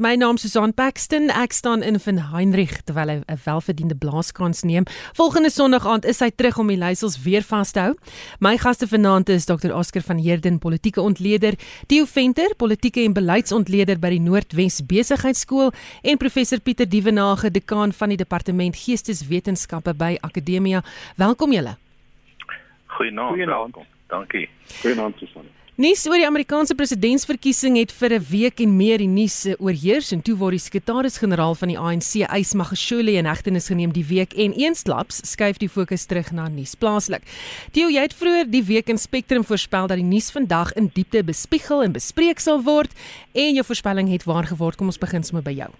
My 0.00 0.16
naam 0.16 0.34
is 0.34 0.40
Susan 0.40 0.74
Paxton. 0.74 1.28
Ek 1.30 1.52
staan 1.52 1.82
in 1.82 2.00
van 2.00 2.16
Heinrich 2.32 2.82
terwyl 2.82 3.08
hy 3.08 3.22
'n 3.26 3.38
welverdiende 3.44 3.94
blaaskans 3.94 4.62
neem. 4.62 4.84
Volgende 5.14 5.50
Sondag 5.50 5.86
aand 5.86 6.04
is 6.04 6.18
hy 6.20 6.30
terug 6.30 6.58
om 6.58 6.66
die 6.66 6.76
leiersels 6.76 7.22
weer 7.22 7.42
vas 7.42 7.70
te 7.70 7.80
hou. 7.80 7.94
My 8.40 8.56
gaste 8.56 8.86
vanaand 8.86 9.28
is 9.28 9.44
Dr. 9.44 9.72
Oscar 9.72 10.02
van 10.02 10.18
Heerden, 10.18 10.58
politieke 10.58 11.00
ontleder, 11.00 11.54
Theo 11.86 12.04
Venter, 12.04 12.54
politieke 12.56 13.04
en 13.04 13.12
beleidsontleder 13.12 13.98
by 13.98 14.08
die 14.08 14.20
Noordwes 14.20 14.86
Besigheidsskool 14.86 15.72
en 16.02 16.16
professor 16.16 16.60
Pieter 16.60 16.88
Dievenage, 16.88 17.50
dekaan 17.50 17.92
van 17.92 18.08
die 18.08 18.16
departement 18.16 18.76
Geesteswetenskappe 18.76 19.94
by 19.94 20.16
Akademia. 20.20 20.82
Welkom 21.16 21.52
julle. 21.52 21.76
Goeienaand. 22.86 23.30
Goeienaand. 23.30 23.76
Dankie. 24.08 24.48
Goeienaand 24.82 25.18
Susan. 25.18 25.46
Nuus 25.74 26.04
oor 26.06 26.20
die 26.20 26.26
Amerikaanse 26.28 26.76
presidentsverkiesing 26.78 27.74
het 27.74 27.90
vir 27.90 28.12
'n 28.14 28.26
week 28.30 28.60
en 28.62 28.76
meer 28.76 28.98
die 28.98 29.10
nuus 29.10 29.44
eh, 29.44 29.58
oorheers 29.58 30.12
en 30.12 30.22
toe 30.22 30.36
word 30.38 30.54
die 30.54 30.62
sekretaris-generaal 30.62 31.56
van 31.58 31.68
die 31.68 31.78
ANC, 31.78 32.22
Ys 32.30 32.54
Magashule, 32.54 33.10
in 33.18 33.26
hegtenis 33.26 33.66
geneem 33.66 33.90
die 33.90 34.04
week 34.06 34.38
en 34.38 34.52
eensklaps 34.54 35.18
skuif 35.26 35.58
die 35.58 35.68
fokus 35.68 36.06
terug 36.06 36.30
na 36.30 36.46
nuus 36.46 36.76
plaaslik. 36.76 37.22
Theo, 37.72 37.88
jy 37.90 38.02
het 38.06 38.14
vroeër 38.14 38.46
die 38.50 38.62
week 38.62 38.88
in 38.88 38.98
Spectrum 38.98 39.42
voorspel 39.42 39.88
dat 39.88 39.96
die 39.96 40.06
nuus 40.06 40.30
vandag 40.30 40.72
in 40.74 40.92
diepte 40.94 41.24
bespiegel 41.24 41.82
en 41.82 41.92
bespreek 41.92 42.38
sal 42.38 42.62
word 42.62 42.94
en 43.34 43.54
jou 43.54 43.64
voorspelling 43.64 44.08
het 44.12 44.22
waar 44.22 44.46
geword. 44.46 44.76
Kom 44.76 44.86
ons 44.86 44.98
begin 44.98 45.24
sommer 45.24 45.42
by 45.42 45.56
jou. 45.58 45.70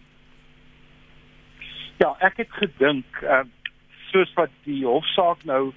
Ja, 2.02 2.16
ek 2.18 2.36
het 2.36 2.50
gedink 2.50 3.06
uh, 3.22 3.46
soos 4.10 4.34
wat 4.34 4.50
die 4.64 4.82
hofsaak 4.82 5.44
nou 5.44 5.72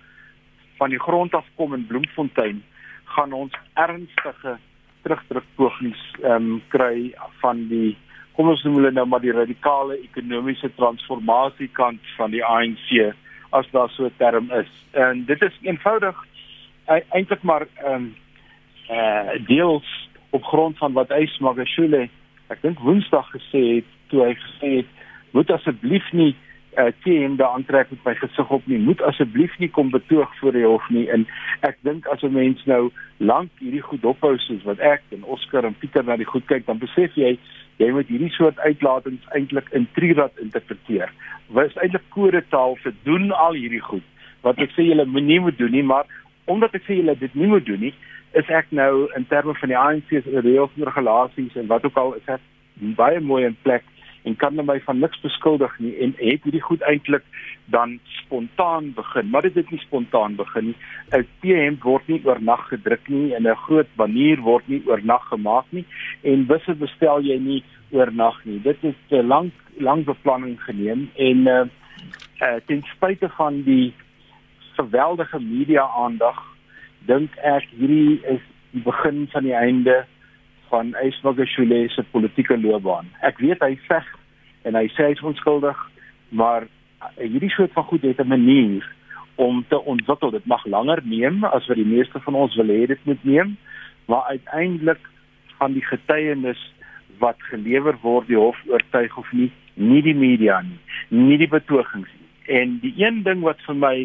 van 0.80 0.89
die 0.89 0.99
grond 0.99 1.36
af 1.36 1.45
kom 1.55 1.75
in 1.75 1.86
Bloemfontein 1.86 2.63
gaan 3.17 3.34
ons 3.34 3.53
ernstige 3.73 4.57
terugdrukpogings 5.02 6.02
ehm 6.21 6.52
um, 6.52 6.62
kry 6.73 7.13
van 7.41 7.63
die 7.71 7.95
kom 8.38 8.52
ons 8.52 8.62
noem 8.66 8.75
hulle 8.77 8.91
nou 8.94 9.08
maar 9.09 9.23
die 9.23 9.34
radikale 9.34 9.98
ekonomiese 10.03 10.70
transformasie 10.77 11.70
kant 11.80 12.11
van 12.17 12.36
die 12.36 12.44
ANC 12.45 12.92
as 13.58 13.69
daar 13.73 13.89
so 13.89 14.05
'n 14.05 14.17
term 14.17 14.52
is. 14.52 14.72
En 14.92 15.25
dit 15.25 15.42
is 15.42 15.58
eenvoudig 15.61 16.17
e 16.88 17.02
eintlik 17.09 17.44
maar 17.44 17.66
ehm 17.75 17.94
um, 17.94 18.16
eh 18.89 18.95
uh, 18.97 19.47
deels 19.47 20.09
op 20.30 20.44
grond 20.44 20.77
van 20.77 20.94
wat 20.94 21.11
Ys 21.11 21.38
Magashule 21.39 22.09
ek 22.47 22.61
dink 22.61 22.80
Woensdag 22.80 23.27
gesê 23.31 23.61
het 23.75 23.89
toe 24.08 24.23
hy 24.23 24.33
gesê 24.33 24.70
het 24.77 24.92
moet 25.31 25.52
asseblief 25.52 26.11
nie 26.11 26.36
uh, 26.78 26.92
teen 27.03 27.36
die 27.36 27.45
aantrek 27.45 27.89
met 27.89 28.03
my 28.06 28.14
gesig 28.16 28.50
op 28.50 28.66
nie. 28.70 28.80
Moet 28.80 29.02
asseblief 29.02 29.58
nie 29.61 29.70
kom 29.70 29.89
betoog 29.89 30.33
voor 30.39 30.56
die 30.56 30.66
hof 30.66 30.89
nie. 30.94 31.06
En 31.14 31.25
ek 31.67 31.78
dink 31.88 32.08
as 32.14 32.23
'n 32.23 32.33
mens 32.33 32.66
nou 32.66 32.89
lank 33.17 33.50
hierdie 33.59 33.81
goed 33.81 34.06
ophou 34.06 34.38
soos 34.38 34.64
wat 34.64 34.80
ek 34.80 35.02
en 35.11 35.23
Oscar 35.23 35.66
en 35.66 35.75
Pieter 35.80 36.03
na 36.03 36.17
die 36.17 36.30
goed 36.30 36.45
kyk, 36.45 36.66
dan 36.66 36.78
besef 36.78 37.16
jy 37.16 37.38
jy 37.78 37.92
moet 37.92 38.08
hierdie 38.08 38.33
soort 38.33 38.59
uitlatings 38.59 39.25
eintlik 39.38 39.70
in 39.72 39.88
trirad 39.94 40.31
interpreteer. 40.42 41.11
Wat 41.48 41.66
is 41.66 41.78
eintlik 41.78 42.09
kodetaal 42.09 42.75
vir 42.75 42.94
doen 43.03 43.31
al 43.31 43.53
hierdie 43.53 43.81
goed 43.81 44.05
wat 44.42 44.59
ek 44.59 44.72
sê 44.72 44.86
julle 44.88 45.05
moenie 45.05 45.39
moet 45.39 45.58
doen 45.58 45.72
nie, 45.72 45.83
maar 45.83 46.05
omdat 46.45 46.75
ek 46.75 46.86
sê 46.88 47.02
julle 47.02 47.17
dit 47.17 47.33
nie 47.36 47.48
moet 47.48 47.66
doen 47.66 47.80
nie, 47.80 47.94
is 48.33 48.50
ek 48.50 48.70
nou 48.70 49.08
in 49.17 49.25
terme 49.28 49.53
van 49.53 49.70
die 49.70 49.78
ANC 49.78 50.09
se 50.09 50.42
reëls 50.45 50.73
en 50.78 50.88
regulasies 50.89 51.55
en 51.55 51.67
wat 51.67 51.86
ook 51.86 51.98
al 51.98 52.14
is 52.20 52.28
ek 52.38 52.42
baie 52.98 53.20
mooi 53.20 53.45
in 53.45 53.58
plek 53.64 53.83
en 54.28 54.36
kan 54.36 54.56
hulle 54.56 54.67
my 54.67 54.78
van 54.86 55.00
niks 55.03 55.22
beskuldig 55.23 55.73
nie 55.83 55.94
en 56.03 56.14
het 56.20 56.44
hierdie 56.45 56.64
goed 56.64 56.83
eintlik 56.89 57.23
dan 57.73 57.97
spontaan 58.20 58.92
begin. 58.95 59.30
Maar 59.31 59.47
dit 59.47 59.59
het 59.59 59.72
nie 59.72 59.80
spontaan 59.83 60.36
begin 60.36 60.66
nie. 60.72 60.78
'n 61.16 61.28
T-hemp 61.42 61.83
word 61.83 62.08
nie 62.08 62.22
oornag 62.25 62.67
gedruk 62.72 63.08
nie 63.08 63.36
en 63.36 63.48
'n 63.48 63.64
groot 63.67 63.89
banier 63.95 64.42
word 64.42 64.67
nie 64.67 64.81
oornag 64.88 65.28
gemaak 65.31 65.66
nie 65.70 65.86
en 66.23 66.48
wisse 66.48 66.75
bestel 66.75 67.22
jy 67.22 67.39
nie 67.39 67.64
oornag 67.92 68.44
nie. 68.45 68.59
Dit 68.61 68.83
is 68.83 68.95
'n 69.11 69.28
lank 69.28 69.53
lang 69.80 70.05
beplanning 70.05 70.58
geneem 70.64 71.09
en 71.16 71.48
uh, 71.48 71.66
uh 72.42 72.59
ten 72.66 72.83
spyte 72.95 73.30
van 73.30 73.64
die 73.64 73.94
geweldige 74.75 75.39
media 75.39 75.88
aandag 75.88 76.38
dink 77.05 77.36
ek 77.36 77.65
hierdie 77.80 78.20
is 78.36 78.42
die 78.71 78.83
begin 78.83 79.27
van 79.32 79.44
die 79.44 79.55
einde 79.55 80.05
van 80.70 80.95
Ysmagashule 81.04 81.89
se 81.89 82.04
politieke 82.11 82.58
loopbaan. 82.59 83.08
Ek 83.21 83.39
weet 83.44 83.64
hy 83.64 83.77
veg 83.88 84.08
en 84.67 84.76
hy 84.76 84.88
sê 84.94 85.08
hy 85.08 85.16
is 85.16 85.23
onskuldig, 85.26 85.80
maar 86.30 86.67
hierdie 87.16 87.52
soort 87.54 87.73
van 87.78 87.88
goed 87.88 88.05
het 88.08 88.20
'n 88.20 88.28
manier 88.28 88.86
om 89.36 89.66
te 89.67 89.80
ontwikkel. 89.82 90.32
Dit 90.32 90.45
mag 90.45 90.66
langer 90.66 91.02
neem 91.04 91.44
as 91.44 91.67
wat 91.67 91.78
die 91.78 91.86
meeste 91.95 92.20
van 92.20 92.36
ons 92.36 92.55
wil 92.55 92.67
hê 92.67 92.86
dit 92.88 93.06
moet 93.06 93.23
neem, 93.23 93.58
maar 94.06 94.23
uiteindelik 94.23 95.00
gaan 95.58 95.73
die 95.73 95.86
getuienis 95.86 96.73
wat 97.20 97.36
gelewer 97.50 97.98
word 98.02 98.27
die 98.27 98.38
hof 98.38 98.58
oortuig 98.67 99.17
of 99.17 99.32
nie, 99.32 99.52
nie 99.73 100.02
die 100.02 100.16
media 100.16 100.61
nie, 100.61 100.80
nie 101.08 101.38
die 101.38 101.50
betogings 101.50 102.10
nie. 102.20 102.60
En 102.60 102.80
die 102.82 102.94
een 102.98 103.23
ding 103.23 103.42
wat 103.42 103.61
vir 103.66 103.76
my 103.76 103.95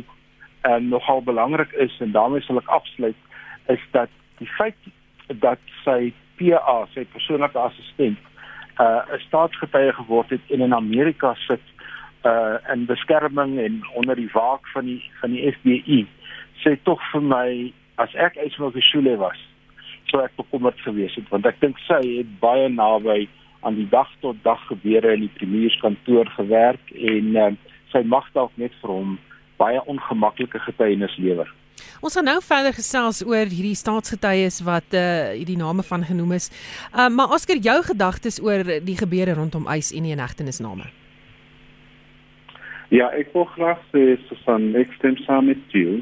uh, 0.67 0.77
nogal 0.77 1.23
belangrik 1.23 1.73
is 1.73 2.01
en 2.01 2.13
daarmee 2.13 2.41
sal 2.41 2.61
ek 2.61 2.69
afsluit, 2.69 3.17
is 3.67 3.85
dat 3.91 4.11
die 4.39 4.49
feit 4.59 4.77
dat 5.45 5.61
sy 5.85 6.13
PA, 6.37 6.83
sy 6.95 7.05
persoonlike 7.13 7.59
assistent, 7.59 8.19
uh 8.81 9.03
'n 9.13 9.21
staatsgetuie 9.27 9.93
geword 9.93 10.31
het 10.31 10.41
en 10.51 10.61
in 10.61 10.75
Amerika 10.75 11.35
sit 11.35 11.65
uh 12.25 12.57
in 12.73 12.87
beskerming 12.87 13.59
en 13.59 13.83
onder 13.95 14.17
die 14.17 14.31
waak 14.33 14.67
van 14.69 14.85
die 14.85 15.03
van 15.21 15.31
die 15.31 15.53
FBI. 15.53 16.07
Sê 16.63 16.77
tog 16.83 17.01
vir 17.13 17.23
my 17.23 17.73
as 17.97 18.15
ek 18.15 18.37
Ismail 18.37 18.71
Geshule 18.71 19.17
was, 19.17 19.39
sou 20.11 20.23
ek 20.23 20.37
bekommerd 20.37 20.81
gewees 20.81 21.15
het 21.15 21.29
want 21.29 21.47
ek 21.47 21.61
dink 21.61 21.79
sy 21.89 22.01
het 22.19 22.39
baie 22.41 22.69
naby 22.69 23.29
aan 23.63 23.75
die 23.79 23.89
dag 23.89 24.11
tot 24.21 24.37
dag 24.43 24.61
gebeure 24.67 25.15
in 25.15 25.27
die 25.27 25.35
premierskantoor 25.39 26.27
gewerk 26.37 26.91
en 26.91 27.37
uh, 27.37 27.51
sy 27.93 28.03
mag 28.03 28.27
dalk 28.35 28.55
net 28.57 28.75
vir 28.83 28.91
hom 28.91 29.19
baie 29.61 29.81
ongemaklike 29.87 30.59
getuienis 30.67 31.15
lewer. 31.23 31.49
Ons 32.03 32.17
gaan 32.19 32.27
nou 32.27 32.41
verder 32.43 32.75
gesels 32.75 33.21
oor 33.23 33.47
hierdie 33.47 33.77
staatsgetuies 33.79 34.57
wat 34.67 34.95
uh 34.99 35.03
hierdie 35.37 35.59
name 35.61 35.85
van 35.87 36.03
genoem 36.03 36.33
is. 36.35 36.49
Uh 36.91 37.07
maar 37.15 37.31
Oscar, 37.37 37.61
jou 37.63 37.77
gedagtes 37.87 38.41
oor 38.43 38.65
die 38.83 38.97
gebeure 38.99 39.37
rondom 39.39 39.69
Eis 39.71 39.93
en 39.95 40.09
die 40.09 40.11
inhegtenisname. 40.11 40.89
Ja, 42.91 43.07
ek 43.15 43.31
wou 43.37 43.45
graag 43.55 43.79
sê 43.93 44.17
Susan, 44.27 44.73
ek 44.75 44.91
stem 44.97 45.15
saam 45.23 45.47
met 45.53 45.63
jou. 45.71 46.01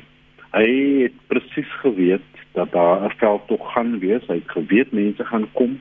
Hy 0.55 0.69
het 1.03 1.19
presies 1.29 1.75
geweet 1.83 2.41
dat 2.57 2.73
daar 2.73 3.05
'n 3.05 3.13
veld 3.21 3.45
tog 3.53 3.61
gaan 3.75 3.99
wees. 4.01 4.25
Hy 4.29 4.41
het 4.41 4.55
geweet 4.57 4.93
mense 4.97 5.25
gaan 5.25 5.45
kom. 5.53 5.77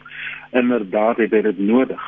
Inderdaad 0.52 1.24
het 1.24 1.32
hy 1.32 1.42
dit 1.48 1.60
nodig. 1.60 2.04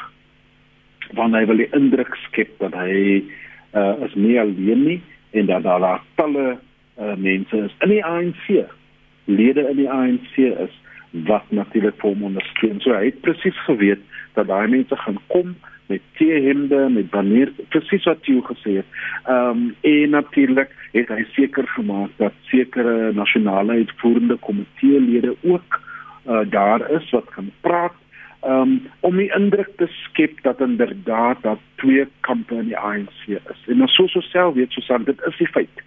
Want 1.15 1.33
hy 1.33 1.45
wil 1.45 1.63
die 1.63 1.71
indruk 1.71 2.11
skep 2.27 2.59
dat 2.59 2.75
hy 2.75 3.23
uh 3.71 4.03
is 4.03 4.15
nie 4.15 4.35
alleen 4.39 4.83
nie 4.83 5.01
en 5.31 5.45
dat 5.45 5.63
daar 5.63 6.03
talle 6.15 6.59
uh, 6.99 7.15
mense 7.15 7.57
is 7.57 7.75
in 7.79 7.89
die 7.89 8.05
ANC 8.05 8.45
lede 9.25 9.67
in 9.69 9.77
die 9.77 9.89
ANC 9.89 10.37
is 10.37 10.73
wat 11.27 11.45
natuurlik 11.51 11.97
vir 11.99 12.13
hom 12.13 12.23
ondersteun. 12.31 12.79
So 12.83 12.95
hy 12.95 13.09
het 13.09 13.21
presies 13.25 13.57
geweet 13.67 14.03
dat 14.37 14.47
daai 14.47 14.67
mense 14.71 14.95
gaan 14.95 15.19
kom 15.33 15.55
met 15.91 16.03
T-hemde 16.15 16.85
met 16.89 17.09
banier 17.11 17.51
presies 17.73 18.07
wat 18.07 18.27
jy 18.27 18.39
gesê 18.47 18.77
het. 18.79 18.99
Ehm 19.27 19.49
um, 19.49 19.65
en 19.87 20.15
natuurlik 20.15 20.71
het 20.95 21.11
hy 21.11 21.25
seker 21.35 21.67
gemaak 21.75 22.15
dat 22.17 22.35
sekere 22.51 23.11
nasionale 23.13 23.81
uitvoerende 23.83 24.37
komitee 24.47 24.99
lede 24.99 25.35
ook 25.41 25.81
uh, 26.27 26.41
daar 26.49 26.87
is 26.91 27.09
wat 27.11 27.27
kan 27.35 27.51
praat 27.61 27.97
um, 28.45 28.79
om 28.99 29.17
die 29.17 29.31
indruk 29.35 29.69
te 29.77 29.87
skep 29.87 30.41
dat 30.47 30.61
inderdaad 30.61 31.41
dat 31.41 31.59
twee 31.75 32.07
kampe 32.27 32.55
in 32.55 32.71
die 32.71 32.77
ANC 32.77 33.27
is. 33.27 33.63
En 33.67 33.81
ons 33.81 33.95
so 33.95 34.07
so 34.07 34.21
self 34.31 34.55
weet 34.55 34.71
so 34.71 35.03
dit 35.03 35.25
is 35.27 35.37
die 35.37 35.47
feit. 35.47 35.83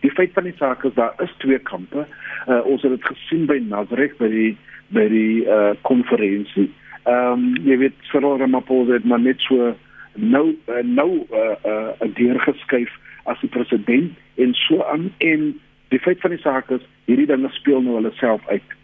Die 0.00 0.10
feit 0.10 0.32
van 0.32 0.44
die 0.44 0.56
saak 0.58 0.84
is 0.84 0.94
daar 0.94 1.14
is 1.22 1.32
twee 1.42 1.58
kampe. 1.58 2.06
Uh, 2.46 2.60
ons 2.64 2.82
het 2.82 2.94
dit 2.94 3.04
gesien 3.04 3.46
by 3.46 3.58
Nazareth 3.68 4.18
by 4.18 4.28
die 4.32 4.52
by 4.94 5.04
die 5.12 5.44
uh, 5.44 5.74
konferensie. 5.82 6.70
Ehm 7.08 7.32
um, 7.32 7.44
jy 7.64 7.76
weet 7.84 8.08
Cyril 8.10 8.38
Ramaphosa 8.40 8.98
het 8.98 9.04
maar 9.04 9.20
net 9.20 9.40
so 9.44 9.74
nou 10.14 10.46
uh, 10.68 10.82
nou 10.84 11.10
'n 11.12 11.26
uh, 11.34 11.92
uh, 12.00 12.14
deur 12.14 12.40
geskuif 12.40 12.92
as 13.24 13.40
die 13.40 13.48
president 13.48 14.12
en 14.34 14.54
so 14.54 14.84
aan 14.84 15.10
en 15.18 15.60
die 15.88 15.98
feit 15.98 16.20
van 16.20 16.30
die 16.30 16.40
saak 16.40 16.70
is 16.70 16.84
hierdie 17.04 17.26
dinge 17.26 17.48
speel 17.52 17.82
nou 17.82 17.94
hulle 17.94 18.12
self 18.12 18.48
uit. 18.48 18.76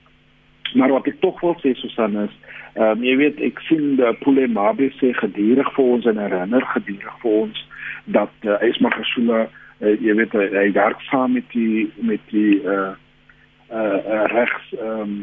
Maar 0.74 0.90
wat 0.90 1.06
ek 1.06 1.20
tog 1.20 1.40
wil 1.40 1.56
sê 1.62 1.74
Susan 1.74 2.16
is, 2.16 2.34
ehm 2.74 2.98
um, 2.98 3.04
jy 3.04 3.16
weet 3.16 3.40
ek 3.40 3.60
sien 3.68 3.96
die 3.96 4.12
Pule 4.20 4.48
Mabe 4.48 4.90
sê 5.00 5.12
gedurig 5.12 5.74
vir 5.74 5.84
ons 5.84 6.06
en 6.06 6.18
herinner 6.18 6.64
gedurig 6.74 7.20
vir 7.22 7.30
ons 7.30 7.66
dat 8.04 8.32
uh, 8.44 8.56
Esma 8.60 8.90
Gesula 8.90 9.46
uh, 9.84 9.94
jy 10.00 10.14
weet 10.14 10.32
hy, 10.32 10.48
hy 10.56 10.66
werk 10.72 11.00
saam 11.10 11.32
met 11.36 11.48
die 11.52 11.92
met 12.00 12.20
die 12.32 12.60
uh 12.64 12.92
uh, 13.70 13.98
uh 14.16 14.26
regs 14.32 14.74
ehm 14.80 15.00
um, 15.00 15.16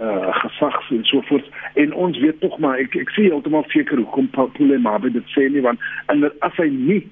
uh 0.00 0.32
gesags 0.42 0.90
en 0.92 1.04
so 1.08 1.22
voort 1.28 1.46
en 1.74 1.92
ons 1.92 2.18
weet 2.20 2.40
tog 2.40 2.58
maar 2.58 2.78
ek 2.78 2.96
ek 3.00 3.12
sien 3.16 3.30
heeltemal 3.30 3.64
seker 3.72 3.96
hoekom 3.96 4.28
Paul 4.28 4.50
Mabe 4.78 5.10
dit 5.10 5.36
sê 5.36 5.48
nie 5.48 5.64
want 5.64 5.80
en 6.12 6.28
as 6.40 6.58
hy 6.60 6.68
nie 6.68 7.02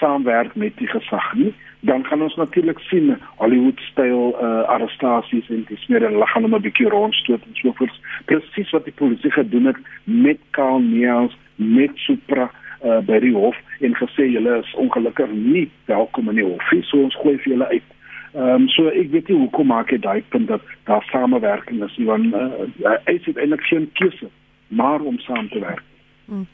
saamwerk 0.00 0.54
met 0.54 0.76
die 0.76 0.90
gesag 0.90 1.32
nie 1.40 1.54
dan 1.84 2.04
gaan 2.04 2.22
ons 2.22 2.34
natuurlik 2.34 2.78
sien 2.78 3.16
Hollywood 3.36 3.80
styl 3.80 4.32
uh, 4.40 4.62
arrestasies 4.72 5.48
en 5.48 5.64
dis 5.68 5.86
meer 5.86 6.10
'n 6.10 6.16
lag 6.22 6.36
aan 6.36 6.48
'n 6.48 6.60
bietjie 6.60 6.88
rondstoot 6.88 7.42
en 7.46 7.54
so 7.54 7.72
voort. 7.72 8.00
Presies 8.24 8.70
wat 8.70 8.84
die 8.84 8.98
polisie 9.00 9.30
gedoen 9.30 9.64
het 9.64 9.76
met 10.04 10.38
Karl 10.50 10.80
Neels, 10.80 11.36
met 11.54 11.90
Supra 11.94 12.50
uh, 12.84 13.00
by 13.00 13.18
die 13.24 13.34
hof 13.34 13.56
en 13.80 13.96
gesê 13.98 14.28
julle 14.30 14.60
is 14.60 14.74
ongelukkig 14.74 15.32
nie 15.32 15.70
welkom 15.90 16.28
in 16.28 16.40
die 16.40 16.46
hof 16.46 16.70
nie, 16.72 16.82
so 16.82 17.02
ons 17.02 17.16
gooi 17.22 17.36
vir 17.38 17.52
julle 17.54 17.68
uit. 17.72 17.90
Ehm 18.34 18.62
um, 18.62 18.68
so 18.68 18.90
ek 18.90 19.10
weet 19.10 19.28
nie 19.28 19.38
hoekom 19.38 19.66
maak 19.70 19.90
hy 19.94 19.98
daai 19.98 20.22
punt 20.34 20.48
dat 20.48 20.62
daar 20.90 21.04
samewerking 21.10 21.82
is 21.84 21.98
nie 21.98 22.06
want 22.06 22.34
uh, 22.34 22.96
hy 23.06 23.18
het 23.18 23.36
eintlik 23.36 23.66
geen 23.70 23.90
keuse 24.00 24.30
maar 24.68 25.00
om 25.00 25.18
saam 25.18 25.48
te 25.48 25.60
werk. 25.62 25.82
Hmm. 26.24 26.46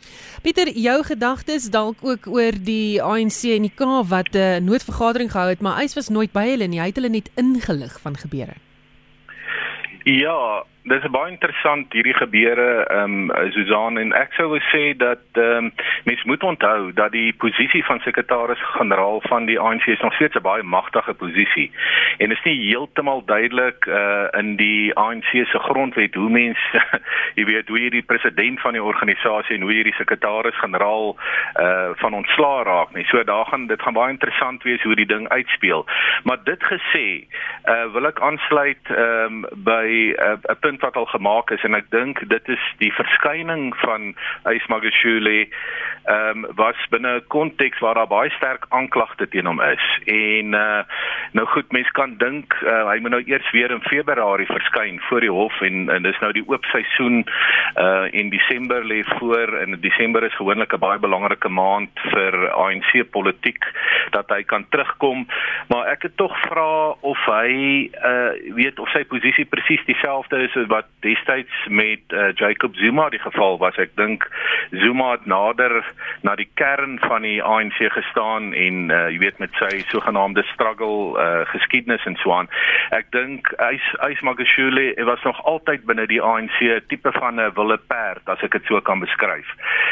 Pieter, 0.43 0.69
jou 0.69 1.03
gedagtes 1.07 1.71
dalk 1.71 2.03
ook 2.03 2.27
oor 2.27 2.57
die 2.65 3.03
ANC 3.03 3.45
en 3.55 3.69
die 3.69 3.75
K 3.75 3.87
wat 4.11 4.35
'n 4.35 4.39
uh, 4.39 4.57
noodvergadering 4.67 5.31
gehou 5.31 5.49
het, 5.49 5.61
maar 5.61 5.79
hy 5.79 5.87
was 5.95 6.09
nooit 6.09 6.33
by 6.33 6.47
hulle 6.51 6.67
nie. 6.67 6.81
Hy 6.81 6.87
het 6.87 6.97
hulle 6.97 7.09
net 7.09 7.31
ingelig 7.37 8.01
van 8.01 8.17
gebeure. 8.17 8.57
Ja, 10.05 10.65
dis 10.91 11.07
baie 11.15 11.31
interessant 11.31 11.93
hierdie 11.95 12.17
gebeure 12.19 12.69
ehm 12.91 13.31
um, 13.31 13.51
Susan 13.55 13.99
en 14.01 14.13
ek 14.19 14.35
sou 14.35 14.49
wou 14.53 14.61
sê 14.71 14.91
dat 14.99 15.23
ehm 15.39 15.71
um, 15.71 15.73
mens 16.09 16.23
moet 16.27 16.43
onthou 16.43 16.91
dat 16.99 17.13
die 17.15 17.33
posisie 17.45 17.83
van 17.87 18.01
sekretaris-generaal 18.03 19.23
van 19.29 19.47
die 19.47 19.59
ANC 19.61 19.87
is 19.95 20.03
nog 20.03 20.15
steeds 20.15 20.37
'n 20.37 20.43
baie 20.43 20.63
magtige 20.63 21.15
posisie 21.15 21.71
en 22.19 22.35
is 22.35 22.43
nie 22.45 22.57
heeltemal 22.67 23.23
duidelik 23.27 23.87
uh 23.87 24.27
in 24.41 24.57
die 24.57 24.95
ANC 24.95 25.31
se 25.31 25.59
grondwet 25.69 26.15
hoe 26.15 26.31
mens 26.31 26.59
jy 27.39 27.45
weet 27.45 27.69
hoe 27.69 27.81
jy 27.81 27.91
die 27.91 28.09
president 28.13 28.61
van 28.61 28.73
die 28.73 28.83
organisasie 28.83 29.57
en 29.57 29.63
hoe 29.63 29.75
jy 29.75 29.83
die 29.83 29.99
sekretaris-generaal 30.01 31.17
uh 31.61 31.91
van 32.03 32.15
ontslaa 32.15 32.63
raak 32.63 32.95
nie. 32.95 33.05
So 33.05 33.25
daar 33.25 33.47
gaan 33.47 33.67
dit 33.67 33.83
gaan 33.83 33.95
baie 33.95 34.13
interessant 34.13 34.63
wees 34.63 34.83
hoe 34.83 34.95
die 34.95 35.07
ding 35.07 35.29
uitspeel. 35.29 35.87
Maar 36.25 36.39
dit 36.45 36.63
gesê, 36.73 37.07
uh 37.69 37.87
wil 37.93 38.07
ek 38.07 38.21
aansluit 38.21 38.85
ehm 38.91 39.45
um, 39.45 39.47
by 39.55 39.87
'n 40.19 40.41
uh, 40.51 40.59
punt 40.61 40.80
wat 40.81 40.97
al 40.97 41.07
gemaak 41.07 41.51
is 41.51 41.63
en 41.63 41.75
ek 41.75 41.91
dink 41.91 42.23
dit 42.29 42.49
is 42.49 42.65
die 42.79 42.93
verskyning 42.93 43.71
van 43.85 44.15
Ysmagashule 44.45 45.49
ehm 46.11 46.45
um, 46.45 46.47
was 46.57 46.77
binne 46.91 47.17
'n 47.17 47.27
konteks 47.29 47.79
waar 47.79 47.95
daar 47.95 48.07
baie 48.07 48.31
sterk 48.31 48.65
aanklagte 48.69 49.29
teen 49.29 49.47
hom 49.47 49.61
is. 49.61 49.85
En 50.05 50.53
uh 50.53 50.83
nou 51.33 51.47
goed, 51.47 51.73
mense 51.73 51.93
kan 51.93 52.17
dink 52.17 52.55
uh, 52.63 52.89
hy 52.89 52.99
moet 52.99 53.11
nou 53.11 53.23
eers 53.27 53.51
weer 53.51 53.71
in 53.71 53.83
Februarie 53.83 54.47
verskyn 54.47 55.01
voor 55.01 55.21
die 55.21 55.31
hof 55.31 55.61
en 55.61 55.89
en 55.91 56.03
dis 56.03 56.19
nou 56.21 56.33
die 56.33 56.45
oop 56.47 56.65
seisoen 56.65 57.25
uh 57.77 58.09
in 58.11 58.31
Desember 58.31 58.85
lê 58.85 59.05
voor 59.05 59.59
en 59.59 59.81
Desember 59.81 60.25
is 60.25 60.35
gewoonlik 60.35 60.73
'n 60.73 60.79
baie 60.79 60.99
belangrike 60.99 61.49
maand 61.49 61.91
vir 62.11 62.51
ANC 62.51 63.11
politiek 63.11 63.65
dat 64.11 64.29
hy 64.29 64.43
kan 64.43 64.67
terugkom. 64.69 65.27
Maar 65.69 65.87
ek 65.87 66.03
het 66.03 66.17
tog 66.17 66.41
vra 66.41 66.97
of 67.01 67.19
hy 67.27 67.91
uh 68.05 68.55
weet 68.55 68.79
of 68.79 68.89
sy 68.91 69.05
posisie 69.05 69.45
presies 69.45 69.85
dieselfde 69.85 70.43
is 70.43 70.55
wat 70.67 70.87
destyds 71.01 71.67
met 71.69 72.01
uh, 72.09 72.33
Jacob 72.35 72.75
Zuma 72.75 73.09
die 73.09 73.19
geval 73.19 73.59
was. 73.59 73.77
Ek 73.77 73.97
dink 73.97 74.27
Zuma 74.71 75.11
het 75.13 75.27
nader 75.27 75.81
na 76.23 76.35
die 76.37 76.49
kern 76.55 76.99
van 77.03 77.23
die 77.23 77.43
ANC 77.43 77.79
gestaan 77.93 78.53
en 78.55 78.91
uh, 78.91 79.09
jy 79.09 79.19
weet 79.23 79.39
met 79.39 79.55
sy 79.59 79.83
sogenaamde 79.91 80.45
struggle 80.53 81.17
uh, 81.17 81.47
geskiedenis 81.53 82.05
en 82.05 82.17
so 82.23 82.35
aan. 82.35 82.51
Ek 82.97 83.11
dink 83.15 83.53
Ys 83.71 83.87
Ys 84.11 84.21
Magashule 84.27 84.93
was 85.09 85.23
nog 85.25 85.41
altyd 85.45 85.85
binne 85.89 86.07
die 86.11 86.23
ANC 86.23 86.59
tipe 86.89 87.13
van 87.19 87.41
'n 87.41 87.53
wille 87.57 87.79
perd 87.89 88.29
as 88.29 88.43
ek 88.43 88.59
dit 88.59 88.67
so 88.69 88.81
kan 88.81 89.01
beskryf. 89.01 89.49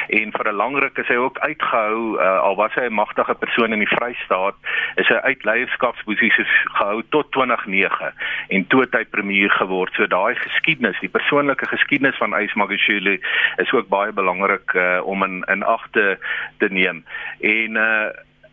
En 0.09 0.33
vir 0.33 0.49
'n 0.49 0.57
lang 0.57 0.79
ruk 0.79 0.99
is 0.99 1.09
hy 1.09 1.17
ook 1.17 1.39
uitgehou 1.39 2.21
uh, 2.21 2.41
al 2.41 2.57
was 2.57 2.75
hy 2.75 2.87
'n 2.89 3.01
magtige 3.01 3.35
persoon 3.35 3.73
in 3.73 3.85
die 3.85 3.95
Vrystaat, 3.97 4.55
is 4.97 5.09
hy 5.09 5.15
uit 5.15 5.45
leierskapsposisies 5.45 6.53
gehou 6.79 7.03
tot 7.11 7.33
2009 7.33 8.13
en 8.49 8.67
toe 8.67 8.81
het 8.81 8.93
hy 8.93 9.05
premier 9.05 9.51
geword. 9.51 9.95
So 9.95 10.07
daai 10.07 10.35
geskiedenis, 10.59 10.99
die 11.01 11.09
persoonlike 11.09 11.67
geskiedenis 11.67 12.19
van 12.19 12.35
Ys 12.35 12.55
Magashule 12.55 13.19
is 13.57 13.73
ook 13.73 13.89
baie 13.89 14.13
belangrik 14.13 14.75
uh, 14.75 15.01
om 15.05 15.23
in 15.23 15.45
in 15.47 15.63
ag 15.63 15.87
te 15.91 16.19
te 16.59 16.69
neem. 16.71 17.05
En 17.41 17.77
uh 17.77 18.09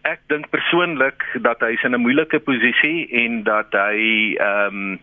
ek 0.05 0.19
dink 0.29 0.51
persoonlik 0.53 1.23
dat 1.41 1.63
hy 1.65 1.71
in 1.81 1.95
'n 1.97 2.01
moeilike 2.01 2.39
posisie 2.39 3.09
en 3.09 3.43
dat 3.43 3.73
hy 3.73 4.37
ehm 4.37 4.75
um, 4.75 4.99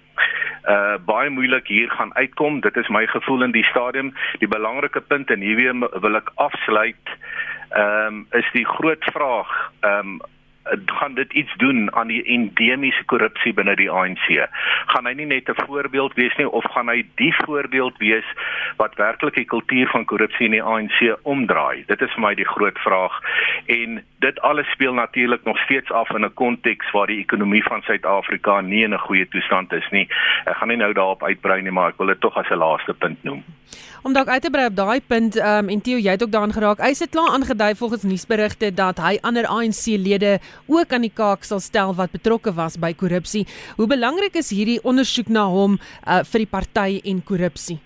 uh 0.70 0.94
baie 1.04 1.30
moeilik 1.30 1.66
hier 1.66 1.90
gaan 1.90 2.14
uitkom. 2.14 2.60
Dit 2.60 2.76
is 2.76 2.88
my 2.88 3.06
gevoel 3.06 3.42
in 3.42 3.50
die 3.50 3.64
stadium. 3.64 4.14
Die 4.38 4.48
belangrike 4.48 5.00
punt 5.00 5.30
en 5.30 5.40
hier 5.40 5.74
wil 5.74 6.16
ek 6.16 6.30
afsluit 6.34 7.06
ehm 7.70 8.06
um, 8.06 8.26
is 8.30 8.46
die 8.52 8.66
groot 8.66 9.04
vraag 9.12 9.72
ehm 9.80 9.98
um, 9.98 10.20
gaan 10.86 11.14
dit 11.14 11.32
iets 11.32 11.54
doen 11.56 11.94
aan 11.94 12.06
die 12.06 12.22
endemiese 12.22 13.04
korrupsie 13.04 13.52
binne 13.54 13.74
die 13.76 13.90
ANC? 13.90 14.26
Gaan 14.86 15.06
hy 15.06 15.12
nie 15.12 15.26
net 15.26 15.48
'n 15.48 15.64
voorbeeld 15.66 16.14
wees 16.14 16.36
nie 16.36 16.48
of 16.48 16.64
gaan 16.64 16.88
hy 16.88 17.04
die 17.16 17.34
voorbeeld 17.44 17.98
wees 17.98 18.24
wat 18.76 18.94
werklik 18.94 19.34
die 19.34 19.44
kultuur 19.44 19.88
van 19.88 20.04
korrupsie 20.04 20.46
in 20.46 20.56
die 20.58 20.62
ANC 20.62 21.16
omdraai? 21.22 21.84
Dit 21.86 22.00
is 22.00 22.12
vir 22.14 22.20
my 22.20 22.34
die 22.34 22.48
groot 22.48 22.78
vraag 22.78 23.20
en 23.66 24.04
dit 24.18 24.40
alles 24.40 24.70
speel 24.70 24.94
natuurlik 24.94 25.44
nog 25.44 25.58
steeds 25.58 25.90
af 25.90 26.10
in 26.10 26.24
'n 26.24 26.34
konteks 26.34 26.90
waar 26.90 27.06
die 27.06 27.18
ekonomie 27.18 27.62
van 27.62 27.82
Suid-Afrika 27.82 28.60
nie 28.60 28.82
in 28.82 28.94
'n 28.94 28.98
goeie 28.98 29.28
toestand 29.28 29.72
is 29.72 29.88
nie. 29.90 30.08
Ek 30.44 30.56
gaan 30.56 30.68
nie 30.68 30.76
nou 30.76 30.92
daarop 30.92 31.22
uitbrei 31.22 31.62
nie, 31.62 31.72
maar 31.72 31.88
ek 31.88 31.98
wil 31.98 32.06
dit 32.06 32.20
tog 32.20 32.36
as 32.36 32.50
'n 32.50 32.58
laaste 32.58 32.94
punt 32.94 33.22
noem. 33.24 33.44
Om 34.02 34.12
dalk 34.12 34.28
uit 34.28 34.42
te 34.42 34.50
brei 34.50 34.66
op 34.66 34.76
daai 34.76 35.00
punt, 35.06 35.36
ehm 35.36 35.64
um, 35.64 35.68
en 35.68 35.80
Theo, 35.80 35.98
jy 35.98 36.10
het 36.10 36.22
ook 36.22 36.30
daaraan 36.30 36.52
geraak. 36.52 36.78
Hy 36.78 36.88
het 36.88 37.10
klaar 37.10 37.30
aangedui 37.30 37.74
volgens 37.74 38.02
nuusberigte 38.02 38.74
dat 38.74 38.98
hy 38.98 39.18
ander 39.20 39.46
ANC-lede 39.46 40.38
ook 40.66 40.92
aan 40.92 41.06
die 41.06 41.12
kaak 41.14 41.44
sal 41.44 41.60
stel 41.60 41.94
wat 41.94 42.12
betrokke 42.12 42.54
was 42.54 42.78
by 42.80 42.92
korrupsie. 42.94 43.46
Hoe 43.76 43.86
belangrik 43.86 44.36
is 44.40 44.50
hierdie 44.50 44.80
ondersoek 44.82 45.28
na 45.28 45.46
hom 45.50 45.78
uh, 45.78 46.22
vir 46.32 46.44
die 46.44 46.50
party 46.50 47.00
en 47.04 47.22
korrupsie? 47.24 47.78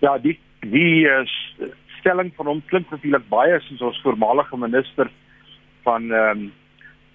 Ja, 0.00 0.18
die 0.18 0.38
die 0.64 1.04
uh, 1.04 1.24
stelling 2.00 2.32
van 2.36 2.46
hom 2.46 2.60
klink 2.70 2.90
natuurlik 2.90 3.24
baie 3.28 3.60
soos 3.66 3.82
ons 3.92 4.02
voormalige 4.04 4.56
minister 4.56 5.10
van 5.84 6.12
ehm 6.12 6.44
um, 6.44 6.52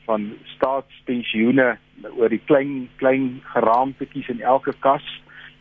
van 0.09 0.23
staatspensioene 0.55 1.75
oor 2.17 2.31
die 2.33 2.41
klein 2.49 2.87
klein 2.97 3.25
geraamtetjies 3.53 4.31
in 4.33 4.41
elke 4.41 4.73
kas. 4.85 5.05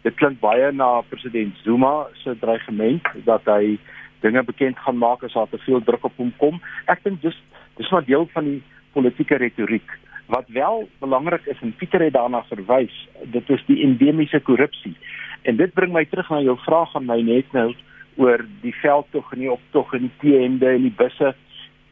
Dit 0.07 0.17
klink 0.17 0.41
baie 0.41 0.71
na 0.73 1.03
president 1.11 1.57
Zuma 1.67 2.07
se 2.23 2.33
dreigement 2.41 3.05
dat 3.27 3.45
hy 3.51 3.77
dinge 4.25 4.43
bekend 4.49 4.81
gaan 4.85 4.97
maak 4.99 5.23
as 5.27 5.37
daar 5.37 5.51
te 5.53 5.61
veel 5.67 5.85
druk 5.85 6.09
op 6.09 6.17
hom 6.17 6.33
kom. 6.41 6.63
Ek 6.89 7.05
dink 7.05 7.21
dis 7.23 7.37
dis 7.79 7.91
maar 7.95 8.05
deel 8.05 8.29
van 8.35 8.45
die 8.45 8.61
politieke 8.93 9.39
retoriek. 9.41 9.91
Wat 10.29 10.49
wel 10.53 10.89
belangrik 11.01 11.47
is 11.47 11.61
en 11.65 11.75
Pieter 11.77 12.03
het 12.05 12.13
daarna 12.13 12.43
verwys, 12.51 12.95
dit 13.33 13.51
is 13.51 13.65
die 13.67 13.81
endemiese 13.87 14.41
korrupsie. 14.45 14.97
En 15.43 15.57
dit 15.57 15.73
bring 15.73 15.93
my 15.95 16.05
terug 16.05 16.29
na 16.31 16.41
jou 16.45 16.59
vraag 16.67 16.97
aan 16.97 17.07
my 17.09 17.21
net 17.25 17.53
nou 17.57 17.71
oor 18.19 18.43
die 18.63 18.75
veldtog 18.83 19.33
en 19.33 19.45
die 19.45 19.53
optog 19.53 19.95
en 19.95 20.09
die 20.09 20.17
teende 20.21 20.75
en 20.75 20.89
die 20.89 20.97
busse. 21.03 21.35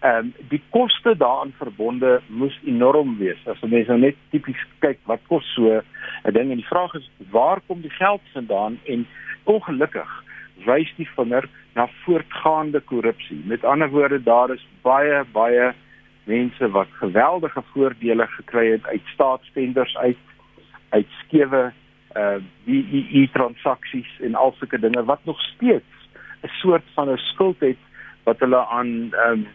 Ehm 0.04 0.26
um, 0.26 0.32
die 0.50 0.60
koste 0.74 1.14
daaraan 1.16 1.54
verbonde 1.58 2.18
moes 2.28 2.56
enorm 2.68 3.16
wees. 3.18 3.40
As 3.48 3.62
jy 3.64 3.84
nou 3.88 3.98
net 4.02 4.18
tipies 4.30 4.60
kyk 4.84 5.00
wat 5.08 5.22
kos 5.30 5.46
so 5.54 5.80
'n 5.80 6.32
ding 6.34 6.50
en 6.50 6.60
die 6.60 6.72
vraag 6.72 6.94
is 6.94 7.08
waar 7.30 7.60
kom 7.66 7.80
die 7.80 7.96
geld 7.98 8.20
vandaan 8.34 8.78
en 8.84 9.06
ongelukkig 9.44 10.10
wys 10.66 10.92
die 10.96 11.08
vinger 11.16 11.48
na 11.74 11.88
voortgaande 12.04 12.80
korrupsie. 12.80 13.40
Met 13.44 13.64
ander 13.64 13.88
woorde 13.90 14.22
daar 14.22 14.50
is 14.50 14.66
baie 14.82 15.24
baie 15.32 15.72
mense 16.26 16.70
wat 16.70 16.88
geweldige 17.00 17.62
voordele 17.72 18.26
gekry 18.26 18.70
het 18.70 18.86
uit 18.86 19.12
staatstenders 19.14 19.96
uit 19.96 20.22
uit 20.90 21.06
skewe 21.24 21.72
uh 22.16 22.38
BEE 22.64 23.28
transaksies 23.32 24.10
en 24.20 24.34
al 24.34 24.54
sulke 24.58 24.78
dinge 24.80 25.04
wat 25.04 25.24
nog 25.24 25.40
steeds 25.40 26.08
'n 26.42 26.52
soort 26.62 26.86
van 26.94 27.10
'n 27.10 27.16
skuld 27.16 27.60
het 27.60 27.82
wat 28.24 28.38
hulle 28.38 28.66
aan 28.66 29.12
ehm 29.12 29.32
um, 29.32 29.46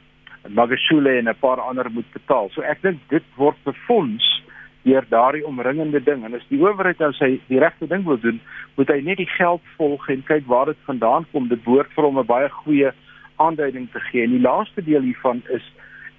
Magashule 0.47 1.17
en 1.17 1.29
'n 1.29 1.39
paar 1.39 1.59
ander 1.61 1.91
moet 1.91 2.11
betaal. 2.11 2.49
So 2.49 2.61
ek 2.61 2.81
dink 2.81 2.99
dit 3.07 3.23
word 3.35 3.57
befonds 3.63 4.43
deur 4.81 5.05
daardie 5.09 5.45
omringende 5.45 6.03
ding 6.03 6.23
en 6.25 6.33
as 6.33 6.47
die 6.49 6.61
owerheid 6.61 6.97
nou 6.97 7.11
sy 7.13 7.39
die 7.47 7.59
regte 7.59 7.87
ding 7.87 8.03
wil 8.05 8.19
doen, 8.19 8.41
moet 8.75 8.89
hy 8.89 9.01
net 9.01 9.17
die 9.17 9.29
geld 9.37 9.61
volg 9.77 10.09
en 10.09 10.23
kyk 10.23 10.45
waar 10.45 10.65
dit 10.65 10.77
vandaan 10.85 11.25
kom. 11.31 11.47
Dit 11.47 11.63
behoort 11.63 11.93
vir 11.93 12.03
hom 12.03 12.19
'n 12.19 12.25
baie 12.25 12.49
goeie 12.49 12.91
aanduiding 13.35 13.91
te 13.91 13.99
gee. 13.99 14.23
En 14.23 14.29
die 14.29 14.41
laaste 14.41 14.83
deel 14.83 15.01
hiervan 15.01 15.41
is 15.49 15.71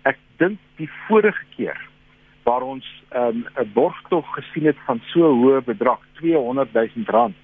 ek 0.03 0.19
dink 0.37 0.59
die 0.77 0.91
vorige 1.07 1.45
keer 1.57 1.79
waar 2.43 2.63
ons 2.63 2.87
ehm, 3.09 3.39
'n 3.39 3.47
um, 3.61 3.73
borgtog 3.73 4.27
gesien 4.35 4.67
het 4.67 4.79
van 4.87 5.01
so 5.13 5.21
hoë 5.21 5.63
bedrag, 5.65 6.01
200 6.13 6.73
000 6.73 6.89
rand, 7.07 7.37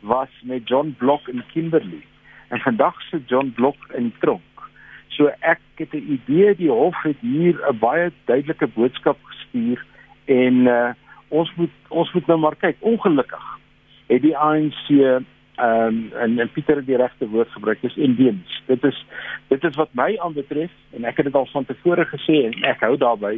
was 0.00 0.28
met 0.42 0.68
John 0.68 0.94
Block 0.98 1.28
in 1.28 1.44
Kimberley 1.52 2.02
en 2.48 2.58
vandag 2.58 3.02
se 3.02 3.22
John 3.26 3.52
Block 3.54 3.76
in 3.94 4.12
tronk. 4.18 4.70
So 5.08 5.30
ek 5.40 5.60
het 5.74 5.92
'n 5.92 6.18
idee 6.18 6.54
die 6.54 6.70
hof 6.70 7.02
het 7.02 7.16
hier 7.20 7.54
'n 7.68 7.78
baie 7.78 8.12
duidelike 8.24 8.66
boodskap 8.66 9.18
gestuur 9.22 9.84
en 10.24 10.54
uh, 10.66 10.90
ons 11.28 11.54
moet 11.54 11.70
ons 11.88 12.12
moet 12.12 12.26
nou 12.26 12.38
maar 12.38 12.56
kyk. 12.56 12.76
Ongelukkig 12.80 13.58
het 14.06 14.22
die 14.22 14.36
ANC 14.36 14.88
ehm 15.56 15.86
um, 15.86 16.12
en, 16.16 16.38
en 16.38 16.50
Pieter 16.52 16.76
het 16.76 16.86
die 16.86 16.96
regte 16.96 17.28
woord 17.28 17.50
gebruik, 17.52 17.80
dis 17.80 17.96
endemies. 17.96 18.62
Dit 18.66 18.84
is 18.84 19.04
dit 19.48 19.64
is 19.64 19.76
wat 19.76 19.92
my 19.92 20.16
aanbetref 20.18 20.72
en 20.96 21.04
ek 21.04 21.20
het 21.20 21.28
dit 21.28 21.36
al 21.36 21.48
van 21.52 21.66
tevore 21.68 22.06
gesê 22.08 22.38
en 22.48 22.56
ek 22.70 22.80
hou 22.86 22.96
daarby 22.96 23.34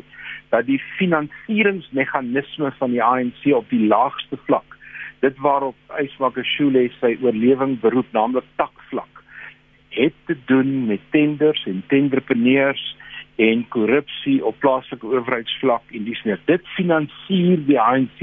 dat 0.54 0.66
die 0.66 0.78
finansieringsmeganisme 0.99 2.71
van 2.78 2.94
die 2.94 3.02
ANC 3.02 3.49
op 3.50 3.66
die 3.71 3.83
laagste 3.87 4.38
vlak 4.47 4.78
dit 5.25 5.38
waarop 5.42 5.99
Ysmakashule 5.99 6.87
sy 7.00 7.14
oorlewing 7.25 7.78
beroep 7.83 8.11
naamlik 8.12 8.47
takvlak 8.61 9.23
het 9.94 10.14
te 10.26 10.37
doen 10.50 10.87
met 10.87 11.02
tenders 11.14 11.62
en 11.71 11.83
tenderpreneurs 11.88 12.83
en 13.42 13.64
korrupsie 13.75 14.38
op 14.47 14.59
plaaslike 14.62 15.06
owerheidsvlak 15.06 15.94
en 15.97 16.06
dis 16.06 16.23
net 16.28 16.42
dit 16.50 16.66
finansier 16.76 17.62
die 17.66 17.80
ANC 17.80 18.21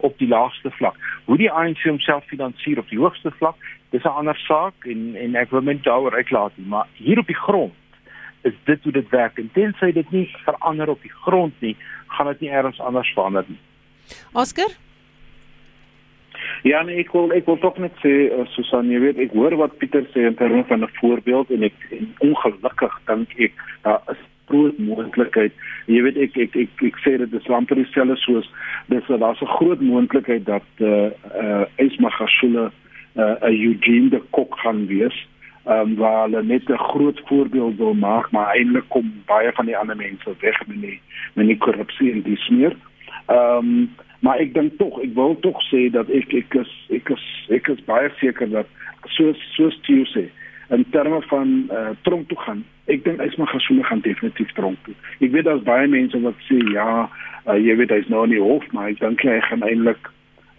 op 0.00 0.18
die 0.18 0.28
laagste 0.28 0.70
vlak. 0.70 0.96
Hoe 1.24 1.36
die 1.36 1.50
ANC 1.50 1.82
homself 1.82 2.24
finansier 2.24 2.78
op 2.78 2.88
die 2.88 2.98
hoogste 2.98 3.30
vlak, 3.38 3.56
dis 3.90 4.04
'n 4.04 4.16
ander 4.20 4.36
saak 4.36 4.86
en 4.86 5.16
en 5.16 5.34
ek 5.34 5.50
wil 5.50 5.62
net 5.62 5.82
daaroor 5.84 6.14
uitlaat 6.14 6.52
nie, 6.56 6.66
maar 6.66 6.86
hier 6.92 7.18
op 7.18 7.26
die 7.26 7.42
grond 7.46 7.72
is 8.42 8.52
dit 8.64 8.82
hoe 8.82 8.92
dit 8.92 9.08
werk 9.08 9.38
en 9.38 9.50
tensy 9.52 9.92
dit 9.92 10.10
nie 10.10 10.28
verander 10.44 10.88
op 10.88 11.02
die 11.02 11.12
grond 11.24 11.52
nie, 11.60 11.76
gaan 12.06 12.26
dit 12.26 12.40
nie 12.40 12.50
eers 12.50 12.80
anders 12.80 13.12
verander 13.12 13.44
nie. 13.48 13.58
Oscar 14.32 14.70
Ja, 16.62 16.82
nee, 16.82 16.98
ek 17.00 17.12
wil 17.12 17.32
ek 17.32 17.46
wil 17.48 17.58
tog 17.58 17.78
net 17.80 17.94
sê 18.04 18.10
uh, 18.28 18.44
Susan, 18.54 18.90
jy 18.92 19.00
weet 19.00 19.20
ek 19.24 19.32
hoor 19.36 19.56
wat 19.56 19.78
Pieter 19.80 20.04
sê 20.12 20.26
in 20.28 20.36
terme 20.36 20.64
van 20.68 20.84
'n 20.84 20.92
voorbeeld 21.00 21.50
en 21.50 21.62
ek 21.62 21.76
en 21.90 22.14
ongelukkig 22.18 22.98
dink 23.06 23.32
ek 23.38 23.54
daar 23.82 24.00
is 24.12 24.20
groot 24.50 24.78
moontlikheid. 24.78 25.56
Jy 25.86 26.02
weet 26.06 26.20
ek 26.26 26.36
ek 26.44 26.56
ek, 26.64 26.84
ek 26.90 27.00
sê 27.04 27.16
dit 27.22 27.34
is 27.38 27.50
amper 27.58 27.78
dieselfde 27.78 28.16
soos 28.24 28.50
dis 28.92 29.10
daar's 29.10 29.42
'n 29.42 29.54
groot 29.56 29.80
moontlikheid 29.80 30.44
dat 30.46 30.66
eh 30.78 30.86
uh, 30.86 31.10
uh, 31.42 31.64
Esma 31.84 32.10
Khashula 32.10 32.70
'n 33.16 33.20
uh, 33.20 33.50
Eugene 33.50 34.10
de 34.10 34.22
Kok 34.30 34.58
gaan 34.62 34.86
wees. 34.86 35.16
Ehm 35.64 35.80
um, 35.80 35.96
waar 35.96 36.22
hulle 36.24 36.42
net 36.42 36.68
'n 36.68 36.86
groot 36.92 37.20
voorbeeld 37.24 37.76
wil 37.76 37.94
maak, 37.94 38.30
maar 38.30 38.54
eintlik 38.54 38.88
kom 38.88 39.12
baie 39.26 39.52
van 39.52 39.66
die 39.66 39.76
ander 39.76 39.96
mense 39.96 40.30
weg 40.40 40.66
met 40.66 40.80
die 40.80 41.00
met 41.34 41.46
die 41.46 41.58
korrupsie 41.58 42.12
en 42.12 42.22
die 42.22 42.36
smeer. 42.36 42.76
Ehm 43.26 43.56
um, 43.56 43.90
maar 44.20 44.38
ek 44.38 44.54
dink 44.54 44.76
tog 44.78 45.00
ek 45.02 45.14
wil 45.14 45.36
tog 45.40 45.60
sê 45.70 45.88
dat 45.92 46.08
ek 46.08 46.32
ek 46.32 46.54
is 46.54 46.72
ek 46.90 47.08
is 47.08 47.24
ek 47.48 47.68
is 47.68 47.84
baie 47.84 48.10
seker 48.20 48.50
dat 48.50 48.66
soos 49.16 49.38
soos 49.56 49.78
jy 49.88 50.04
sê 50.12 50.24
in 50.76 50.84
terme 50.90 51.20
van 51.22 51.68
uh, 51.72 51.90
tronk 52.02 52.28
toe 52.28 52.38
gaan 52.38 52.64
ek 52.92 53.04
dink 53.06 53.20
hy's 53.22 53.36
maar 53.38 53.52
gesond 53.54 53.86
gaan 53.86 54.02
definitief 54.04 54.52
tronk 54.58 54.78
toe. 54.84 54.94
Ek 55.20 55.32
weet 55.34 55.46
daar's 55.48 55.66
baie 55.66 55.88
mense 55.90 56.20
wat 56.24 56.46
sê 56.48 56.58
ja 56.74 56.88
uh, 57.06 57.58
jy 57.58 57.76
weet 57.80 57.94
hy's 57.94 58.08
nou 58.12 58.26
nie 58.30 58.40
hof 58.42 58.66
maar 58.76 58.90
ek 58.92 59.00
dink 59.02 59.24
hy 59.26 59.38
gaan 59.48 59.64
eintlik 59.66 60.10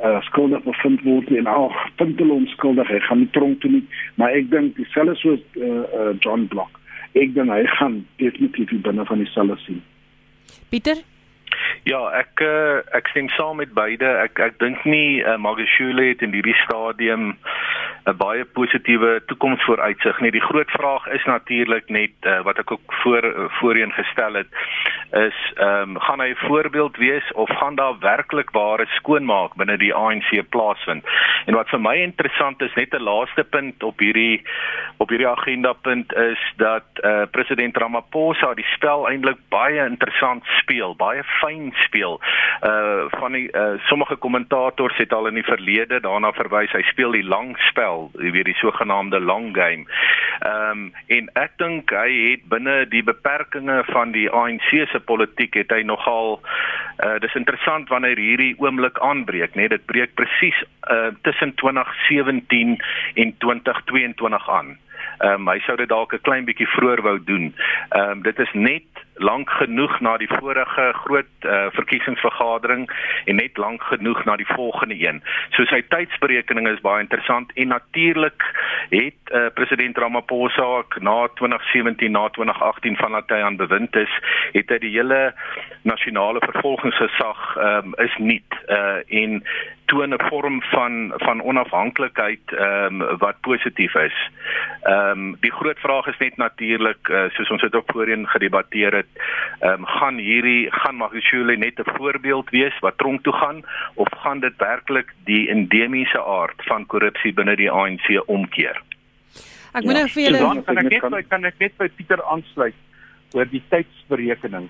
uh, 0.01 0.19
skuldig 0.29 0.63
bevind 0.65 1.03
word 1.07 1.31
en 1.37 1.49
ook 1.51 1.77
puntel 2.01 2.33
onskuldig 2.35 2.89
hy 2.89 2.99
gaan 3.07 3.23
nie 3.23 3.31
tronk 3.37 3.61
toe 3.61 3.71
nie. 3.77 3.85
Maar 4.15 4.37
ek 4.39 4.51
dink 4.53 4.75
dieselfde 4.79 5.15
soos 5.21 5.43
uh, 5.59 5.85
uh, 5.85 6.11
John 6.19 6.47
Block. 6.51 6.79
Ek 7.13 7.33
dink 7.35 7.51
hy 7.53 7.63
gaan 7.77 8.01
definitief 8.21 8.73
binne 8.85 9.05
van 9.05 9.23
dieselfde 9.23 9.59
sien. 9.65 9.81
Pieter? 10.71 11.03
Ja, 11.89 11.99
ek 12.15 12.41
ek 12.95 13.09
stem 13.11 13.27
saam 13.35 13.59
met 13.59 13.73
beide. 13.77 14.07
Ek 14.23 14.39
ek 14.39 14.59
dink 14.61 14.83
nie 14.87 15.21
uh, 15.21 15.37
Magashule 15.41 16.11
het 16.11 16.21
in 16.25 16.33
hierdie 16.35 16.57
stadium 16.63 17.33
'n 18.05 18.17
baie 18.17 18.45
positiewe 18.45 19.21
toekomsvooruitsig 19.25 20.19
nie. 20.19 20.31
Die 20.31 20.41
groot 20.41 20.71
vraag 20.71 21.07
is 21.07 21.25
natuurlik 21.25 21.89
net 21.89 22.13
uh, 22.21 22.41
wat 22.41 22.57
ek 22.57 22.71
ook 22.71 22.93
voor 23.03 23.49
voorheen 23.59 23.91
gestel 23.91 24.33
het 24.33 24.47
is 25.11 25.53
ehm 25.55 25.95
um, 25.95 25.99
gaan 25.99 26.19
hy 26.19 26.29
'n 26.29 26.45
voorbeeld 26.47 26.97
wees 26.97 27.31
of 27.33 27.49
gaan 27.49 27.75
daar 27.75 27.99
werklik 27.99 28.49
ware 28.49 28.85
skoonmaak 28.85 29.55
binne 29.55 29.77
die 29.77 29.93
ANC 29.93 30.49
plaasvind? 30.49 31.05
En 31.45 31.53
wat 31.53 31.69
vir 31.69 31.81
my 31.81 31.95
interessant 31.95 32.61
is 32.61 32.73
net 32.73 32.93
'n 32.93 33.03
laaste 33.03 33.43
punt 33.43 33.83
op 33.83 33.99
hierdie 33.99 34.41
op 34.97 35.09
hierdie 35.09 35.27
agenda 35.27 35.73
punt 35.73 36.13
is 36.13 36.39
dat 36.55 36.83
eh 37.03 37.09
uh, 37.11 37.25
president 37.31 37.77
Ramaphosa 37.77 38.53
die 38.53 38.65
spel 38.75 39.09
eintlik 39.09 39.37
baie 39.49 39.85
interessant 39.85 40.43
speel, 40.59 40.95
baie 40.95 41.23
fyn 41.23 41.73
speel. 41.85 42.21
Uh 42.63 43.09
van 43.09 43.31
die 43.31 43.49
uh, 43.57 43.79
sommige 43.79 44.15
kommentators 44.15 44.97
het 44.97 45.13
al 45.13 45.27
in 45.27 45.33
die 45.33 45.43
verlede 45.43 45.99
daarna 45.99 46.31
verwys 46.31 46.71
hy 46.71 46.81
speel 46.81 47.11
die 47.11 47.27
lang 47.27 47.57
spel, 47.57 48.11
jy 48.13 48.31
weet 48.31 48.45
die 48.45 48.61
sogenaamde 48.63 49.19
long 49.19 49.55
game. 49.57 49.85
Ehm 50.39 50.69
um, 50.71 50.93
en 51.07 51.29
ek 51.33 51.57
dink 51.57 51.91
hy 51.91 52.31
het 52.31 52.47
binne 52.49 52.85
die 52.89 53.03
beperkings 53.03 53.91
van 53.91 54.11
die 54.11 54.29
ANC 54.29 54.69
se 54.91 55.00
politiek 55.01 55.53
het 55.59 55.71
hy 55.73 55.81
nogal 55.87 56.39
uh 57.05 57.17
dis 57.23 57.35
interessant 57.35 57.89
wanneer 57.89 58.19
hierdie 58.19 58.53
oomblik 58.61 58.99
aanbreek, 58.99 59.55
né? 59.55 59.65
Nee, 59.65 59.73
dit 59.73 59.85
breek 59.85 60.15
presies 60.19 60.57
uh 60.91 61.11
tussen 61.27 61.55
2017 61.55 62.77
en 63.15 63.35
2022 63.37 64.49
aan. 64.49 64.77
Ehm 65.21 65.41
um, 65.41 65.49
hy 65.53 65.59
sou 65.65 65.77
dit 65.77 65.89
dalk 65.89 66.13
'n 66.13 66.25
klein 66.27 66.45
bietjie 66.45 66.67
vroeër 66.67 67.01
wou 67.01 67.17
doen. 67.23 67.53
Ehm 67.89 68.11
um, 68.11 68.21
dit 68.21 68.39
is 68.39 68.53
net 68.53 68.89
lank 69.21 69.49
genoeg 69.49 69.99
na 69.99 70.17
die 70.17 70.27
vorige 70.27 70.93
groot 70.93 71.45
uh, 71.45 71.65
verkiesingsvergadering 71.77 72.89
en 73.25 73.35
net 73.35 73.57
lank 73.57 73.83
genoeg 73.83 74.23
na 74.25 74.35
die 74.35 74.49
volgende 74.53 74.97
een. 74.97 75.21
So 75.49 75.65
sy 75.69 75.81
tydsberekening 75.93 76.67
is 76.67 76.81
baie 76.81 77.03
interessant 77.03 77.51
en 77.53 77.67
natuurlik 77.67 78.43
het 78.89 79.33
uh, 79.33 79.47
president 79.53 79.97
Ramaphosa 79.97 80.83
na 80.99 81.27
2017 81.37 82.11
na 82.11 82.27
2018 82.29 82.97
van 82.97 83.11
dat 83.11 83.29
hy 83.29 83.41
aan 83.45 83.61
bewind 83.61 83.95
is, 83.95 84.13
het 84.57 84.69
hy 84.69 84.79
die 84.81 84.95
hele 84.95 85.33
nasionale 85.81 86.41
vervolgingsgesag 86.45 87.45
um, 87.57 87.93
is 88.01 88.17
nie 88.17 88.41
uh, 88.69 89.01
en 89.21 89.43
toon 89.91 90.13
'n 90.13 90.27
vorm 90.29 90.61
van 90.61 91.13
van 91.15 91.41
onafhanklikheid 91.41 92.45
ehm 92.47 93.01
um, 93.01 93.17
wat 93.17 93.39
positief 93.41 93.93
is. 93.95 94.17
Ehm 94.81 95.19
um, 95.19 95.37
die 95.39 95.51
groot 95.51 95.79
vraag 95.79 96.07
is 96.07 96.19
net 96.19 96.37
natuurlik 96.37 97.09
uh, 97.09 97.23
soos 97.35 97.49
ons 97.49 97.61
dit 97.61 97.75
ook 97.75 97.91
voorheen 97.91 98.27
gedebatteer 98.27 98.93
het, 99.01 99.11
ehm 99.59 99.73
um, 99.73 99.85
gaan 99.85 100.17
hierdie 100.17 100.71
gaan 100.71 100.95
Magashule 100.95 101.57
net 101.57 101.79
'n 101.79 101.91
voorbeeld 101.97 102.49
wees 102.49 102.79
wat 102.79 102.97
tronk 102.97 103.23
toe 103.23 103.33
gaan 103.33 103.63
of 103.93 104.07
gaan 104.23 104.39
dit 104.39 104.55
werklik 104.57 105.09
die 105.23 105.49
endemiese 105.49 106.23
aard 106.23 106.63
van 106.69 106.85
korrupsie 106.85 107.33
binne 107.33 107.55
die 107.55 107.71
ANC 107.71 108.23
omkeer? 108.25 108.81
Ek 109.73 109.83
moet 109.83 109.95
ja, 109.95 109.99
nou 109.99 110.09
vir 110.09 110.23
julle 110.23 110.63
kan 110.63 110.77
ek 110.77 110.89
net 110.89 111.09
by, 111.09 111.21
kan 111.29 111.45
ek 111.45 111.59
net 111.59 111.77
by 111.77 111.89
Pieter 111.95 112.23
aansluit 112.23 112.79
oor 113.33 113.45
die 113.45 113.63
tydsberekening. 113.69 114.69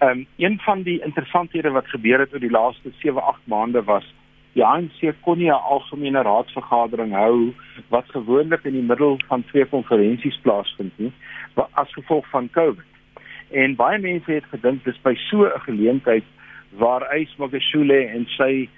Ehm 0.00 0.10
um, 0.10 0.26
een 0.36 0.58
van 0.64 0.82
die 0.82 0.98
interessanthede 1.04 1.70
wat 1.70 1.86
gebeur 1.88 2.18
het 2.18 2.32
oor 2.32 2.40
die 2.40 2.56
laaste 2.58 2.90
7-8 3.04 3.44
maande 3.44 3.84
was 3.84 4.04
die 4.52 4.64
ANC 4.64 5.14
kon 5.20 5.38
nie 5.38 5.50
'n 5.50 5.64
algemene 5.74 6.22
raadsvergadering 6.22 7.12
hou 7.12 7.54
wat 7.88 8.04
gewoonlik 8.08 8.64
in 8.64 8.72
die 8.72 8.88
middel 8.90 9.20
van 9.28 9.44
twee 9.44 9.64
konferensies 9.64 10.38
plaasvind 10.42 10.92
nie 10.98 11.12
as 11.72 11.92
gevolg 11.92 12.26
van 12.30 12.50
COVID. 12.50 12.90
En 13.50 13.76
baie 13.76 13.98
mense 13.98 14.32
het 14.32 14.44
gedink 14.50 14.84
dis 14.84 15.00
by 15.02 15.14
so 15.14 15.44
'n 15.44 15.60
geleentheid 15.60 16.24
waar 16.70 17.02
Ys 17.16 17.36
Magashule 17.36 18.06
en 18.06 18.26
sy 18.26 18.68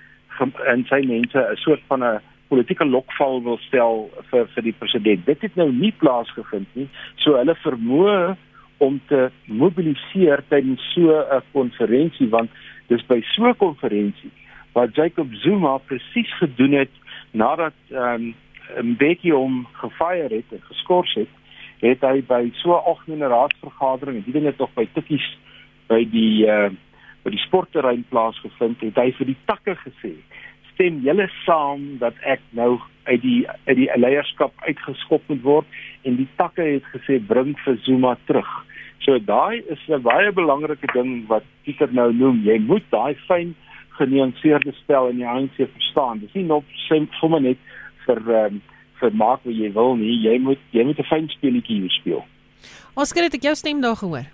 en 0.67 0.85
sy 0.89 1.01
mense 1.07 1.39
'n 1.39 1.57
soort 1.57 1.83
van 1.89 2.05
'n 2.05 2.21
politieke 2.49 2.85
lokval 2.85 3.43
wil 3.43 3.59
stel 3.59 4.11
vir 4.31 4.47
vir 4.47 4.63
die 4.63 4.79
president. 4.79 5.27
Dit 5.27 5.41
het 5.41 5.57
nou 5.57 5.73
nie 5.73 5.93
plaasgevind 5.93 6.67
nie. 6.73 6.89
So 7.17 7.37
hulle 7.37 7.55
vermoë 7.55 8.37
om 8.79 9.01
te 9.07 9.31
mobiliseer 9.45 10.43
tydens 10.49 10.93
so 10.95 11.11
'n 11.11 11.43
konferensie 11.53 12.29
want 12.29 12.51
dis 12.89 13.07
by 13.07 13.21
so 13.35 13.49
'n 13.49 13.57
konferensie 13.57 14.31
wat 14.75 14.95
Jacob 14.95 15.31
Zuma 15.43 15.79
presies 15.79 16.31
gedoen 16.39 16.73
het 16.83 16.91
nadat 17.31 17.75
ehm 17.91 18.33
um, 18.33 18.35
Mbeki 18.83 19.31
hom 19.31 19.67
gefire 19.73 20.35
het 20.35 20.53
en 20.57 20.63
geskort 20.65 21.11
het, 21.15 21.29
het 21.85 22.01
hy 22.01 22.23
by 22.27 22.49
so 22.63 22.73
'n 22.73 22.87
algemene 22.91 23.29
raadsvergadering, 23.29 24.25
die 24.25 24.33
dinge 24.33 24.55
tog 24.57 24.73
by 24.75 24.87
Tikkies 24.95 25.27
by 25.89 26.05
die 26.11 26.47
uh 26.47 26.71
by 27.25 27.31
die 27.33 27.41
sportterrein 27.47 28.05
plaasgevind 28.09 28.81
het, 28.85 28.99
hy 29.01 29.13
vir 29.17 29.27
die 29.27 29.37
takke 29.49 29.75
gesê: 29.81 30.13
"Stem 30.73 31.01
julle 31.01 31.29
saam 31.45 31.99
dat 31.99 32.15
ek 32.21 32.41
nou 32.51 32.81
uit 33.05 33.23
die 33.23 33.47
uit 33.67 33.77
die 33.77 33.89
leierskap 33.97 34.53
uitgeskop 34.69 35.23
moet 35.29 35.43
word?" 35.43 35.67
En 36.05 36.17
die 36.17 36.29
takke 36.37 36.63
het 36.63 36.85
gesê: 36.93 37.21
"Bring 37.27 37.57
vir 37.65 37.79
Zuma 37.83 38.17
terug." 38.27 38.51
So 39.05 39.19
daai 39.19 39.63
is 39.69 39.81
'n 39.89 40.03
baie 40.03 40.33
belangrike 40.33 40.93
ding 40.93 41.27
wat 41.27 41.45
Pieter 41.65 41.93
nou 41.93 42.13
noem. 42.13 42.43
Jy 42.45 42.59
moet 42.59 42.85
daai 42.91 43.15
fyn 43.29 43.55
genuanceerde 43.99 44.73
spel 44.73 45.09
in 45.09 45.21
die 45.23 45.27
ANC 45.29 45.57
verstaan. 45.57 46.23
Dis 46.23 46.33
nie 46.35 46.47
net 46.47 47.19
sommer 47.21 47.41
net 47.41 47.59
vir 48.07 48.21
um, 48.45 48.63
vir 49.01 49.19
maak 49.19 49.43
wat 49.45 49.57
jy 49.57 49.73
wil 49.75 49.97
nie. 50.01 50.15
Jy 50.23 50.39
moet 50.39 50.63
jy 50.73 50.85
moet 50.85 50.99
'n 50.99 51.11
fyn 51.11 51.29
speletjie 51.29 51.81
hier 51.83 51.91
speel. 51.91 52.25
Oscar 52.95 53.25
het 53.25 53.35
ek 53.35 53.43
jou 53.43 53.55
stem 53.55 53.81
daar 53.81 53.97
gehoor. 53.97 54.27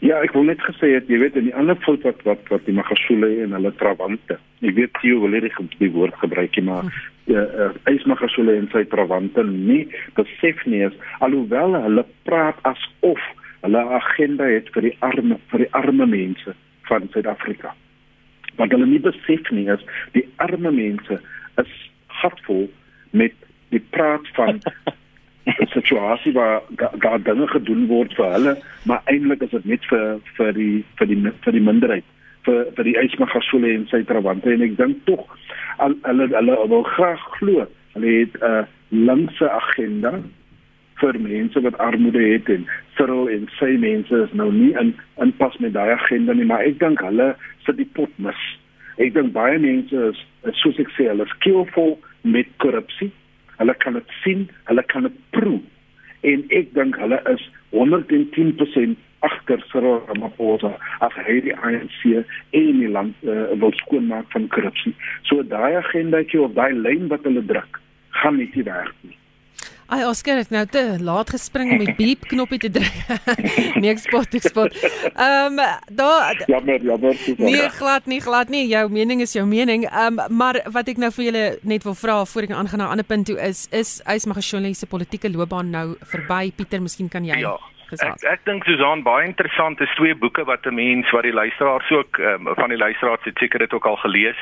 Ja, 0.00 0.20
ek 0.22 0.32
wil 0.32 0.44
net 0.46 0.60
gesê 0.62 0.94
het 0.94 1.08
jy 1.10 1.18
weet 1.18 1.36
in 1.36 1.48
die 1.48 1.54
ander 1.54 1.76
fout 1.82 2.04
wat 2.06 2.22
wat 2.22 2.42
wat 2.52 2.64
die 2.66 2.74
Magashule 2.74 3.42
en 3.42 3.56
hulle 3.56 3.72
trawante. 3.80 4.38
Ek 4.62 4.74
weet 4.74 5.00
jy 5.02 5.16
wil 5.18 5.34
hierdie 5.34 5.52
die 5.78 5.90
woord 5.90 6.14
gebruik 6.22 6.54
jy 6.54 6.62
maar 6.62 6.86
hm. 6.86 6.92
ja, 7.32 7.42
uh, 7.42 7.72
Ys 7.90 8.06
Magashule 8.06 8.54
en 8.56 8.68
sy 8.72 8.84
trawante 8.84 9.42
nie 9.44 9.88
besef 10.14 10.64
nie 10.66 10.84
is 10.86 10.94
alhoewel 11.18 11.74
hulle 11.82 12.06
praat 12.24 12.62
asof 12.62 13.22
hulle 13.62 13.82
agenda 13.98 14.44
het 14.44 14.70
vir 14.74 14.90
die 14.90 14.96
arme 15.00 15.38
vir 15.50 15.66
die 15.66 15.72
arme 15.72 16.06
mense 16.06 16.54
van 16.88 17.10
Suid-Afrika 17.12 17.74
wat 18.58 18.74
hulle 18.74 18.86
nie 18.86 19.02
besef 19.02 19.50
nie 19.54 19.66
is 19.74 19.84
die 20.16 20.26
arme 20.44 20.72
mense 20.74 21.20
is 21.62 21.74
gatvol 22.20 22.68
met 23.10 23.34
die 23.74 23.82
praat 23.94 24.28
van 24.38 24.60
'n 25.48 25.66
situasie 25.72 26.32
waar 26.32 26.62
daar 27.00 27.22
dinge 27.22 27.46
gedoen 27.48 27.86
word 27.86 28.14
vir 28.14 28.32
hulle, 28.32 28.54
maar 28.84 29.00
eintlik 29.04 29.42
is 29.42 29.50
dit 29.50 29.64
net 29.64 29.84
vir 29.88 30.20
vir 30.36 30.52
die 30.52 30.84
vir 31.00 31.06
die 31.06 31.20
vir 31.44 31.52
die 31.52 31.64
minderheid 31.70 32.04
vir 32.44 32.66
vir 32.76 32.84
die 32.84 32.96
Ysmagasole 33.00 33.72
en 33.74 33.86
sy 33.90 34.02
trawante 34.08 34.52
en 34.52 34.64
ek 34.66 34.76
dink 34.76 35.04
tog 35.08 35.24
hulle 35.78 36.28
hulle 36.34 36.58
wil 36.72 36.84
graag 36.94 37.24
glo 37.38 37.66
hulle 37.94 38.12
het 38.20 38.36
'n 38.40 38.44
uh, 38.50 38.64
linkse 38.88 39.50
agenda 39.50 40.12
vir 41.00 41.18
mense 41.22 41.60
wat 41.64 41.78
armoede 41.78 42.22
het 42.22 42.48
en 42.52 42.66
Cyril 42.96 43.28
en 43.34 43.46
sy 43.58 43.70
mense 43.80 44.22
is 44.26 44.34
nou 44.40 44.50
nie 44.52 44.72
in 44.80 44.94
in 45.22 45.32
pas 45.40 45.56
met 45.62 45.74
daai 45.76 45.92
agenda 45.94 46.34
nie 46.34 46.46
maar 46.48 46.66
ek 46.66 46.78
dink 46.82 47.02
hulle 47.04 47.34
sit 47.66 47.78
die 47.80 47.88
pot 47.98 48.12
mis. 48.16 48.44
Ek 48.98 49.14
dink 49.14 49.32
baie 49.36 49.58
mense 49.62 50.04
is, 50.10 50.20
is 50.50 50.62
soos 50.62 50.78
ek 50.82 50.90
sê 50.96 51.08
hulle 51.10 51.26
is 51.28 51.34
skillful 51.38 51.98
met 52.22 52.48
korrupsie. 52.64 53.10
Hulle 53.58 53.74
kan 53.82 53.98
dit 53.98 54.16
sien, 54.22 54.46
hulle 54.70 54.82
kan 54.90 55.06
dit 55.06 55.20
proe. 55.34 55.60
En 56.26 56.42
ek 56.54 56.72
dink 56.74 56.98
hulle 56.98 57.20
is 57.34 57.44
110% 57.74 58.98
agter 59.26 59.62
Cyril 59.70 60.00
Ramaphosa 60.08 60.72
as 61.04 61.14
hy 61.26 61.38
die 61.46 61.54
ANC 61.54 62.00
en 62.06 62.82
die 62.82 62.90
land 62.90 63.14
uh, 63.26 63.50
wil 63.62 63.74
skoonmaak 63.82 64.30
van 64.34 64.50
korrupsie. 64.54 64.94
So 65.30 65.42
daai 65.42 65.78
agendaetjie 65.80 66.42
of 66.42 66.54
daai 66.58 66.72
lyn 66.74 67.08
wat 67.12 67.26
hulle 67.26 67.42
druk, 67.46 67.80
gaan 68.22 68.38
nie 68.38 68.50
werk 68.66 68.94
nie. 69.02 69.18
Ai 69.88 70.02
Oscar 70.04 70.36
het 70.36 70.50
nou 70.52 70.66
te 70.68 70.82
laat 71.00 71.30
gespring 71.32 71.70
om 71.72 71.78
die 71.80 71.94
beep 71.96 72.26
knoppie 72.28 72.58
te 72.60 72.68
druk. 72.68 72.96
nee, 73.80 73.88
ek 73.88 74.02
spot, 74.02 74.34
ek 74.36 74.48
spot. 74.50 74.76
Ehm 75.14 75.56
um, 75.56 75.62
daar 75.96 76.42
Jammer, 76.46 76.84
jammer. 76.84 77.16
Nee, 77.40 77.70
glad 77.78 78.04
nie, 78.04 78.20
glad 78.20 78.52
nie. 78.52 78.66
Jou 78.68 78.84
mening 78.92 79.24
is 79.24 79.32
jou 79.32 79.46
mening. 79.48 79.86
Ehm 79.88 80.20
um, 80.20 80.36
maar 80.42 80.60
wat 80.76 80.92
ek 80.92 81.00
nou 81.00 81.08
vir 81.16 81.28
julle 81.30 81.46
net 81.62 81.88
wil 81.88 81.96
vra 81.96 82.18
voor 82.28 82.50
ek 82.50 82.52
aangaan 82.58 82.84
na 82.84 82.90
'n 82.90 82.98
ander 82.98 83.08
punt 83.08 83.26
toe 83.32 83.40
is 83.40 83.64
is 83.72 84.02
Ys 84.04 84.28
Magashule 84.28 84.74
se 84.74 84.86
politieke 84.86 85.32
loopbaan 85.32 85.70
nou 85.70 85.96
verby? 86.04 86.52
Pieter, 86.52 86.84
miskien 86.84 87.08
kan 87.08 87.24
jy 87.24 87.40
Ja 87.40 87.56
gesels. 87.90 88.24
Ek 88.24 88.38
ek 88.38 88.44
dink 88.46 88.64
Susan 88.68 89.02
baie 89.02 89.26
interessant 89.26 89.80
is 89.80 89.94
twee 89.98 90.14
boeke 90.14 90.44
wat 90.44 90.66
'n 90.66 90.74
mens 90.74 91.10
wat 91.10 91.22
die 91.22 91.32
luisteraars 91.32 91.90
ook 91.90 92.18
um, 92.18 92.48
van 92.54 92.68
die 92.68 92.78
luisteraars 92.78 93.24
het 93.24 93.38
seker 93.38 93.58
dit 93.58 93.72
ook 93.72 93.86
al 93.86 93.96
gelees. 93.96 94.38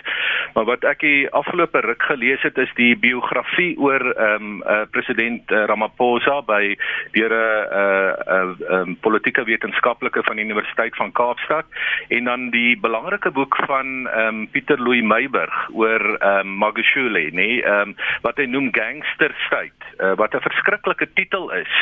Maar 0.55 0.65
wat 0.65 0.85
ek 0.85 1.01
die 1.01 1.31
afgelope 1.31 1.81
ruk 1.81 2.03
gelees 2.03 2.43
het 2.43 2.59
is 2.59 2.73
die 2.75 2.97
biografie 2.97 3.79
oor 3.79 4.01
ehm 4.01 4.35
um, 4.35 4.63
uh, 4.67 4.85
president 4.91 5.51
uh, 5.51 5.65
Ramaphosa 5.65 6.43
by 6.43 6.77
deur 7.13 7.33
'n 7.33 7.67
uh, 7.73 8.13
'n 8.27 8.57
uh, 8.61 8.79
um, 8.79 8.97
politieke 9.01 9.45
wetenskaplike 9.45 10.23
van 10.23 10.37
die 10.37 10.45
Universiteit 10.45 10.97
van 10.97 11.13
Kaapstad 11.13 11.65
en 12.09 12.25
dan 12.25 12.51
die 12.51 12.77
belangrike 12.79 13.31
boek 13.31 13.57
van 13.67 14.09
ehm 14.09 14.29
um, 14.29 14.49
Pieter 14.51 14.79
Louw 14.79 15.03
Meyburg 15.03 15.69
oor 15.73 16.17
ehm 16.21 16.47
um, 16.47 16.57
Magashule, 16.57 17.31
nê, 17.31 17.33
nee, 17.33 17.63
ehm 17.63 17.89
um, 17.89 17.97
wat 18.23 18.37
hy 18.37 18.47
noem 18.47 18.69
Gangster 18.73 19.35
State, 19.47 19.83
uh, 19.99 20.15
wat 20.17 20.35
'n 20.35 20.41
verskriklike 20.41 21.09
titel 21.15 21.51
is. 21.53 21.73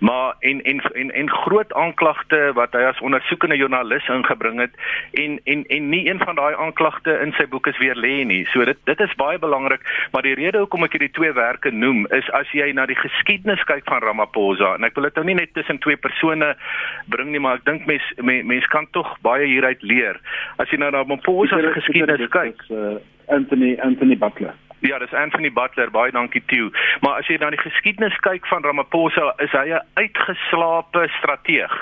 Maar 0.00 0.34
en 0.40 0.62
en, 0.62 0.80
en 0.94 1.05
en 1.10 1.26
en 1.26 1.30
groot 1.30 1.72
aanklagte 1.72 2.52
wat 2.54 2.72
hy 2.72 2.82
as 2.88 3.00
ondersoekende 3.00 3.56
joernalis 3.56 4.08
ingebring 4.08 4.60
het 4.60 4.74
en 5.12 5.38
en 5.44 5.64
en 5.66 5.88
nie 5.88 6.06
een 6.08 6.18
van 6.18 6.34
daai 6.34 6.54
aanklagte 6.54 7.18
in 7.22 7.32
sy 7.38 7.46
boek 7.46 7.66
is 7.66 7.78
weer 7.78 7.96
lê 7.96 8.24
nie. 8.24 8.44
So 8.52 8.64
dit 8.64 8.78
dit 8.84 9.00
is 9.00 9.14
baie 9.14 9.38
belangrik, 9.38 9.82
maar 10.12 10.22
die 10.22 10.34
rede 10.34 10.58
hoekom 10.58 10.84
ek 10.84 10.96
hierdie 10.98 11.12
twee 11.18 11.32
werke 11.32 11.70
noem 11.70 12.06
is 12.18 12.30
as 12.38 12.50
jy 12.52 12.72
na 12.72 12.86
die 12.86 12.98
geskiedenis 12.98 13.64
kyk 13.70 13.84
van 13.90 14.02
Ramaphosa 14.02 14.74
en 14.74 14.88
ek 14.88 14.98
wil 14.98 15.08
dit 15.08 15.20
nou 15.20 15.26
nie 15.30 15.38
net 15.42 15.54
tussen 15.54 15.80
twee 15.84 15.96
persone 15.96 16.54
bring 17.12 17.32
nie, 17.32 17.42
maar 17.42 17.60
ek 17.60 17.66
dink 17.68 17.86
mens 17.86 18.12
mens, 18.22 18.46
mens 18.46 18.66
kan 18.74 18.88
tog 18.90 19.16
baie 19.26 19.46
hieruit 19.46 19.82
leer. 19.82 20.20
As 20.62 20.70
jy 20.70 20.80
nou 20.82 20.90
na 20.90 21.04
Ramaphosa 21.04 21.60
se 21.60 21.74
geskiedenis 21.80 22.30
kyk, 22.30 22.62
uh, 22.70 22.96
Anthony 23.32 23.76
Anthony 23.82 24.16
Butler 24.16 24.54
Ja, 24.86 24.98
dis 24.98 25.12
Anthony 25.12 25.50
Butler, 25.52 25.90
baie 25.90 26.12
dankie 26.14 26.42
Tieu. 26.46 26.70
Maar 27.02 27.18
as 27.18 27.26
jy 27.26 27.40
na 27.42 27.48
die 27.50 27.58
geskiedenis 27.58 28.14
kyk 28.22 28.44
van 28.46 28.62
Ramaphosa, 28.62 29.32
is 29.42 29.50
hy 29.50 29.74
'n 29.74 29.82
uitgeslaapte 29.98 31.08
strateeg 31.18 31.74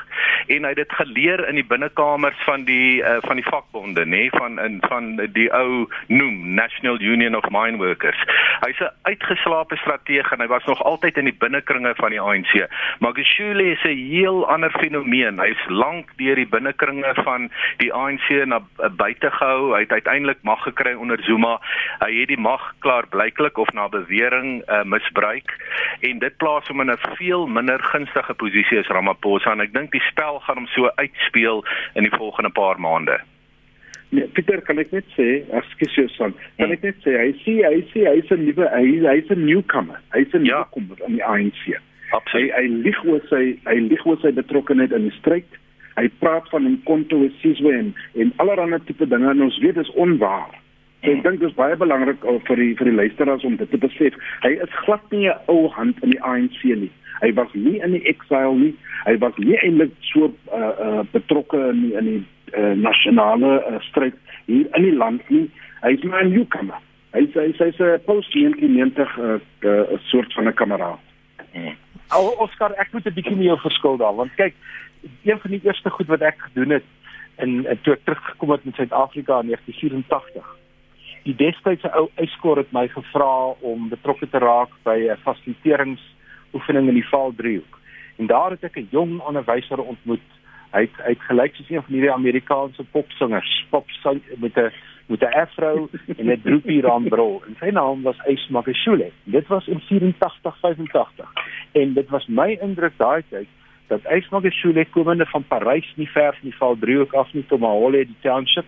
en 0.48 0.64
hy 0.64 0.72
het 0.72 0.76
dit 0.76 0.92
geleer 0.92 1.48
in 1.48 1.54
die 1.54 1.64
binnekamers 1.64 2.36
van 2.44 2.64
die 2.64 3.02
uh, 3.02 3.16
van 3.24 3.36
die 3.36 3.44
vakbonde, 3.44 4.04
nê, 4.04 4.08
nee, 4.08 4.30
van 4.30 4.58
in 4.60 4.80
van 4.88 5.16
die 5.32 5.48
ou 5.52 5.86
noem 6.08 6.54
National 6.54 7.00
Union 7.00 7.36
of 7.36 7.48
Mine 7.50 7.76
Workers. 7.76 8.20
Hy's 8.64 8.80
'n 8.80 8.92
uitgeslaapte 9.02 9.76
strateeg 9.76 10.32
en 10.32 10.40
hy 10.40 10.46
was 10.46 10.64
nog 10.64 10.82
altyd 10.82 11.16
in 11.16 11.24
die 11.24 11.36
binnekringe 11.38 11.94
van 11.96 12.10
die 12.10 12.20
ANC. 12.20 12.68
Magashule 13.00 13.64
is 13.72 13.84
'n 13.84 13.96
heel 13.96 14.48
ander 14.48 14.70
fenomeen. 14.70 15.40
Hy's 15.40 15.64
lank 15.68 16.08
deur 16.16 16.34
die 16.34 16.48
binnekringe 16.48 17.14
van 17.24 17.50
die 17.76 17.92
ANC 17.92 18.28
na 18.46 18.60
uh, 18.78 18.88
buite 18.88 19.30
gehou. 19.30 19.74
Hy 19.74 19.80
het 19.80 19.92
uiteindelik 19.92 20.42
mag 20.42 20.62
gekry 20.62 20.94
onder 20.94 21.22
Zuma. 21.22 21.60
Hy 22.00 22.20
het 22.20 22.28
die 22.28 22.40
mag 22.40 22.74
klaar 22.78 22.93
blyklik 23.10 23.58
of 23.58 23.72
na 23.72 23.88
bewering 23.88 24.62
uh, 24.68 24.84
misbruik 24.84 25.50
en 26.00 26.18
dit 26.18 26.36
plaas 26.36 26.68
hom 26.68 26.80
in 26.80 26.90
'n 26.90 27.16
veel 27.18 27.46
minder 27.46 27.82
gunstige 27.82 28.34
posisie 28.34 28.78
as 28.78 28.88
Ramaphosa 28.88 29.52
en 29.52 29.60
ek 29.60 29.74
dink 29.74 29.90
die 29.92 30.06
spel 30.10 30.38
gaan 30.40 30.56
hom 30.56 30.66
so 30.66 30.90
uitspeel 30.96 31.64
in 31.94 32.02
die 32.06 32.16
volgende 32.16 32.50
paar 32.50 32.80
maande. 32.80 33.18
Nee, 34.14 34.28
Pieter, 34.36 34.60
kan 34.62 34.78
ek 34.78 34.92
net 34.94 35.06
sê, 35.16 35.42
ekskuus 35.58 35.94
jou 35.98 36.08
son. 36.14 36.34
Kan 36.60 36.70
ek 36.70 36.84
net 36.86 37.00
sê 37.02 37.16
hy 37.18 37.32
sê 37.42 37.54
hy 37.66 37.80
sê 37.90 38.06
hy's 38.06 38.30
'n 38.30 38.46
nuwe 38.46 38.68
hy 38.70 38.86
hy's 39.02 39.30
'n 39.30 39.42
newcomer. 39.46 39.98
Hy's 40.14 40.34
'n 40.34 40.46
ja. 40.46 40.62
newcomer 40.62 40.98
in 41.06 41.18
die 41.18 41.24
ANC. 41.24 41.74
Absoluut. 42.12 42.52
Hy 42.54 42.62
hy 42.62 42.66
lieg 42.86 43.00
oor 43.04 43.22
sy 43.30 43.58
hy 43.66 43.78
lieg 43.90 44.06
oor 44.06 44.18
sy 44.22 44.30
betrokkeheid 44.30 44.92
in 44.92 45.08
die 45.08 45.18
stryd. 45.18 45.50
Hy 45.98 46.06
praat 46.22 46.48
van 46.50 46.66
'n 46.66 46.82
Sizwe 47.40 47.72
en 47.72 47.94
en 48.14 48.32
allerlei 48.36 48.78
tipe 48.86 49.06
dinge 49.06 49.30
en 49.30 49.42
ons 49.42 49.58
weet 49.58 49.74
dit 49.74 49.84
is 49.84 49.94
onwaar. 49.94 50.54
So 51.04 51.12
ek 51.12 51.20
dink 51.20 51.42
dit 51.42 51.50
is 51.50 51.56
baie 51.56 51.76
belangrik 51.76 52.22
vir 52.48 52.60
die 52.60 52.70
vir 52.78 52.88
die 52.88 52.96
luisteraars 52.96 53.44
om 53.44 53.58
dit 53.60 53.68
te 53.70 53.80
besef. 53.80 54.14
Hy 54.40 54.54
is 54.64 54.76
glad 54.86 55.02
nie 55.12 55.28
'n 55.28 55.36
ou 55.52 55.68
hand 55.76 56.00
in 56.02 56.14
die 56.14 56.22
ANC 56.22 56.64
nie. 56.64 56.90
Hy 57.20 57.32
was 57.36 57.52
nie 57.52 57.76
in 57.84 57.92
die 57.92 58.06
exile 58.08 58.54
nie. 58.56 58.72
Hy 59.04 59.18
was 59.18 59.36
nie 59.36 59.58
eintlik 59.58 59.92
so 60.00 60.32
uh, 60.48 60.72
uh, 60.86 61.02
betrokke 61.12 61.60
in 61.72 61.82
die, 61.82 61.92
in 62.00 62.08
die 62.08 62.22
uh, 62.56 62.72
nasionale 62.72 63.60
uh, 63.60 63.80
stryd 63.90 64.16
hier 64.46 64.64
in 64.76 64.82
die 64.88 64.96
land 64.96 65.28
nie. 65.28 65.50
Hy's 65.82 66.02
maar 66.08 66.24
'n 66.24 66.32
newcomer. 66.32 66.80
Hy 67.12 67.28
sê 67.36 67.52
hy 67.52 67.70
sê 67.76 67.84
'n 67.84 68.04
post 68.08 68.32
1990 68.32 69.16
'n 69.18 69.20
uh, 69.20 69.38
uh, 69.68 70.00
soort 70.08 70.32
van 70.32 70.48
'n 70.48 70.54
kameraad. 70.54 71.00
Hmm. 71.52 71.76
Oscar, 72.40 72.72
ek 72.80 72.92
moet 72.92 73.04
'n 73.04 73.12
bietjie 73.14 73.36
meer 73.36 73.60
verskil 73.60 73.96
daar 73.96 74.16
want 74.16 74.34
kyk, 74.40 74.54
een 75.22 75.38
van 75.38 75.50
die 75.50 75.60
eerste 75.64 75.90
goed 75.90 76.06
wat 76.06 76.20
ek 76.20 76.40
gedoen 76.48 76.70
het 76.80 76.88
in 77.36 77.66
toe 77.82 77.92
ek 77.92 78.04
teruggekom 78.04 78.50
het 78.50 78.64
in 78.64 78.72
Suid-Afrika 78.72 79.40
in 79.40 79.52
1984 79.52 80.63
die 81.24 81.34
destydse 81.36 81.88
ou 81.96 82.08
eskort 82.20 82.60
het 82.60 82.72
my 82.76 82.86
gevra 82.92 83.54
om 83.64 83.88
betrokke 83.88 84.28
te 84.28 84.38
raak 84.38 84.72
by 84.84 84.96
'n 85.10 85.22
fasiliteringsoefening 85.24 86.88
in 86.88 87.00
die 87.00 87.08
Vaaldriehoek. 87.08 87.78
En 88.18 88.26
daar 88.26 88.50
het 88.50 88.64
ek 88.64 88.76
'n 88.76 88.88
jong 88.90 89.20
onderwyser 89.20 89.80
ontmoet. 89.80 90.28
Hy 90.72 90.80
het 90.80 90.96
hy 91.04 91.10
het 91.14 91.28
gelyk 91.28 91.54
soos 91.54 91.70
een 91.70 91.82
van 91.82 91.94
hierdie 91.94 92.12
Amerikaanse 92.12 92.84
popsangers, 92.84 93.66
pop 93.70 93.86
met 94.38 94.56
'n 94.56 94.72
met 95.06 95.20
'n 95.20 95.32
afro 95.32 95.88
en 96.16 96.30
'n 96.30 96.40
droopie 96.42 96.80
randbril. 96.80 97.42
En 97.46 97.56
sy 97.60 97.70
naam 97.70 98.02
was 98.02 98.18
Ace 98.18 98.52
Magashule. 98.52 99.10
Dit 99.24 99.46
was 99.46 99.66
in 99.66 99.80
84 99.80 100.56
85. 100.60 101.32
En 101.72 101.92
dit 101.92 102.08
was 102.08 102.26
my 102.26 102.58
indruk 102.60 102.92
daai 102.96 103.22
tyd 103.28 103.48
dat 103.86 104.06
Ace 104.06 104.28
Magashule 104.30 104.84
komende 104.84 105.26
van 105.26 105.44
Parys 105.44 105.92
nie 105.96 106.08
ver 106.08 106.32
van 106.32 106.48
die 106.48 106.56
Vaaldriehoek 106.56 107.12
af 107.12 107.32
nie 107.32 107.46
tot 107.46 107.60
Mahale 107.60 108.06
die 108.06 108.20
township 108.20 108.64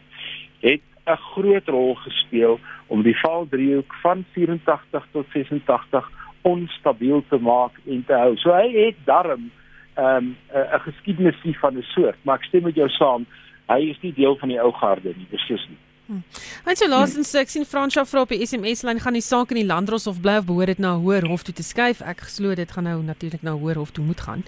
het 0.61 0.81
'n 1.07 1.17
groot 1.33 1.69
rol 1.69 1.95
gespeel 1.95 2.61
om 2.87 3.03
die 3.03 3.17
valdriehoek 3.19 3.95
van 4.03 4.25
84 4.33 5.07
tot 5.13 5.27
86 5.33 6.11
onstabiel 6.43 7.25
te 7.29 7.39
maak 7.39 7.73
en 7.87 8.05
te 8.07 8.13
hou. 8.13 8.37
So 8.37 8.53
hy 8.55 8.71
het 8.75 8.97
darm 9.05 9.51
ehm, 9.95 10.25
'n 10.25 10.37
um, 10.53 10.67
'n 10.75 10.81
geskiedenis 10.81 11.59
van 11.61 11.77
'n 11.77 11.83
soort, 11.83 12.19
maar 12.23 12.37
ek 12.37 12.45
stem 12.45 12.63
met 12.63 12.75
jou 12.75 12.89
saam, 12.89 13.27
hy 13.67 13.81
is 13.91 14.01
nie 14.01 14.13
deel 14.13 14.37
van 14.37 14.49
die 14.49 14.61
ou 14.61 14.73
garde 14.73 15.15
nie, 15.17 15.27
beslis 15.31 15.67
nie. 15.69 15.79
Hmm. 16.07 16.23
En 16.65 16.77
so 16.77 16.89
laasens 16.89 17.35
ek 17.35 17.49
sien 17.49 17.65
Fransja 17.65 18.05
vra 18.07 18.21
op 18.21 18.29
die 18.29 18.47
SMS 18.47 18.85
lyn 18.87 19.01
gaan 19.03 19.17
die 19.19 19.25
saak 19.25 19.51
in 19.51 19.57
die 19.57 19.67
landdros 19.67 20.07
of 20.07 20.21
bly 20.23 20.37
of 20.39 20.47
behoort 20.47 20.67
dit 20.67 20.79
na 20.79 20.95
hoër 20.95 21.27
hof 21.27 21.43
toe 21.43 21.55
te 21.55 21.67
skuif. 21.67 22.01
Ek 22.01 22.21
glo 22.21 22.55
dit 22.55 22.71
gaan 22.71 22.85
nou 22.85 23.03
natuurlik 23.03 23.43
na 23.43 23.57
hoër 23.59 23.81
hof 23.83 23.91
toe 23.91 24.05
moet 24.05 24.21
gaan. 24.21 24.45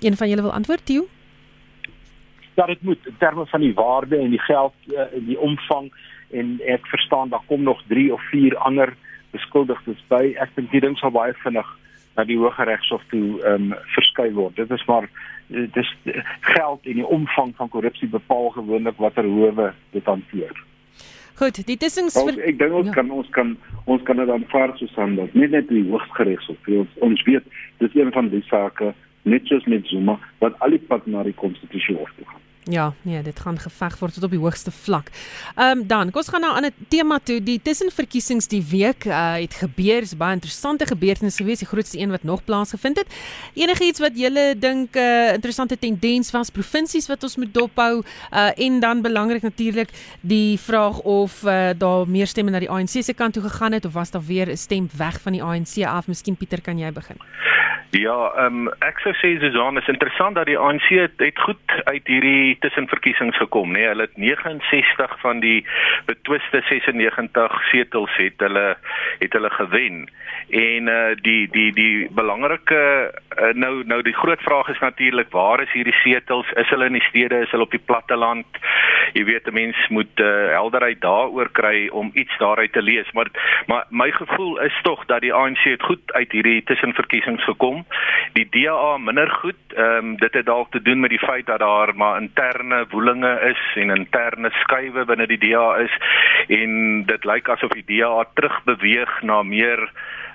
Een 0.00 0.16
van 0.16 0.28
julle 0.28 0.42
wil 0.42 0.52
antwoord, 0.52 0.86
Tieu? 0.86 1.08
Dat 2.58 2.66
dit 2.74 2.82
moet 2.82 3.06
in 3.06 3.18
terme 3.18 3.46
van 3.46 3.62
die 3.62 3.74
waarde 3.74 4.18
en 4.18 4.30
die 4.34 4.42
geld 4.42 4.74
uh, 4.90 5.06
die 5.26 5.38
omvang 5.38 5.92
en 6.30 6.56
ek 6.66 6.86
verstaan 6.90 7.30
daar 7.30 7.44
kom 7.46 7.62
nog 7.62 7.82
3 7.88 8.12
of 8.12 8.22
4 8.30 8.56
ander 8.56 8.94
beskuldigdes 9.30 10.00
by. 10.10 10.34
Ek 10.42 10.50
dink 10.56 10.72
die 10.74 10.82
ding 10.82 10.96
sal 10.98 11.14
baie 11.14 11.36
vinnig 11.44 11.68
na 12.18 12.24
die 12.26 12.38
Hooggeregshof 12.40 13.04
toe 13.12 13.38
ehm 13.46 13.70
um, 13.70 13.74
verskuif 13.94 14.34
word. 14.34 14.56
Dit 14.58 14.74
is 14.74 14.84
maar 14.90 15.06
dit 15.46 15.76
is 15.76 15.92
geld 16.40 16.86
en 16.86 16.98
die 17.00 17.06
omvang 17.06 17.54
van 17.56 17.70
korrupsie 17.72 18.08
bepaal 18.08 18.50
gewoonlik 18.56 18.98
watter 18.98 19.24
howe 19.24 19.70
dit 19.94 20.04
hanteer. 20.04 20.64
Goed, 21.38 21.60
die 21.66 21.76
tussens 21.78 22.18
vir 22.18 22.40
ek 22.50 22.58
dink 22.58 22.74
ons 22.74 22.90
ja. 22.90 22.96
kan 22.98 23.12
ons 23.14 23.28
kan 23.36 23.54
ons 23.86 24.02
kan 24.08 24.18
dit 24.18 24.34
aanvaar 24.34 24.74
soos 24.80 24.96
anders. 24.98 25.30
Nie 25.38 25.46
net 25.54 25.70
die 25.70 25.84
Hooggeregshof, 25.92 26.72
ons 26.82 26.98
ons 27.06 27.22
weet 27.30 27.46
dis 27.84 27.94
een 27.94 28.10
van 28.18 28.32
die 28.34 28.42
sake 28.50 28.92
net 29.28 29.46
soos 29.46 29.64
met 29.70 29.86
Zuma 29.86 30.18
wat 30.42 30.58
al 30.64 30.74
die 30.74 30.84
pad 30.90 31.06
na 31.06 31.22
die 31.22 31.36
konstitusie 31.38 31.96
hof 31.96 32.10
toe 32.18 32.26
gaan. 32.26 32.44
Ja, 32.70 32.92
nee, 33.02 33.22
dit 33.22 33.40
gaan 33.40 33.58
geveg 33.58 33.94
word 33.98 34.14
tot 34.14 34.24
op 34.26 34.32
die 34.34 34.40
hoogste 34.40 34.70
vlak. 34.70 35.08
Ehm 35.56 35.78
um, 35.78 35.86
dan, 35.88 36.10
kom 36.10 36.20
ons 36.20 36.28
gaan 36.28 36.40
nou 36.40 36.52
aan 36.56 36.66
'n 36.66 36.86
tema 36.88 37.18
toe. 37.18 37.42
Die 37.42 37.60
tussenverkiesings 37.62 38.48
die 38.48 38.64
week 38.70 39.04
uh, 39.04 39.32
het 39.32 39.54
gebeur. 39.54 40.02
Is 40.02 40.16
baie 40.16 40.32
interessante 40.32 40.86
gebeurtenisse 40.86 41.42
gewees, 41.42 41.58
die 41.58 41.66
grootste 41.66 41.98
een 41.98 42.10
wat 42.10 42.22
nog 42.22 42.44
plaasgevind 42.44 42.96
het. 42.96 43.08
Enige 43.54 43.84
iets 43.84 44.00
wat 44.00 44.18
julle 44.18 44.54
dink 44.58 44.94
'n 44.94 44.98
uh, 44.98 45.32
interessante 45.32 45.78
tendens 45.78 46.30
was, 46.30 46.50
provinsies 46.50 47.08
wat 47.08 47.22
ons 47.22 47.36
moet 47.36 47.54
dophou 47.54 48.02
uh, 48.32 48.50
en 48.58 48.80
dan 48.80 49.02
belangrik 49.02 49.42
natuurlik 49.42 49.88
die 50.20 50.58
vraag 50.58 51.00
of 51.00 51.42
uh, 51.42 51.70
daar 51.78 52.08
meer 52.08 52.26
stemme 52.26 52.50
na 52.50 52.58
die 52.58 52.70
ANC 52.70 53.00
se 53.00 53.14
kant 53.14 53.32
toe 53.32 53.42
gegaan 53.42 53.72
het 53.72 53.84
of 53.84 53.92
was 53.92 54.10
daar 54.10 54.26
weer 54.26 54.48
'n 54.50 54.56
stem 54.56 54.88
weg 54.96 55.20
van 55.20 55.32
die 55.32 55.42
ANC 55.42 55.84
af? 55.84 56.06
Miskien 56.06 56.36
Pieter, 56.36 56.60
kan 56.60 56.78
jy 56.78 56.92
begin? 56.92 57.16
Ja, 57.90 58.32
ehm 58.36 58.66
um, 58.66 58.72
ek 58.84 58.98
sou 59.00 59.14
sê 59.16 59.30
Susan, 59.40 59.78
is 59.80 59.88
interessant 59.88 60.36
dat 60.36 60.44
die 60.46 60.58
ANC 60.60 60.90
het, 60.92 61.14
het 61.16 61.38
goed 61.40 61.76
uit 61.88 62.04
hierdie 62.04 62.57
tussenverkiesings 62.58 63.36
gekom, 63.36 63.72
né? 63.72 63.78
Nee, 63.78 63.88
hulle 63.92 64.06
het 64.08 64.16
69 64.16 65.20
van 65.20 65.40
die 65.40 65.66
betwiste 66.06 66.62
96 66.68 67.58
setels 67.70 68.16
het 68.16 68.40
hulle 68.44 68.76
het 69.18 69.32
hulle 69.32 69.50
gewen. 69.50 70.08
En 70.48 70.88
uh 70.88 71.14
die 71.22 71.48
die 71.50 71.72
die 71.72 72.08
belangrike 72.10 73.12
uh, 73.38 73.52
nou 73.54 73.84
nou 73.84 74.02
die 74.02 74.16
groot 74.16 74.42
vraag 74.42 74.68
is 74.68 74.80
natuurlik 74.80 75.30
waar 75.30 75.62
is 75.62 75.72
hierdie 75.72 75.96
setels? 76.02 76.50
Is 76.56 76.68
hulle 76.68 76.86
in 76.86 76.98
die 76.98 77.08
stede? 77.10 77.42
Is 77.44 77.50
hulle 77.50 77.68
op 77.68 77.76
die 77.76 77.84
platteland? 77.84 78.46
Jy 79.12 79.24
weet 79.24 79.46
'n 79.46 79.54
mens 79.54 79.88
moet 79.88 80.20
uh, 80.20 80.52
helderheid 80.56 81.00
daaroor 81.00 81.48
kry 81.52 81.88
om 81.88 82.10
iets 82.14 82.38
daaruit 82.38 82.72
te 82.72 82.82
lees, 82.82 83.12
maar 83.12 83.30
maar 83.66 83.84
my 83.90 84.10
gevoel 84.10 84.60
is 84.60 84.78
tog 84.82 85.04
dat 85.04 85.20
die 85.20 85.32
ANC 85.32 85.64
het 85.64 85.82
goed 85.82 86.12
uit 86.12 86.32
hierdie 86.32 86.62
tussenverkiesings 86.62 87.44
gekom 87.44 87.56
kom. 87.58 87.84
Die 88.32 88.46
DA 88.50 88.96
minder 88.98 89.30
goed. 89.42 89.60
Ehm 89.74 89.96
um, 89.96 90.16
dit 90.16 90.34
het 90.34 90.46
dalk 90.46 90.70
te 90.70 90.82
doen 90.82 91.00
met 91.00 91.10
die 91.10 91.26
feit 91.26 91.46
dat 91.46 91.58
daar 91.58 91.94
maar 91.94 92.16
interne 92.48 92.86
woelinge 92.90 93.40
is 93.50 93.60
en 93.76 93.90
interne 93.90 94.50
skuwe 94.62 95.04
binne 95.04 95.26
die 95.28 95.38
DA 95.38 95.76
is 95.84 95.92
en 96.48 97.04
dit 97.06 97.24
lyk 97.28 97.48
asof 97.52 97.74
die 97.76 97.84
DA 97.84 98.24
terugbeweeg 98.34 99.22
na 99.22 99.42
meer 99.42 99.82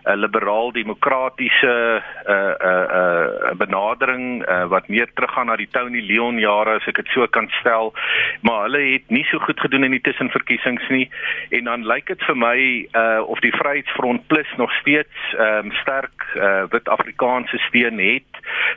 'n 0.05 0.19
liberaal 0.19 0.71
demokratiese 0.71 2.03
uh 2.27 2.53
uh 2.69 2.85
uh 2.99 3.51
benadering 3.55 4.43
uh, 4.47 4.65
wat 4.65 4.87
meer 4.87 5.07
teruggaan 5.13 5.45
na 5.45 5.55
die 5.55 5.69
Tony 5.71 6.01
Leon 6.01 6.39
jare 6.39 6.75
as 6.75 6.87
ek 6.87 6.95
dit 6.95 7.11
so 7.15 7.27
kan 7.27 7.47
stel. 7.59 7.93
Maar 8.41 8.67
hulle 8.67 8.81
het 8.93 9.07
nie 9.07 9.23
so 9.31 9.39
goed 9.39 9.59
gedoen 9.59 9.83
in 9.83 9.95
die 9.95 10.01
tussenverkiesings 10.03 10.87
nie. 10.89 11.07
En 11.49 11.63
dan 11.63 11.87
lyk 11.87 12.07
dit 12.11 12.23
vir 12.27 12.37
my 12.37 12.59
uh 12.91 13.21
of 13.23 13.39
die 13.39 13.53
Vryheidsfront 13.55 14.27
Plus 14.27 14.49
nog 14.57 14.71
steeds 14.81 15.35
um 15.39 15.71
sterk 15.71 16.27
uh 16.35 16.63
wit 16.69 16.89
Afrikaanse 16.89 17.57
steun 17.69 17.99
het 17.99 18.27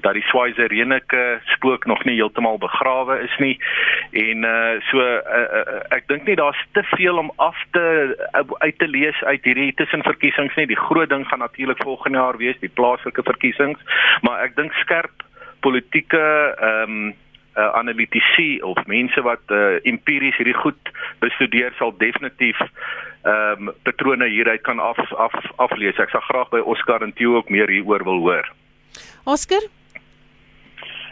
dat 0.01 0.15
die 0.15 0.25
Swaizerenike 0.31 1.41
spook 1.57 1.87
nog 1.87 2.05
nie 2.05 2.15
heeltemal 2.15 2.59
begrawe 2.59 3.19
is 3.27 3.37
nie. 3.43 3.59
En 4.13 4.45
uh 4.45 4.79
so 4.91 5.03
uh, 5.03 5.43
uh, 5.43 5.81
ek 5.97 6.07
dink 6.07 6.27
nie 6.27 6.39
daar's 6.39 6.63
te 6.73 6.83
veel 6.95 7.19
om 7.19 7.33
af 7.37 7.59
te 7.75 8.15
uh, 8.15 8.47
uit 8.59 8.79
te 8.79 8.89
lees 8.89 9.23
uit 9.25 9.45
hierdie 9.45 9.75
tussenverkiesings 9.75 10.55
nie. 10.55 10.67
Die 10.71 10.85
groot 10.87 11.11
ding 11.17 11.29
gaan 11.29 11.45
natuurlik 11.45 11.83
volgende 11.83 12.19
jaar 12.19 12.37
wees 12.37 12.59
die 12.61 12.73
plaaslike 12.81 13.25
verkiesings, 13.25 13.81
maar 14.23 14.45
ek 14.45 14.57
dink 14.57 14.77
skerp 14.85 15.25
politieke 15.65 16.23
ehm 16.57 16.99
um, 16.99 17.15
uh, 17.57 17.73
analitici 17.73 18.61
of 18.63 18.77
mense 18.87 19.23
wat 19.25 19.41
uh, 19.49 19.79
empiries 19.89 20.37
hierdie 20.37 20.59
goed 20.61 20.91
bestudeer 21.25 21.73
sal 21.79 21.95
definitief 21.99 22.61
ehm 22.61 23.69
um, 23.69 23.73
patrone 23.83 24.29
hieruit 24.29 24.63
kan 24.63 24.79
af 24.79 25.01
af 25.13 25.35
aflees. 25.57 25.99
Ek 25.99 26.13
sal 26.13 26.25
graag 26.29 26.53
by 26.53 26.61
Oscar 26.61 27.03
en 27.03 27.17
Theo 27.17 27.41
ook 27.41 27.51
meer 27.51 27.69
hieroor 27.73 28.05
wil 28.05 28.23
hoor. 28.29 28.53
Oscar 29.25 29.65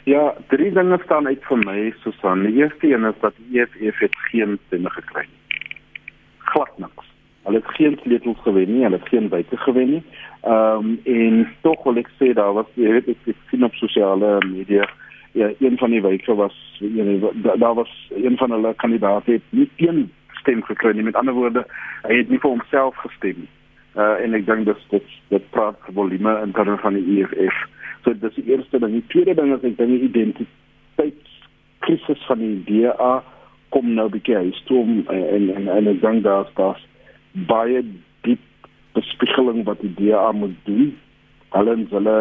Ja, 0.05 0.35
drie 0.49 0.73
dinge 0.73 0.99
staan 1.05 1.27
uit 1.27 1.45
vir 1.49 1.62
my, 1.64 1.95
Susan. 2.03 2.43
Die 2.45 2.59
eerste 2.61 2.93
een 2.93 3.05
is 3.09 3.21
dat 3.21 3.33
die 3.37 3.61
EFF 3.61 3.99
het 4.05 4.17
geen 4.29 4.59
stemme 4.67 4.90
gekry 4.90 5.25
nie. 5.25 5.71
Glad 6.53 6.79
niks. 6.79 6.93
Hulle 7.44 7.61
het 7.61 7.76
geen 7.76 7.98
sleutels 8.02 8.40
gewen 8.42 8.72
nie, 8.72 8.83
hulle 8.83 8.98
het 8.98 9.09
geen 9.09 9.28
wyte 9.28 9.57
gewen 9.57 9.90
nie. 9.90 10.02
Ehm 10.42 10.76
um, 10.76 10.98
en 11.04 11.46
tog 11.62 11.83
wil 11.85 12.02
ek 12.02 12.11
sê 12.18 12.33
daar 12.33 12.54
was 12.57 12.68
jy 12.80 12.98
weet 12.98 13.14
ek 13.14 13.33
sien 13.50 13.64
op 13.64 13.74
sosiale 13.80 14.38
media 14.46 14.88
ja, 15.35 15.50
een 15.59 15.78
van 15.78 15.90
die 15.90 16.02
wyke 16.02 16.35
was 16.35 16.57
weet 16.80 17.59
daar 17.59 17.74
was 17.74 18.11
een 18.14 18.37
van 18.37 18.50
hulle 18.50 18.74
kandidaate 18.74 19.33
het 19.33 19.42
nie 19.50 19.70
een 19.76 20.11
stem 20.44 20.62
gekry 20.62 20.94
nie. 20.94 21.02
Met 21.02 21.16
ander 21.16 21.35
woorde, 21.35 21.66
hy 22.02 22.16
het 22.16 22.28
nie 22.28 22.38
vir 22.38 22.50
homself 22.50 22.96
gestem 23.02 23.37
nie. 23.42 23.48
Uh 23.94 24.24
en 24.24 24.35
ek 24.35 24.46
dink 24.46 24.64
dit 24.68 24.76
dit 24.90 25.07
dit 25.35 25.50
praat 25.54 25.78
volume 25.94 26.33
in 26.42 26.52
terme 26.52 26.78
van 26.83 26.94
die 26.98 27.07
EFF. 27.18 27.57
So 28.04 28.09
dis 28.20 28.37
die 28.38 28.48
eerste 28.52 28.76
ding. 28.78 28.92
Die 28.92 29.11
tweede 29.12 29.35
ding 29.38 29.50
is 29.54 29.62
ek 29.62 29.78
dink 29.78 29.90
die 29.94 30.07
identiteitskrisis 30.09 32.20
van 32.28 32.38
die 32.42 32.59
DA 32.70 33.12
kom 33.74 33.87
nou 33.94 34.09
bietjie 34.11 34.38
hy 34.38 34.48
stoom 34.62 34.90
en 35.11 35.44
en 35.59 35.64
en 35.78 35.85
ek 35.94 36.00
dink 36.02 36.18
daar's 36.26 36.52
daar's 36.59 36.83
baie 37.35 37.83
diep 38.23 38.40
bespiegeling 38.94 39.64
wat 39.64 39.81
die 39.81 39.94
DA 39.99 40.33
moet 40.33 40.57
doen. 40.64 40.92
Hulle 41.55 41.77
hulle 41.90 42.18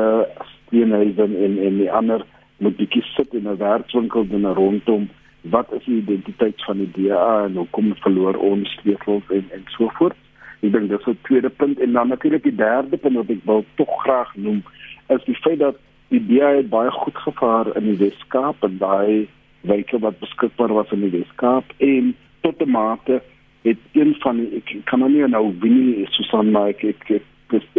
steenhuisen 0.52 1.36
en 1.46 1.58
en 1.58 1.78
die 1.78 1.92
ander 1.92 2.26
moet 2.58 2.78
bietjie 2.78 3.04
sit 3.16 3.34
in 3.34 3.48
'n 3.50 3.58
werkswinkel 3.58 4.26
en 4.32 4.54
rondom 4.54 5.10
wat 5.42 5.74
is 5.74 5.86
die 5.86 6.02
identiteit 6.02 6.64
van 6.66 6.78
die 6.78 6.92
DA 6.98 7.46
en 7.46 7.56
hoe 7.56 7.68
kom 7.70 7.96
verloor 7.96 8.36
ons 8.36 8.70
sleutels 8.82 9.24
en 9.30 9.46
en 9.52 9.64
so 9.68 9.90
voort. 10.00 10.18
Ek 10.62 10.72
dink 10.72 10.90
dis 10.90 11.08
'n 11.08 11.18
tweede 11.24 11.50
punt 11.50 11.80
en 11.80 11.92
dan 11.92 12.08
natuurlik 12.08 12.44
die 12.44 12.56
derde 12.56 12.98
punt 12.98 13.16
wat 13.16 13.30
ek 13.30 13.44
wil 13.46 13.66
tog 13.76 13.92
graag 14.04 14.36
noem 14.36 14.64
is 15.08 15.24
die 15.26 15.36
feit 15.36 15.60
dat 15.60 15.76
die 16.08 16.22
DA 16.28 16.62
baie 16.62 16.92
goed 16.92 17.18
gevaar 17.18 17.76
in 17.78 17.84
die 17.84 17.98
Weskaap 18.06 18.64
en 18.64 18.78
daai 18.78 19.28
wyke 19.62 20.00
wat 20.00 20.20
beskikbaar 20.20 20.74
was 20.74 20.92
in 20.92 21.02
die 21.02 21.20
Weskaap 21.20 21.66
en 21.78 22.16
tot 22.42 22.62
'n 22.62 22.70
mate 22.70 23.22
het 23.64 23.80
een 23.92 24.16
van 24.20 24.38
die, 24.38 24.60
ek 24.60 24.74
kan 24.90 25.00
nou 25.00 25.12
nie 25.12 25.28
nou 25.28 25.46
wie 25.64 26.08
Susan 26.16 26.52
maar 26.52 26.74
ek 26.74 26.84
ek 26.84 27.06
ek, 27.20 27.30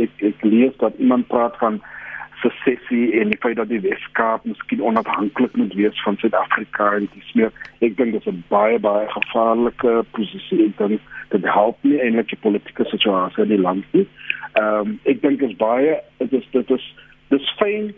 ek, 0.01 0.23
ek, 0.31 0.45
lees 0.47 0.77
dat 0.81 0.97
iemand 1.03 1.29
praat 1.29 1.57
van 1.61 1.81
secessie 2.43 3.13
en 3.21 3.31
die 3.33 3.39
feit 3.41 3.57
dat 3.57 3.71
die 3.73 3.81
Weskaap 3.85 4.45
miskien 4.49 4.83
onafhanklik 4.85 5.57
moet 5.57 5.75
wees 5.79 6.03
van 6.05 6.17
Suid-Afrika 6.21 6.91
en 6.99 7.09
dis 7.13 7.33
meer 7.39 7.53
ek 7.85 7.97
dink 7.99 8.17
dit 8.17 8.21
is 8.21 8.33
'n 8.33 8.45
baie 8.49 8.79
baie 8.79 9.07
gevaarlike 9.13 10.05
posisie 10.17 10.65
en 10.65 10.75
dan 10.79 10.99
dit 11.31 11.45
help 11.45 11.79
nie 11.83 12.01
eintlik 12.01 12.29
die 12.29 12.43
politieke 12.47 12.85
situasie 12.85 13.43
in 13.43 13.55
die 13.55 13.65
land 13.69 13.85
nie. 13.93 14.07
Ehm 14.61 14.81
um, 14.81 14.99
ek 15.05 15.23
dink 15.23 15.41
dit 15.41 15.51
is 15.51 15.57
baie 15.57 16.01
dit 16.19 16.33
is 16.33 16.49
dit 16.53 16.71
is 16.71 16.85
dis 17.29 17.55
fyn 17.61 17.95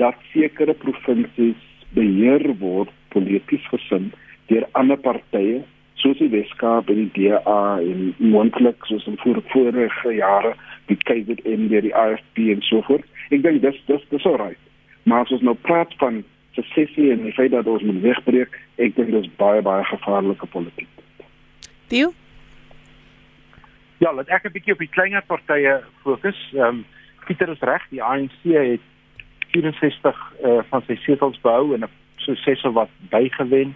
dat 0.00 0.14
sekere 0.32 0.74
provinsies 0.74 1.62
beheer 1.94 2.44
word 2.58 2.92
polities 3.08 3.66
gesin 3.72 4.12
deur 4.50 4.66
ander 4.72 4.96
partye 4.96 5.62
soos 6.02 6.18
die 6.18 6.30
Weskaap 6.32 6.90
en 6.92 7.08
die 7.08 7.28
DA 7.28 7.78
en 7.80 8.14
moontlik 8.18 8.84
soos 8.84 9.06
in 9.06 9.18
voor 9.22 9.40
vorige 9.52 10.14
jare 10.14 10.54
die 10.90 10.98
KZN 11.08 11.68
deur 11.72 11.84
die 11.86 11.94
AFP 11.94 12.50
en 12.52 12.62
so 12.62 12.82
voort. 12.86 13.06
Ek 13.30 13.42
dink 13.42 13.62
dis 13.64 13.78
dis 13.90 14.04
dis 14.12 14.26
alright. 14.28 14.60
Maar 15.04 15.24
as 15.24 15.32
ons 15.34 15.44
nou 15.46 15.56
praat 15.66 15.92
van 16.02 16.22
secessie 16.56 17.10
en 17.12 17.24
die 17.26 17.34
feit 17.36 17.52
dat 17.52 17.66
ons 17.66 17.82
moet 17.84 18.00
wegbreek, 18.04 18.54
ek 18.82 18.94
dink 18.96 19.12
dis 19.14 19.30
baie 19.40 19.62
baie 19.64 19.84
gevaarlike 19.88 20.46
politiek. 20.52 20.88
Dio? 21.92 22.12
Ja, 23.98 24.12
laat 24.12 24.28
ek 24.28 24.44
'n 24.44 24.52
bietjie 24.52 24.72
op 24.72 24.84
die 24.84 24.92
kleiner 24.92 25.22
partye 25.26 25.80
fokus. 26.02 26.38
Ehm 26.52 26.68
um, 26.68 26.84
Pieter 27.26 27.48
is 27.48 27.60
reg, 27.60 27.82
die 27.90 28.02
ANC 28.02 28.38
het 28.44 28.80
64 29.50 30.34
uh, 30.44 30.60
van 30.70 30.82
sy 30.86 30.94
setels 31.02 31.40
behou 31.42 31.74
en 31.74 31.82
'n 31.82 31.90
so 32.16 32.34
sesel 32.34 32.72
wat 32.72 32.90
bygewen 33.10 33.74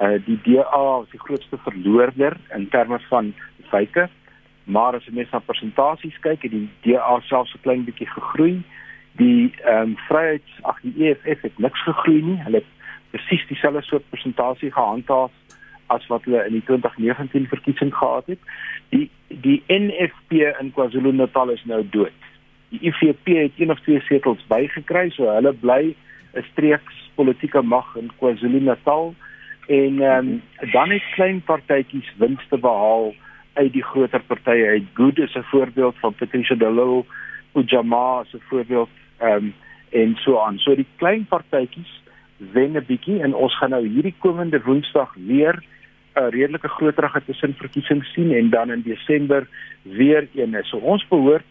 uh 0.00 0.18
die 0.26 0.40
DA 0.42 1.02
is 1.02 1.10
die 1.10 1.20
grootste 1.20 1.58
verloorder 1.58 2.36
in 2.54 2.68
terme 2.68 2.98
van 3.08 3.34
wyke 3.70 4.08
maar 4.64 4.96
as 4.96 5.04
jy 5.04 5.12
net 5.18 5.32
na 5.32 5.42
persentasies 5.44 6.16
kyk 6.24 6.46
het 6.46 6.52
die 6.54 6.68
DA 6.86 7.18
selfs 7.28 7.54
'n 7.54 7.62
klein 7.62 7.84
bietjie 7.84 8.08
gegroei. 8.08 8.62
Die 9.20 9.52
ehm 9.64 9.90
um, 9.90 9.96
vryheids 10.08 10.52
ag 10.62 10.80
die 10.82 10.94
EFF 11.08 11.42
het 11.42 11.58
niks 11.58 11.82
gegroei 11.82 12.22
nie. 12.22 12.38
Hulle 12.42 12.62
het 12.62 12.70
presies 13.10 13.46
dieselfde 13.46 13.82
soort 13.82 14.10
persentasie 14.10 14.70
gehandhaaf 14.72 15.30
as 15.86 16.06
wat 16.06 16.24
hulle 16.24 16.46
in 16.46 16.52
die 16.52 16.64
2019 16.64 17.46
verkiesing 17.46 17.94
gehad 17.94 18.26
het. 18.26 18.38
Die 18.88 19.10
die 19.28 19.62
NFP 19.68 20.32
in 20.60 20.72
KwaZulu-Natal 20.72 21.50
is 21.50 21.64
nou 21.64 21.82
dood. 21.90 22.12
Die 22.68 22.80
IFP 22.80 23.26
het 23.26 23.52
een 23.56 23.70
of 23.70 23.80
twee 23.80 24.00
setels 24.00 24.46
bygekry 24.48 25.10
so 25.10 25.28
hulle 25.28 25.52
bly 25.52 25.94
'n 26.34 26.44
streeks 26.52 27.10
politieke 27.14 27.62
mag 27.62 27.96
in 27.96 28.10
KwaZulu-Natal 28.18 29.14
en 29.66 30.02
um, 30.02 30.42
dan 30.72 30.90
het 30.90 31.02
klein 31.14 31.42
partytjies 31.42 32.12
winste 32.16 32.58
behaal 32.58 33.14
uit 33.52 33.72
die 33.72 33.82
groter 33.82 34.22
partye 34.22 34.66
uit. 34.66 34.82
Good 34.94 35.18
is 35.18 35.34
'n 35.34 35.42
voorbeeld 35.42 35.98
van 35.98 36.14
Patricia 36.14 36.56
de 36.56 36.72
Lille 36.72 37.04
Ujama 37.54 38.20
is 38.20 38.32
'n 38.32 38.42
voorbeeld 38.48 38.88
um, 39.22 39.54
en 39.90 40.16
so 40.16 40.38
aan. 40.40 40.58
So 40.58 40.74
die 40.74 40.86
klein 40.96 41.26
partytjies 41.26 42.02
wen 42.36 42.76
'n 42.76 42.84
bietjie 42.86 43.22
en 43.22 43.34
ons 43.34 43.58
gaan 43.58 43.70
nou 43.70 43.86
hierdie 43.86 44.14
komende 44.18 44.62
woensdag 44.62 45.14
weer 45.14 45.62
'n 46.14 46.30
redelike 46.30 46.68
groterige 46.68 47.24
tussenverkiesing 47.24 48.04
sien 48.04 48.32
en 48.32 48.50
dan 48.50 48.70
in 48.70 48.82
Desember 48.82 49.48
weer 49.82 50.28
een 50.34 50.56
so 50.62 50.76
ons 50.76 51.08
behoort 51.08 51.44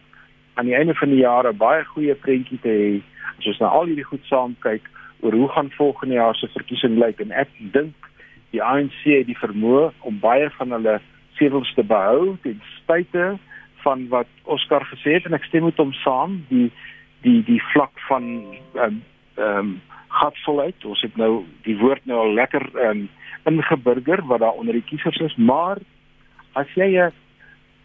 aan 0.54 0.64
die 0.64 0.74
einde 0.74 0.94
van 0.94 1.08
die 1.08 1.18
jaar 1.18 1.46
'n 1.48 1.56
baie 1.56 1.84
goeie 1.84 2.14
prentjie 2.14 2.58
te 2.60 2.68
hê. 2.68 3.02
As 3.38 3.46
ons 3.46 3.58
na 3.58 3.66
al 3.66 3.84
hierdie 3.84 4.10
goed 4.10 4.24
saam 4.24 4.56
kyk 4.58 4.82
oor 5.24 5.32
hoe 5.32 5.48
gaan 5.48 5.70
volgende 5.70 6.14
jaar 6.14 6.36
se 6.36 6.48
verkiesing 6.52 6.98
lyk. 7.00 7.20
En 7.24 7.32
ek 7.32 7.48
dink 7.72 8.10
die 8.52 8.62
ANC 8.62 9.00
het 9.08 9.26
die 9.26 9.38
vermoë 9.40 9.90
om 10.06 10.20
baie 10.20 10.50
van 10.58 10.76
hulle 10.76 10.98
setels 11.38 11.72
te 11.74 11.82
behou 11.82 12.36
ten 12.44 12.60
spyte 12.76 13.34
van 13.84 14.06
wat 14.12 14.28
Oscar 14.44 14.84
gesê 14.92 15.16
het. 15.16 15.26
En 15.26 15.36
ek 15.36 15.48
stem 15.48 15.64
met 15.64 15.80
hom 15.80 15.92
saam. 16.04 16.42
Die 16.52 16.70
die 17.24 17.40
die 17.48 17.62
vlak 17.72 17.96
van 18.08 18.30
ehm 18.76 19.00
um, 19.40 19.74
gatsvolheid 20.14 20.84
ons 20.86 21.00
het 21.02 21.16
nou 21.18 21.42
die 21.66 21.74
woord 21.80 22.04
nou 22.06 22.20
al 22.22 22.36
lekker 22.36 22.62
um, 22.84 23.08
ingeburger 23.50 24.22
wat 24.30 24.44
daar 24.44 24.60
onder 24.60 24.76
die 24.76 24.86
kiesers 24.86 25.18
is. 25.24 25.34
Maar 25.36 25.80
as 26.54 26.70
jy 26.78 26.92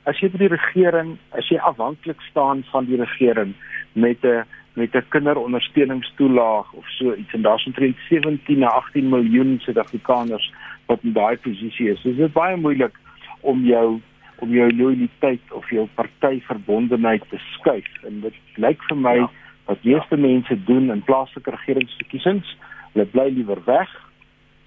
as 0.05 0.19
jy 0.21 0.29
by 0.33 0.43
die 0.43 0.51
regering 0.53 1.15
as 1.37 1.49
jy 1.49 1.57
afhanklik 1.71 2.21
staan 2.29 2.61
van 2.69 2.85
die 2.85 2.99
regering 3.01 3.55
met 3.93 4.21
'n 4.23 4.45
met 4.79 4.95
'n 4.95 5.09
kinderondersteuningstoelaag 5.09 6.73
of 6.73 6.87
so 6.87 7.13
iets 7.13 7.33
en 7.33 7.41
daar's 7.41 7.65
omtrent 7.65 7.97
17 8.09 8.59
na 8.59 8.67
18 8.67 9.09
miljoen 9.09 9.59
Suid-Afrikaners 9.59 10.53
wat 10.85 10.99
in 11.03 11.13
daai 11.13 11.37
posisie 11.37 11.89
is. 11.89 12.01
So 12.01 12.09
dit 12.09 12.27
is 12.27 12.31
baie 12.31 12.57
moeilik 12.57 12.95
om 13.41 13.65
jou 13.65 14.01
om 14.39 14.53
jou 14.55 14.75
loyaliteit 14.75 15.51
of 15.51 15.69
jou 15.69 15.87
partyverbondenheid 15.99 17.23
te 17.29 17.37
skuif 17.37 17.89
en 18.07 18.21
dit 18.23 18.35
lyk 18.55 18.83
vir 18.87 18.97
my 18.97 19.15
ja. 19.17 19.29
wat 19.65 19.83
meeste 19.83 20.17
mense 20.17 20.63
doen 20.63 20.91
in 20.91 21.03
plaaslike 21.03 21.51
regeringsverkiesings, 21.51 22.55
hulle 22.93 23.05
bly 23.05 23.27
liewer 23.35 23.59
weg. 23.65 23.91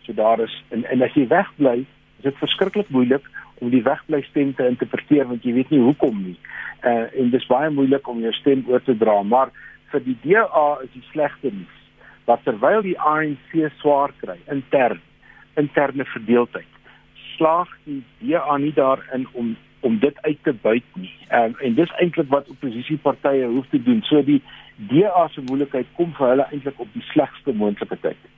So 0.04 0.12
daar 0.12 0.40
is 0.44 0.54
en 0.68 0.84
en 0.84 1.02
as 1.02 1.16
jy 1.18 1.26
wegbly, 1.26 1.86
is 2.18 2.28
dit 2.28 2.38
verskriklik 2.44 2.88
moeilik 2.88 3.26
om 3.62 3.70
die 3.70 3.82
wegbly 3.82 4.22
stem 4.28 4.54
te 4.54 4.68
interpreteer 4.68 5.26
want 5.30 5.44
jy 5.46 5.56
weet 5.58 5.70
nie 5.74 5.82
hoekom 5.82 6.22
nie. 6.28 6.38
Uh 6.84 7.08
en 7.18 7.30
dis 7.34 7.50
baie 7.50 7.70
moeilik 7.70 8.08
om 8.08 8.20
jou 8.20 8.32
stem 8.42 8.64
oor 8.68 8.82
te 8.84 8.96
dra, 8.98 9.22
maar 9.22 9.50
vir 9.92 10.04
die 10.08 10.18
DA 10.24 10.66
is 10.84 10.92
die 10.96 11.06
slegste 11.12 11.54
nuus 11.54 11.78
dat 12.26 12.44
terwyl 12.46 12.82
die 12.84 12.98
ANC 12.98 13.56
swaar 13.80 14.12
kry 14.22 14.38
intern 14.50 15.00
interne 15.60 16.04
verdeeldheid 16.14 16.72
slaag 17.36 17.68
die 17.84 18.02
DA 18.20 18.56
nie 18.56 18.72
daarin 18.72 19.28
om 19.32 19.56
om 19.82 19.98
dit 19.98 20.22
uit 20.22 20.38
te 20.42 20.52
buit 20.52 20.84
nie. 20.94 21.10
Um, 21.34 21.56
en 21.58 21.74
dis 21.74 21.90
eintlik 21.98 22.28
wat 22.30 22.48
oppositiepartye 22.48 23.46
hoef 23.50 23.66
te 23.70 23.82
doen. 23.82 23.98
So 24.06 24.22
die 24.22 24.38
DA 24.92 25.24
se 25.34 25.42
moeilikheid 25.48 25.88
kom 25.96 26.12
vir 26.18 26.28
hulle 26.28 26.46
eintlik 26.54 26.78
op 26.80 26.92
die 26.94 27.02
slegste 27.08 27.54
moontlike 27.58 27.98
tyd. 28.04 28.28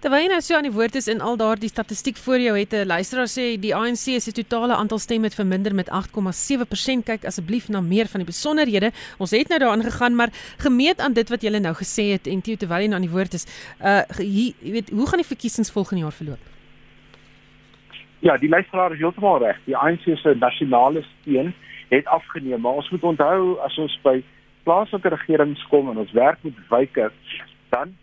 Terwyl 0.00 0.22
jy 0.24 0.28
nou 0.32 0.40
so 0.40 0.56
aan 0.56 0.64
die 0.64 0.72
woord 0.72 0.94
is 0.96 1.08
in 1.12 1.20
al 1.20 1.36
daardie 1.36 1.68
statistiek 1.68 2.16
voor 2.16 2.38
jou 2.40 2.58
het 2.58 2.72
'n 2.72 2.86
luisteraar 2.86 3.28
sê 3.28 3.60
die 3.60 3.74
ANC 3.74 4.20
se 4.20 4.32
totale 4.32 4.74
aantal 4.74 4.98
stemme 4.98 5.24
het 5.24 5.34
verminder 5.34 5.74
met 5.74 5.90
8,7%. 5.90 7.04
Kyk 7.04 7.24
asseblief 7.24 7.68
na 7.68 7.80
meer 7.80 8.06
van 8.06 8.20
die 8.20 8.26
besonderhede. 8.26 8.92
Ons 9.18 9.30
het 9.30 9.48
nou 9.48 9.58
daaraan 9.58 9.82
gegaan, 9.82 10.14
maar 10.14 10.30
gemeet 10.58 11.00
aan 11.00 11.12
dit 11.12 11.28
wat 11.28 11.42
jy 11.42 11.58
nou 11.58 11.74
gesê 11.74 12.12
het 12.12 12.26
en 12.26 12.40
terwyl 12.40 12.80
jy 12.80 12.86
nou 12.86 12.94
aan 12.94 13.08
die 13.08 13.16
woord 13.16 13.34
is, 13.34 13.46
uh 13.84 14.02
jy 14.18 14.54
weet, 14.60 14.90
hoe 14.90 15.06
gaan 15.06 15.18
die 15.18 15.32
verkiesings 15.34 15.70
volgende 15.70 16.02
jaar 16.02 16.12
verloop? 16.12 16.40
Ja, 18.20 18.36
die 18.36 18.48
luisteraar 18.48 18.92
is 18.92 18.98
heeltemal 18.98 19.38
reg. 19.38 19.58
Die 19.64 19.76
ANC 19.76 20.02
se 20.16 20.34
nasionale 20.34 21.02
steun 21.02 21.54
het 21.88 22.06
afgeneem, 22.06 22.60
maar 22.60 22.72
ons 22.72 22.90
moet 22.90 23.02
onthou 23.02 23.58
as 23.64 23.78
ons 23.78 23.98
by 24.02 24.22
plaaslike 24.62 25.08
regerings 25.08 25.62
kom 25.68 25.88
en 25.90 25.96
ons 25.96 26.12
werk 26.12 26.38
met 26.42 26.54
wyke, 26.68 27.10
dan 27.68 27.96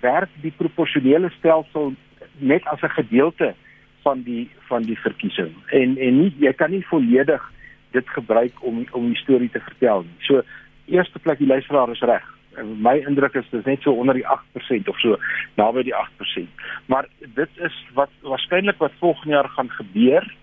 werk 0.00 0.30
die 0.42 0.52
proporsionele 0.56 1.30
stelsel 1.38 1.94
net 2.38 2.66
as 2.66 2.82
'n 2.82 2.96
gedeelte 3.00 3.54
van 4.02 4.22
die 4.22 4.50
van 4.68 4.82
die 4.82 4.98
verkiesing. 4.98 5.52
En 5.70 5.98
en 5.98 6.20
nie 6.20 6.34
jy 6.38 6.52
kan 6.52 6.70
nie 6.70 6.86
volledig 6.86 7.52
dit 7.90 8.08
gebruik 8.08 8.52
om 8.60 8.86
om 8.90 9.08
die 9.08 9.22
storie 9.22 9.50
te 9.50 9.60
vertel 9.60 10.02
nie. 10.02 10.18
So 10.26 10.42
eerste 10.86 11.18
plek 11.18 11.38
die 11.38 11.46
luisteraar 11.46 11.90
is 11.90 12.00
reg 12.00 12.34
my 12.62 12.98
indruk 13.06 13.34
is 13.38 13.48
dit 13.50 13.66
net 13.66 13.82
so 13.82 13.94
onder 13.98 14.14
die 14.14 14.26
8% 14.26 14.88
of 14.88 14.98
so 15.02 15.18
naby 15.58 15.84
die 15.88 15.94
8%. 15.94 16.48
Maar 16.86 17.08
dit 17.18 17.60
is 17.66 17.76
wat 17.94 18.10
waarskynlik 18.22 18.78
wat 18.78 18.92
volgende 18.98 19.34
jaar 19.34 19.48
gaan 19.48 19.70
gebeur. 19.70 20.34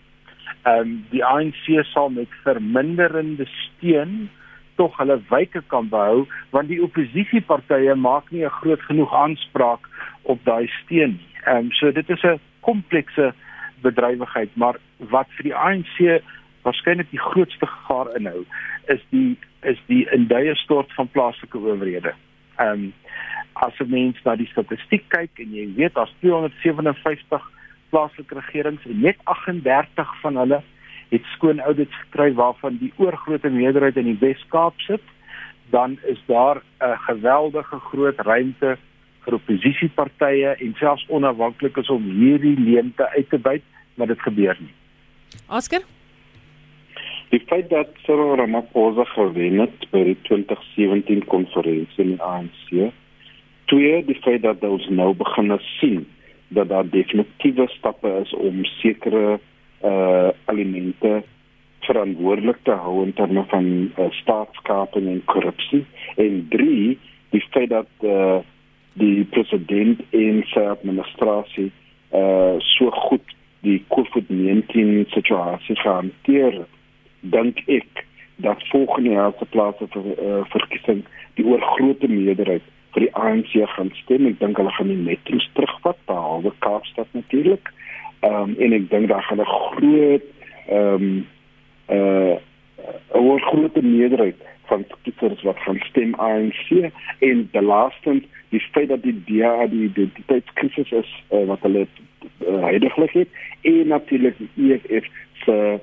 Ehm 0.64 0.80
um, 0.80 1.06
die 1.10 1.26
ANC 1.26 1.86
sal 1.94 2.10
met 2.10 2.30
verminderende 2.44 3.46
steun 3.46 4.30
tog 4.76 4.98
hulle 4.98 5.20
wyke 5.30 5.62
kan 5.68 5.90
behou 5.90 6.28
want 6.50 6.68
die 6.68 6.82
oppositiepartye 6.84 7.96
maak 7.96 8.32
nie 8.32 8.46
'n 8.46 8.58
groot 8.62 8.82
genoeg 8.82 9.14
aanspraak 9.14 9.88
op 10.24 10.40
daai 10.46 10.68
steun 10.68 11.18
nie. 11.20 11.32
Ehm 11.46 11.58
um, 11.58 11.72
so 11.72 11.92
dit 11.92 12.10
is 12.10 12.24
'n 12.24 12.40
komplekse 12.60 13.34
bedrywigheid, 13.82 14.50
maar 14.56 14.76
wat 14.98 15.28
vir 15.38 15.44
die 15.44 15.56
ANC 15.56 16.22
waarskynlik 16.62 17.10
die 17.10 17.20
grootste 17.20 17.66
gevaar 17.66 18.16
inhou 18.16 18.46
is 18.86 19.02
die 19.10 19.38
is 19.62 19.78
die 19.86 20.10
induie 20.12 20.56
stort 20.56 20.94
van 20.94 21.08
plaaslike 21.08 21.58
owerhede. 21.58 22.14
Ehm 22.58 22.72
um, 22.72 22.94
as 23.54 23.80
'n 23.80 23.90
mens 23.90 24.18
na 24.24 24.36
die 24.36 24.48
statistiek 24.48 25.04
kyk 25.08 25.40
en 25.40 25.54
jy 25.54 25.74
weet 25.76 25.94
daar's 25.94 26.14
257 26.20 27.52
plaaslike 27.90 28.36
regerings 28.36 28.86
en 28.86 29.00
net 29.00 29.18
38 29.24 30.22
van 30.22 30.38
hulle 30.38 30.62
het 31.12 31.26
skoon 31.36 31.60
audits 31.60 31.96
gekry 32.06 32.34
waarvan 32.34 32.78
die 32.80 32.94
oorgrootste 32.98 33.50
meerderheid 33.52 33.98
in 34.00 34.08
die 34.14 34.20
Wes-Kaap 34.20 34.80
sit, 34.88 35.04
dan 35.72 35.98
is 36.08 36.20
daar 36.26 36.62
'n 36.80 36.98
geweldige 37.08 37.80
groot 37.80 38.20
ruimte 38.20 38.78
vir 39.24 39.34
oppositiepartye 39.34 40.56
en 40.58 40.76
selfs 40.80 41.06
onafhanklikes 41.08 41.90
om 41.90 42.04
hierdie 42.04 42.60
leemte 42.60 43.10
uit 43.10 43.30
te 43.30 43.38
byt, 43.38 43.64
maar 43.96 44.08
dit 44.08 44.22
gebeur 44.22 44.58
nie. 44.60 44.74
Oscar 45.48 45.82
Die 47.32 47.40
feit 47.48 47.70
dat 47.70 47.88
Cyril 48.04 48.36
Ramaphosa 48.36 49.04
gewen 49.04 49.60
het 49.64 49.86
by 49.92 50.02
die 50.04 50.18
2017 50.28 51.22
konferensie 51.32 52.04
in 52.04 52.18
ANC, 52.20 52.92
twee 53.72 54.02
die 54.04 54.18
feit 54.20 54.42
dat 54.44 54.64
ons 54.68 54.88
nou 54.90 55.14
begin 55.16 55.54
sien 55.80 56.04
dat 56.50 56.68
daar 56.70 56.90
definitiewe 56.90 57.68
stappe 57.72 58.12
is 58.24 58.34
om 58.36 58.66
sekere 58.66 59.40
uh 59.84 60.30
elemente 60.52 61.24
verantwoordelik 61.88 62.60
te 62.64 62.76
hou 62.84 63.02
in 63.06 63.14
terme 63.14 63.44
van 63.50 63.68
uh, 63.98 64.10
staatskaping 64.22 65.08
en 65.10 65.22
korrupsie 65.26 65.86
en 66.16 66.46
drie 66.50 67.00
die 67.30 67.44
feit 67.50 67.70
dat 67.70 67.90
uh 68.06 68.40
die 68.94 69.24
president 69.32 70.02
en 70.10 70.44
sy 70.52 70.66
administrasie 70.76 71.72
uh 72.12 72.60
so 72.76 72.92
goed 73.08 73.36
die 73.66 73.80
COVID-19 73.94 75.10
situasie 75.14 75.78
hanteer 75.86 76.64
dink 77.22 77.62
ek 77.68 78.06
dat 78.42 78.68
volgende 78.70 79.10
jaar 79.10 79.34
se 79.40 79.46
plase 79.46 79.88
vir 79.94 80.06
uh, 80.18 80.42
verkiesing 80.50 81.04
die 81.38 81.46
oorgrootste 81.46 82.10
meerderheid 82.10 82.66
vir 82.94 83.06
die 83.06 83.14
ANC 83.16 83.54
gaan 83.76 83.92
stem. 84.02 84.26
Ek 84.28 84.40
dink 84.42 84.60
hulle 84.60 84.74
gaan 84.76 84.90
die 84.92 85.00
metro's 85.00 85.48
terugvat, 85.58 86.00
behalwe 86.10 86.52
Kaapstad 86.66 87.12
natuurlik. 87.18 87.72
Ehm 88.22 88.42
um, 88.42 88.56
en 88.60 88.74
ek 88.78 88.90
dink 88.90 89.08
daar 89.10 89.24
gaan 89.24 89.42
'n 89.42 89.46
groot 89.46 90.26
ehm 90.68 90.94
um, 90.94 91.28
uh 91.90 92.36
'n 93.14 93.18
oorgrootste 93.18 93.84
meerderheid 93.84 94.40
van 94.70 94.86
kiesers 95.04 95.42
wat 95.42 95.58
gaan 95.58 95.80
stem 95.90 96.14
ANC 96.14 96.92
en 97.20 97.50
die 97.52 97.62
laaste 97.62 98.22
die 98.50 98.60
feit 98.72 98.90
dat 98.90 99.04
die 99.04 99.18
DA 99.26 99.68
die 99.68 99.84
identiteitskrisis 99.90 100.92
is 100.92 101.12
uh, 101.32 101.46
wat 101.46 101.62
hulle 101.62 101.88
uh, 102.48 102.62
heidaglik 102.64 103.12
het 103.12 103.30
en 103.62 103.88
natuurlik 103.88 104.36
die 104.38 104.74
EFF 104.74 105.06
se 105.44 105.80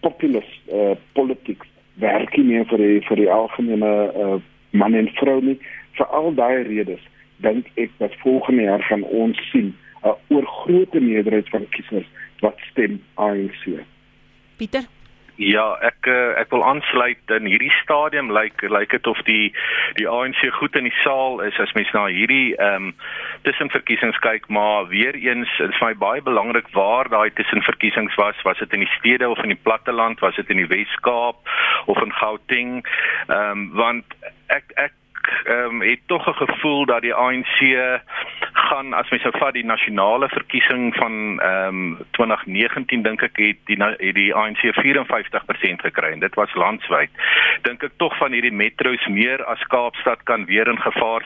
populist 0.00 0.72
uh, 0.72 0.94
politics 1.12 1.68
werk 1.94 2.36
nie 2.36 2.44
meer 2.44 2.66
vir 2.70 2.78
die, 2.78 3.00
vir 3.06 3.16
die 3.16 3.30
algemene 3.30 3.92
uh, 4.16 4.36
man 4.70 4.94
en 4.94 5.08
vrou 5.20 5.40
nie. 5.44 5.58
Vir 5.98 6.06
al 6.06 6.34
daai 6.34 6.62
redes 6.68 7.02
dink 7.44 7.68
ek 7.74 7.90
dat 7.98 8.14
volgende 8.24 8.62
jaar 8.62 8.82
gaan 8.88 9.04
ons 9.04 9.38
sien 9.50 9.72
'n 10.02 10.08
uh, 10.08 10.14
oorgrootste 10.28 11.00
meerderheid 11.00 11.48
van 11.48 11.68
kiesers 11.68 12.08
wat 12.40 12.58
stem 12.70 13.02
ANC. 13.14 13.84
Pieter 14.56 14.84
Ja, 15.40 15.78
ek 15.80 16.06
eh, 16.06 16.34
ek 16.36 16.50
wil 16.52 16.60
aansluit 16.64 17.32
in 17.32 17.46
hierdie 17.48 17.72
stadium 17.80 18.28
lyk 18.30 18.60
like, 18.60 18.68
lyk 18.68 18.72
like 18.78 18.98
dit 18.98 19.06
of 19.08 19.20
die 19.24 19.48
die 19.96 20.06
ANC 20.06 20.38
goed 20.58 20.76
in 20.76 20.84
die 20.84 20.98
saal 21.00 21.40
is 21.40 21.56
as 21.62 21.72
mens 21.72 21.90
na 21.96 22.04
hierdie 22.12 22.52
ehm 22.58 22.92
um, 22.92 22.94
tussenverkiesings 23.46 24.20
kyk, 24.22 24.46
maar 24.52 24.86
weer 24.92 25.16
eens 25.16 25.50
is 25.58 25.74
vir 25.80 25.88
my 25.88 25.94
baie 25.98 26.22
belangrik 26.22 26.68
waar 26.76 27.08
daai 27.08 27.32
tussenverkiesings 27.34 28.14
was, 28.20 28.38
was 28.44 28.60
dit 28.60 28.76
in 28.76 28.84
die 28.84 28.94
stede 28.98 29.28
of 29.28 29.40
in 29.42 29.54
die 29.56 29.64
platteland, 29.64 30.20
was 30.20 30.36
dit 30.36 30.50
in 30.52 30.60
die 30.62 30.68
Wes-Kaap 30.68 31.40
of 31.86 32.02
in 32.04 32.12
Gauteng? 32.20 32.82
Ehm 33.26 33.50
um, 33.50 33.70
want 33.80 34.18
ek 34.52 34.76
ek 34.76 34.94
ehm 35.44 35.64
um, 35.64 35.80
het 35.82 36.00
tog 36.06 36.26
'n 36.28 36.46
gevoel 36.46 36.84
dat 36.84 37.02
die 37.02 37.14
ANC 37.14 37.58
gaan 38.52 38.92
as 38.92 39.10
mens 39.10 39.22
nou 39.22 39.38
vat 39.38 39.54
die 39.54 39.64
nasionale 39.64 40.28
verkiesing 40.28 40.94
van 40.94 41.40
ehm 41.40 41.68
um, 41.68 41.98
2019 42.10 43.02
dink 43.02 43.22
ek 43.22 43.36
het 43.36 43.58
die 43.64 43.82
het 43.82 44.14
die 44.14 44.34
ANC 44.34 44.62
54% 44.62 45.84
gekry 45.86 46.12
en 46.12 46.20
dit 46.20 46.34
was 46.34 46.54
landwyd. 46.54 47.10
Dink 47.62 47.82
ek 47.82 47.96
tog 47.96 48.16
van 48.16 48.32
hierdie 48.32 48.52
metro's 48.52 49.06
meer 49.06 49.44
as 49.44 49.62
Kaapstad 49.62 50.22
kan 50.22 50.44
weer 50.44 50.68
in 50.68 50.80
gevaar 50.80 51.24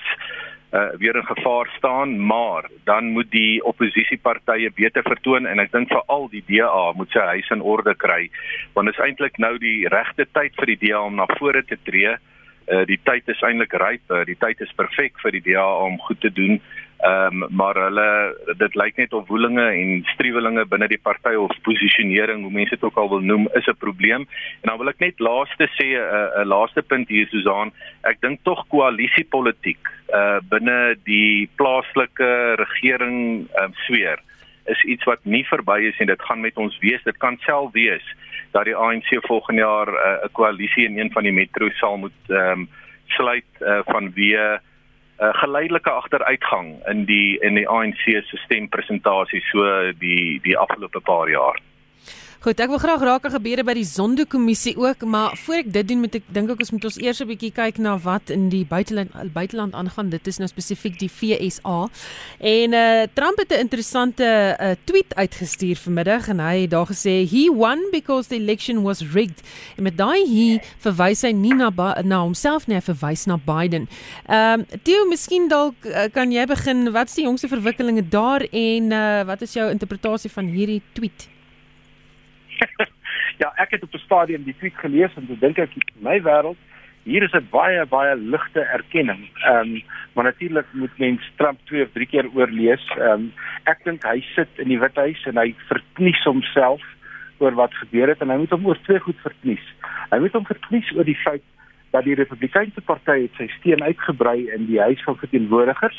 uh, 0.73 0.89
weer 0.99 1.17
in 1.17 1.27
gevaar 1.27 1.67
staan, 1.77 2.27
maar 2.27 2.69
dan 2.85 3.05
moet 3.05 3.31
die 3.31 3.65
oppositiepartye 3.65 4.71
beter 4.75 5.03
vertoon 5.03 5.47
en 5.47 5.59
ek 5.59 5.73
dink 5.73 5.89
veral 5.89 6.29
die 6.29 6.45
DA 6.47 6.93
moet 6.93 7.11
sy 7.11 7.27
huis 7.35 7.51
in 7.51 7.63
orde 7.63 7.95
kry 7.95 8.31
want 8.73 8.87
dit 8.87 8.99
is 8.99 9.05
eintlik 9.05 9.39
nou 9.39 9.59
die 9.59 9.89
regte 9.89 10.27
tyd 10.33 10.55
vir 10.55 10.67
die 10.67 10.81
DA 10.89 11.01
om 11.01 11.15
na 11.15 11.27
vore 11.39 11.63
te 11.65 11.79
tree 11.85 12.13
uh, 12.13 12.19
die 12.67 12.99
tyd 13.05 13.29
is 13.29 13.43
eintlik 13.47 13.73
ryp, 13.79 14.03
uh, 14.11 14.25
die 14.27 14.39
tyd 14.39 14.61
is 14.61 14.73
perfek 14.75 15.21
vir 15.23 15.37
die 15.37 15.45
DA 15.53 15.67
om 15.87 16.01
goed 16.09 16.21
te 16.21 16.31
doen. 16.31 16.61
Ehm 17.05 17.43
um, 17.43 17.49
maar 17.51 17.77
hulle 17.77 18.09
dit 18.57 18.75
lyk 18.75 18.97
net 18.97 19.13
of 19.13 19.29
woelinge 19.29 19.65
en 19.69 20.01
struwelinge 20.15 20.65
binne 20.65 20.89
die 20.89 21.01
party 21.03 21.35
of 21.37 21.53
posisionering, 21.63 22.43
hoe 22.43 22.53
mense 22.53 22.73
dit 22.73 22.85
ook 22.89 22.97
al 22.97 23.11
wil 23.11 23.21
noem, 23.21 23.49
is 23.55 23.67
'n 23.69 23.77
probleem. 23.79 24.25
En 24.63 24.71
dan 24.71 24.79
wil 24.79 24.89
ek 24.89 24.99
net 24.99 25.21
laaste 25.21 25.69
sê 25.77 25.93
'n 25.93 26.01
uh, 26.01 26.41
'n 26.43 26.49
laaste 26.49 26.83
punt 26.83 27.09
hier 27.09 27.29
Susan, 27.29 27.73
ek 28.03 28.21
dink 28.21 28.41
tog 28.43 28.65
koalisiepolitiek 28.69 29.85
uh 30.15 30.41
binne 30.49 30.97
die 31.05 31.49
plaaslike 31.57 32.57
regering 32.57 33.47
um, 33.61 33.73
sweer 33.87 34.19
is 34.65 34.83
iets 34.83 35.05
wat 35.05 35.21
nie 35.23 35.45
verby 35.45 35.79
is 35.87 35.99
en 35.99 36.07
dit 36.07 36.23
gaan 36.23 36.41
met 36.41 36.57
ons 36.57 36.79
wees. 36.79 37.03
Dit 37.05 37.17
kan 37.17 37.39
self 37.45 37.73
wees 37.73 38.03
dat 38.57 38.64
die 38.64 38.77
ANC 38.77 39.11
volgende 39.29 39.61
jaar 39.61 39.88
'n 39.92 40.25
uh, 40.25 40.33
koalisie 40.33 40.85
in 40.85 40.99
een 40.99 41.12
van 41.12 41.23
die 41.23 41.33
metro 41.33 41.69
sal 41.71 41.97
moet 41.97 42.23
ehm 42.29 42.61
um, 42.61 42.69
sluit 43.07 43.51
uh, 43.61 43.81
vanweë 43.92 44.47
'n 44.55 44.61
uh, 45.25 45.35
geleidelike 45.42 45.90
agteruitgang 45.90 46.69
in 46.92 47.05
die 47.05 47.38
in 47.40 47.55
die 47.55 47.69
ANC 47.69 48.03
se 48.05 48.37
stempresentasie 48.47 49.42
so 49.51 49.92
die 49.99 50.40
die 50.42 50.59
afgelope 50.59 51.01
paar 51.01 51.29
jaar. 51.29 51.61
Goed, 52.47 52.61
ek 52.63 52.71
wil 52.71 52.79
graag 52.79 53.01
raak 53.03 53.25
aan 53.27 53.33
gebeure 53.35 53.65
by 53.67 53.73
die 53.75 53.83
Zondo-kommissie 53.83 54.77
ook, 54.79 55.01
maar 55.11 55.33
voor 55.43 55.65
ek 55.65 55.73
dit 55.75 55.89
doen 55.91 56.05
moet 56.05 56.15
ek 56.21 56.29
dink 56.31 56.53
ek 56.55 56.61
ons 56.63 56.71
moet 56.77 56.85
ons 56.87 56.99
eers 57.03 57.19
'n 57.19 57.27
bietjie 57.27 57.51
kyk 57.51 57.81
na 57.83 57.97
wat 57.99 58.31
in 58.31 58.45
die 58.53 58.63
buiteland 58.63 59.11
buiteland 59.35 59.75
aangaan. 59.75 60.13
Dit 60.15 60.31
is 60.31 60.39
nou 60.39 60.47
spesifiek 60.47 60.95
die 61.01 61.11
FSA. 61.11 61.91
En 62.39 62.73
uh, 62.73 63.03
Trump 63.19 63.43
het 63.43 63.51
'n 63.51 63.67
interessante 63.67 64.23
uh, 64.63 64.79
tweet 64.85 65.11
uitgestuur 65.17 65.75
vanmiddag 65.75 66.29
en 66.29 66.39
hy 66.39 66.61
het 66.61 66.71
daar 66.71 66.87
gesê 66.87 67.27
he 67.27 67.51
won 67.51 67.83
because 67.91 68.29
the 68.29 68.39
election 68.39 68.83
was 68.83 69.03
rigged. 69.03 69.43
En 69.77 69.83
met 69.83 69.99
daai 69.99 70.23
he 70.23 70.63
verwys 70.79 71.23
hy 71.23 71.33
nie 71.33 71.55
na 71.55 71.71
na 72.03 72.23
homself 72.23 72.69
nie, 72.69 72.77
hy 72.77 72.83
verwys 72.95 73.27
na 73.27 73.37
Biden. 73.43 73.89
Ehm 74.29 74.61
um, 74.61 74.67
Theo, 74.83 75.05
miskien 75.07 75.49
dalk 75.49 75.75
uh, 75.83 76.07
kan 76.13 76.31
jy 76.31 76.47
begin, 76.47 76.93
wat 76.93 77.09
is 77.09 77.15
die 77.15 77.25
jongste 77.25 77.49
verwikkelinge 77.49 78.09
daar 78.09 78.47
en 78.53 78.93
uh, 78.93 79.25
wat 79.27 79.43
is 79.43 79.53
jou 79.53 79.71
interpretasie 79.71 80.31
van 80.31 80.47
hierdie 80.47 80.83
tweet? 80.93 81.35
ja, 83.42 83.53
ek 83.57 83.77
het 83.77 83.83
op 83.83 83.95
'n 83.95 84.05
stadium 84.05 84.45
die 84.45 84.57
tweet 84.59 84.77
gelees 84.77 85.14
en 85.16 85.29
ek 85.31 85.40
dink 85.40 85.59
ek 85.59 85.77
in 85.77 86.03
my 86.03 86.21
wêreld 86.21 86.61
hier 87.07 87.23
is 87.23 87.35
'n 87.35 87.49
baie 87.51 87.87
baie 87.87 88.16
ligte 88.16 88.61
erkenning. 88.61 89.29
Ehm 89.45 89.77
um, 89.77 89.83
maar 90.14 90.25
natuurlik 90.25 90.66
moet 90.73 90.99
mens 90.99 91.31
Trump 91.37 91.59
twee 91.64 91.83
of 91.83 91.92
drie 91.92 92.07
keer 92.07 92.27
oorlees. 92.35 92.85
Ehm 92.99 93.11
um, 93.11 93.33
ek 93.64 93.85
dink 93.85 94.03
hy 94.03 94.21
sit 94.35 94.49
in 94.57 94.69
die 94.69 94.79
Withuis 94.79 95.23
en 95.27 95.37
hy 95.37 95.55
verknies 95.69 96.23
homself 96.25 96.83
oor 97.38 97.55
wat 97.55 97.75
gebeur 97.75 98.09
het 98.09 98.21
en 98.21 98.31
hy 98.31 98.37
moet 98.37 98.51
hom 98.51 98.66
oor 98.66 98.79
twee 98.83 98.99
goed 98.99 99.21
verknies. 99.23 99.66
Hy 100.11 100.19
moet 100.19 100.33
hom 100.33 100.47
verknies 100.47 100.92
oor 100.97 101.05
die 101.05 101.21
feit 101.23 101.45
dat 101.92 102.05
die 102.05 102.19
Republikeinse 102.19 102.81
party 102.81 103.21
het 103.23 103.38
sy 103.38 103.47
steun 103.59 103.83
uitgebrei 103.83 104.51
in 104.55 104.66
die 104.66 104.81
Huis 104.81 105.03
van 105.05 105.16
Verteenwoordigers. 105.16 105.99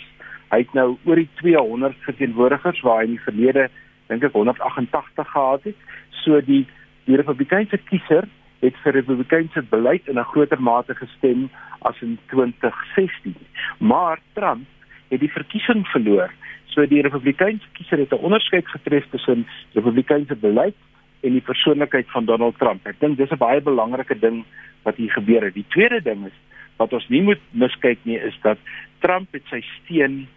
Hy 0.51 0.59
het 0.65 0.73
nou 0.73 0.97
oor 1.05 1.15
die 1.15 1.29
200 1.39 1.95
verteenwoordigers 2.03 2.81
waar 2.81 2.99
hy 2.99 3.07
in 3.07 3.15
die 3.15 3.27
verlede 3.29 3.69
dink 4.07 4.23
ek 4.23 4.33
188 4.33 5.31
gehad 5.31 5.63
het 5.63 5.75
so 6.23 6.41
die 6.41 6.65
die 7.07 7.15
Republikeinse 7.15 7.77
kiezer 7.87 8.27
het 8.59 8.75
vir 8.83 8.93
Republikeinse 8.93 9.61
beleid 9.69 10.07
in 10.07 10.19
'n 10.19 10.31
groter 10.33 10.61
mate 10.61 10.95
gestem 10.95 11.49
as 11.81 12.01
in 12.01 12.17
2016. 12.29 13.35
Maar 13.79 14.19
Trump 14.33 14.65
het 15.09 15.19
die 15.19 15.31
verkiesing 15.31 15.87
verloor. 15.87 16.31
So 16.65 16.85
die 16.85 17.01
Republikeinse 17.01 17.67
kiezer 17.73 17.97
het 17.97 18.11
'n 18.11 18.25
onderskeid 18.27 18.67
getref 18.67 19.05
tussen 19.09 19.47
Republikeinse 19.73 20.35
beleid 20.35 20.75
en 21.21 21.31
die 21.31 21.41
persoonlikheid 21.41 22.11
van 22.11 22.25
Donald 22.25 22.57
Trump. 22.57 22.85
Ek 22.87 22.99
dink 22.99 23.17
dis 23.17 23.31
'n 23.31 23.37
baie 23.37 23.61
belangrike 23.61 24.19
ding 24.19 24.43
wat 24.83 24.95
hier 24.95 25.11
gebeur 25.11 25.43
het. 25.43 25.53
Die 25.53 25.65
tweede 25.67 26.01
ding 26.01 26.25
is 26.25 26.37
wat 26.77 26.93
ons 26.93 27.07
nie 27.09 27.21
moet 27.21 27.41
miskyk 27.51 27.99
nie 28.03 28.19
is 28.19 28.37
dat 28.41 28.57
Trump 28.99 29.31
het 29.31 29.43
sy 29.49 29.61
steun 29.61 30.27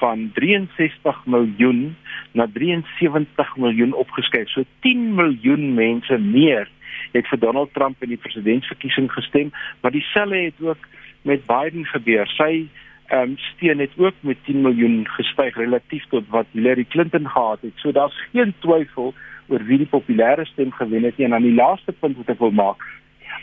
van 0.00 0.30
63 0.34 1.26
miljoen 1.26 1.96
na 2.32 2.46
73 2.52 3.56
miljoen 3.56 3.92
opgeskuif. 3.92 4.48
So 4.48 4.64
10 4.80 5.14
miljoen 5.14 5.74
mense 5.74 6.18
meer 6.18 6.68
het 7.12 7.26
vir 7.30 7.38
Donald 7.38 7.72
Trump 7.74 8.02
in 8.02 8.12
die 8.12 8.20
presidentsverkiesing 8.20 9.08
gestem, 9.12 9.50
maar 9.80 9.94
dieselfde 9.94 10.42
het 10.48 10.60
ook 10.60 10.88
met 11.22 11.46
Biden 11.46 11.86
gebeur. 11.86 12.28
Sy 12.36 12.68
ehm 13.08 13.30
um, 13.30 13.36
steun 13.54 13.78
het 13.80 13.94
ook 13.96 14.14
met 14.20 14.36
10 14.44 14.60
miljoen 14.60 15.06
gestyg 15.08 15.56
relatief 15.56 16.04
tot 16.12 16.28
wat 16.28 16.46
Hillary 16.52 16.84
Clinton 16.84 17.28
gehad 17.28 17.60
het. 17.60 17.72
So 17.76 17.92
daar's 17.92 18.18
geen 18.32 18.52
twyfel 18.58 19.14
oor 19.48 19.64
wie 19.64 19.78
die 19.78 19.88
populêre 19.88 20.44
stem 20.44 20.72
gewen 20.72 21.02
het 21.02 21.16
nie. 21.16 21.24
En 21.24 21.32
dan 21.32 21.42
die 21.42 21.54
laaste 21.54 21.92
punt 21.92 22.16
wat 22.16 22.28
ek 22.28 22.42
wil 22.44 22.52
maak, 22.52 22.84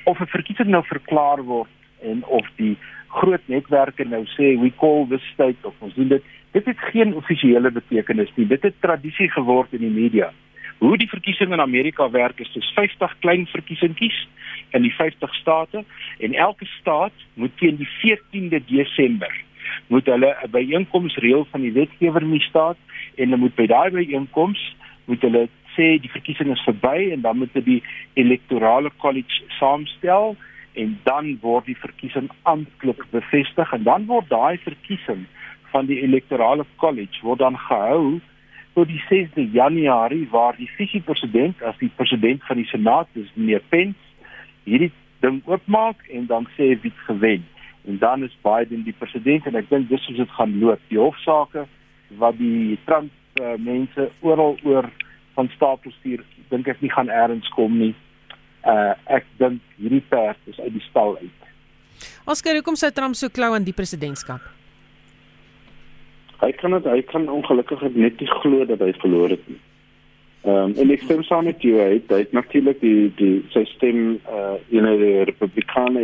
of 0.04 0.20
'n 0.20 0.30
verkiesing 0.38 0.70
nou 0.70 0.84
verklaar 0.86 1.42
word 1.44 1.74
en 2.02 2.26
of 2.26 2.46
die 2.56 2.78
groot 3.20 3.46
netwerke 3.52 4.06
nou 4.06 4.24
sê 4.38 4.56
we 4.60 4.72
call 4.82 5.08
this 5.10 5.24
state 5.34 5.62
of 5.68 5.74
ons 5.80 5.96
doen 5.96 6.12
dit 6.16 6.34
Dit 6.56 6.66
het 6.66 6.80
geen 6.80 7.16
offisiële 7.16 7.72
betekenis 7.72 8.32
nie. 8.36 8.48
Dit 8.48 8.64
het 8.64 8.76
tradisie 8.80 9.28
geword 9.32 9.74
in 9.76 9.82
die 9.84 9.92
media. 9.92 10.30
Hoe 10.78 10.98
die 10.98 11.10
verkiesing 11.10 11.52
in 11.52 11.60
Amerika 11.60 12.10
werk 12.10 12.40
is 12.40 12.52
dis 12.54 12.70
50 12.76 13.16
klein 13.20 13.44
verkiesingkies 13.52 14.22
in 14.70 14.86
die 14.88 14.94
50 14.96 15.36
state 15.36 15.84
en 16.20 16.34
elke 16.34 16.66
staat 16.66 17.26
moet 17.34 17.52
teen 17.60 17.76
die 17.76 17.90
14de 18.00 18.64
Desember 18.72 19.36
moet 19.88 20.06
hulle 20.06 20.32
'n 20.44 20.52
byeenkomsreël 20.52 21.46
van 21.52 21.62
die 21.62 21.74
wetgewer 21.74 22.22
in 22.22 22.32
die 22.32 22.48
staat 22.48 22.78
en 23.16 23.24
hulle 23.24 23.44
moet 23.44 23.56
by 23.56 23.68
daai 23.68 23.90
byeenkoms 23.92 24.76
moet 25.06 25.22
hulle 25.22 25.48
sê 25.76 26.00
die 26.00 26.16
verkiesing 26.18 26.52
is 26.52 26.64
verby 26.64 27.12
en 27.12 27.22
dan 27.22 27.38
moet 27.38 27.54
hulle 27.54 27.66
die 27.66 27.84
electorale 28.14 28.92
college 28.98 29.44
saamstel 29.60 30.36
en 30.76 31.00
dan 31.04 31.38
word 31.42 31.66
die 31.70 31.78
verkiesing 31.80 32.30
amptelik 32.44 33.04
bevestig 33.12 33.74
en 33.74 33.84
dan 33.84 34.06
word 34.12 34.30
daai 34.30 34.58
verkiesing 34.64 35.26
van 35.72 35.88
die 35.90 36.02
electorale 36.04 36.66
college 36.82 37.24
word 37.24 37.40
dan 37.40 37.58
gehou 37.68 38.20
tot 38.76 38.92
die 38.92 39.02
6de 39.08 39.48
Januarie 39.56 40.28
waar 40.32 40.58
die 40.60 40.70
visiepresident 40.76 41.62
as 41.64 41.78
die 41.80 41.92
president 41.96 42.44
van 42.48 42.60
die 42.60 42.68
senaat 42.72 43.08
is 43.14 43.32
meneer 43.36 43.64
Pence 43.72 44.30
hierdie 44.68 44.92
ding 45.24 45.42
oopmaak 45.48 46.04
en 46.12 46.28
dan 46.28 46.48
sê 46.58 46.74
wie 46.82 46.94
gewen. 47.08 47.46
En 47.86 47.98
dan 48.02 48.24
is 48.24 48.36
Biden 48.44 48.84
die 48.84 48.96
president 49.00 49.46
en 49.48 49.56
ek 49.56 49.70
dink 49.70 49.90
dis 49.90 50.06
hoe 50.10 50.18
dit 50.18 50.32
gaan 50.38 50.58
loop. 50.60 50.82
Die 50.92 51.00
hofsaake 51.00 51.66
wat 52.20 52.38
die 52.38 52.78
Trump 52.86 53.12
uh, 53.40 53.56
mense 53.58 54.10
oral 54.22 54.58
oor 54.64 54.90
van 55.38 55.50
stapel 55.56 55.94
stuur 56.00 56.24
dink 56.50 56.68
ek 56.68 56.82
nie 56.84 56.92
gaan 56.92 57.10
eers 57.10 57.50
kom 57.56 57.80
nie 57.80 57.94
uh, 58.66 58.94
ek 59.18 59.26
dink 59.38 59.62
hierdie 59.78 60.04
perd 60.10 60.38
is 60.52 60.60
uit 60.60 60.74
die 60.74 60.86
stal 60.90 61.18
uit. 61.22 61.50
Oscar 62.26 62.58
hoekom 62.58 62.76
sou 62.76 62.92
Trump 62.92 63.16
so 63.16 63.30
klou 63.30 63.54
aan 63.56 63.68
die 63.68 63.76
presidentskap? 63.76 64.42
Hy 66.42 66.52
kan 66.60 66.76
dit 66.76 66.90
hy 66.90 67.02
kan 67.10 67.30
ongelukkig 67.32 67.82
net 67.96 68.20
nie 68.20 68.32
glo 68.42 68.66
dat 68.66 68.84
hy 68.84 68.92
verloor 69.02 69.36
het 69.38 69.48
nie. 69.48 69.62
Ehm 70.46 70.70
um, 70.70 70.74
en 70.78 70.92
ek 70.94 71.06
stem 71.08 71.24
saam 71.26 71.48
met 71.50 71.64
jou 71.66 71.78
hy 71.80 72.02
het 72.12 72.34
natuurlik 72.38 72.82
die 72.82 73.12
die 73.18 73.36
sy 73.54 73.64
stem 73.72 74.20
eh 74.30 74.34
uh, 74.38 74.58
in 74.70 74.86
die 75.02 75.24
Republikeine 75.30 76.04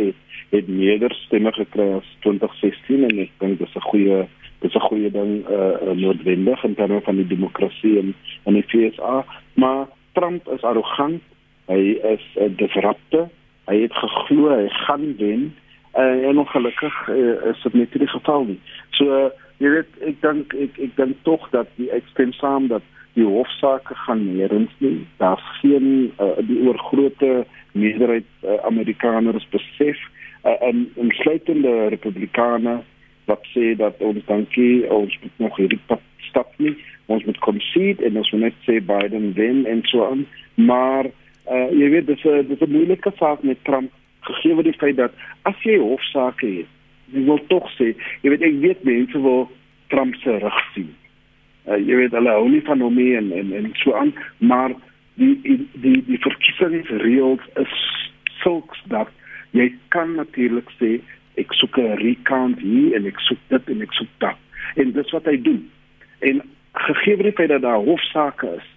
het 0.52 0.68
meer 0.68 1.14
stemme 1.24 1.52
gekry 1.52 1.92
as 1.98 2.08
2016 2.24 3.04
en 3.08 3.20
ek 3.22 3.30
dink 3.38 3.60
dis 3.60 3.76
'n 3.76 3.86
goeie 3.90 4.18
dis 4.64 4.74
'n 4.74 4.86
goeie 4.88 5.10
ding 5.10 5.44
eh 5.46 5.76
uh, 5.86 5.94
noodwendig 5.94 6.64
in 6.64 6.74
terme 6.74 7.00
van 7.00 7.16
die 7.16 7.26
demokrasie 7.26 7.98
en 7.98 8.14
en 8.46 8.54
die 8.54 8.66
FSA 8.66 9.24
maar 9.54 9.86
Trump 10.12 10.48
is 10.48 10.62
arrogant 10.62 11.22
hy 11.70 11.98
is 12.14 12.24
'n 12.36 12.50
uh, 12.50 12.56
disruptor 12.56 13.28
hy 13.70 13.82
het 13.82 13.94
geglo 13.94 14.50
hy 14.50 14.68
gaan 14.68 15.14
wen 15.18 15.52
uh, 15.98 16.28
en 16.28 16.38
ongelukkig 16.38 17.08
uh, 17.08 17.50
is 17.50 17.62
dit 17.62 17.74
net 17.74 17.94
nie 17.94 18.08
geval 18.08 18.44
nie. 18.44 18.60
So 18.98 19.06
uh, 19.06 19.30
jy 19.62 19.70
weet 19.76 20.00
ek 20.08 20.20
dink 20.24 20.54
ek 20.58 20.78
ek 20.88 20.96
dink 20.98 21.20
tog 21.28 21.44
dat 21.54 21.70
die 21.78 21.90
ek 21.94 22.06
stem 22.14 22.32
saam 22.38 22.68
dat 22.72 22.84
die 23.14 23.26
hofsaake 23.28 23.94
gaan 24.06 24.24
nêrens 24.24 24.72
nie. 24.80 25.02
Daar's 25.20 25.44
geen 25.60 26.12
uh, 26.18 26.38
die 26.48 26.62
oorgrote 26.66 27.44
meerderheid 27.72 28.28
uh, 28.42 28.58
Amerikaners 28.68 29.46
besef 29.52 30.00
uh, 30.44 30.56
en 30.60 30.88
en 30.96 31.12
sluitende 31.20 31.92
republikane 31.94 32.80
wat 33.30 33.44
sê 33.54 33.74
dat 33.78 34.00
ons 34.02 34.24
dankie 34.26 34.88
ons 34.90 35.18
moet 35.22 35.44
nog 35.46 35.56
hierdie 35.60 35.80
stap 36.28 36.50
nie. 36.58 36.74
Ons 37.06 37.24
moet 37.28 37.38
concede 37.44 38.04
en 38.06 38.16
ons 38.16 38.30
moet 38.32 38.48
net 38.48 38.58
sê 38.66 38.80
Biden 38.80 39.32
wen 39.38 39.66
en 39.68 39.84
so 39.90 40.06
aan. 40.08 40.26
Maar 40.54 41.12
uh, 41.52 41.68
jy 41.70 41.88
weet 41.96 42.06
dis 42.06 42.24
'n 42.24 42.46
dis 42.48 42.60
'n 42.60 42.72
moeilike 42.72 43.12
saak 43.18 43.42
met 43.42 43.64
Trump 43.64 43.90
gegee 44.28 44.54
word 44.54 44.70
die 44.70 44.80
feit 44.80 44.96
dat 44.96 45.12
as 45.42 45.58
jy 45.62 45.78
hofsaake 45.78 46.46
het 46.46 46.70
ek 47.12 47.26
wil 47.28 47.40
tog 47.50 47.68
sê, 47.76 47.92
jy 48.24 48.32
weet 48.32 48.44
ek 48.46 48.58
weet 48.62 48.84
mense 48.88 49.20
wil 49.24 49.48
Trump 49.92 50.16
se 50.22 50.36
rug 50.40 50.60
sien. 50.74 50.90
Uh, 51.68 51.78
jy 51.78 51.98
weet 52.00 52.14
hulle 52.16 52.32
hou 52.32 52.48
nie 52.48 52.62
van 52.66 52.80
hom 52.82 52.96
nie 52.96 53.12
en 53.18 53.30
en 53.36 53.52
en 53.58 53.68
so 53.82 53.94
aan, 53.98 54.14
maar 54.40 54.74
die 55.20 55.34
die 55.44 55.58
die, 55.84 55.98
die 56.08 56.20
verkiesingsreëls 56.24 57.44
is 57.62 57.74
sulks 58.40 58.80
dat 58.92 59.10
jy 59.56 59.68
kan 59.94 60.16
natuurlik 60.16 60.70
sê 60.80 60.96
ek 61.40 61.52
soek 61.60 61.78
'n 61.78 62.00
recount 62.00 62.58
hier 62.60 62.96
en 62.96 63.06
ek 63.06 63.20
soek 63.28 63.38
dit 63.52 63.70
en 63.74 63.82
ek 63.82 63.92
soek 63.92 64.12
dat. 64.24 64.38
En 64.76 64.92
dis 64.92 65.12
wat 65.12 65.28
hy 65.28 65.36
doen. 65.36 65.62
En 66.20 66.42
gegee 66.72 67.16
word 67.16 67.36
dit 67.36 67.48
dat 67.48 67.62
daar 67.62 67.84
hofsaake 67.84 68.48
is, 68.56 68.68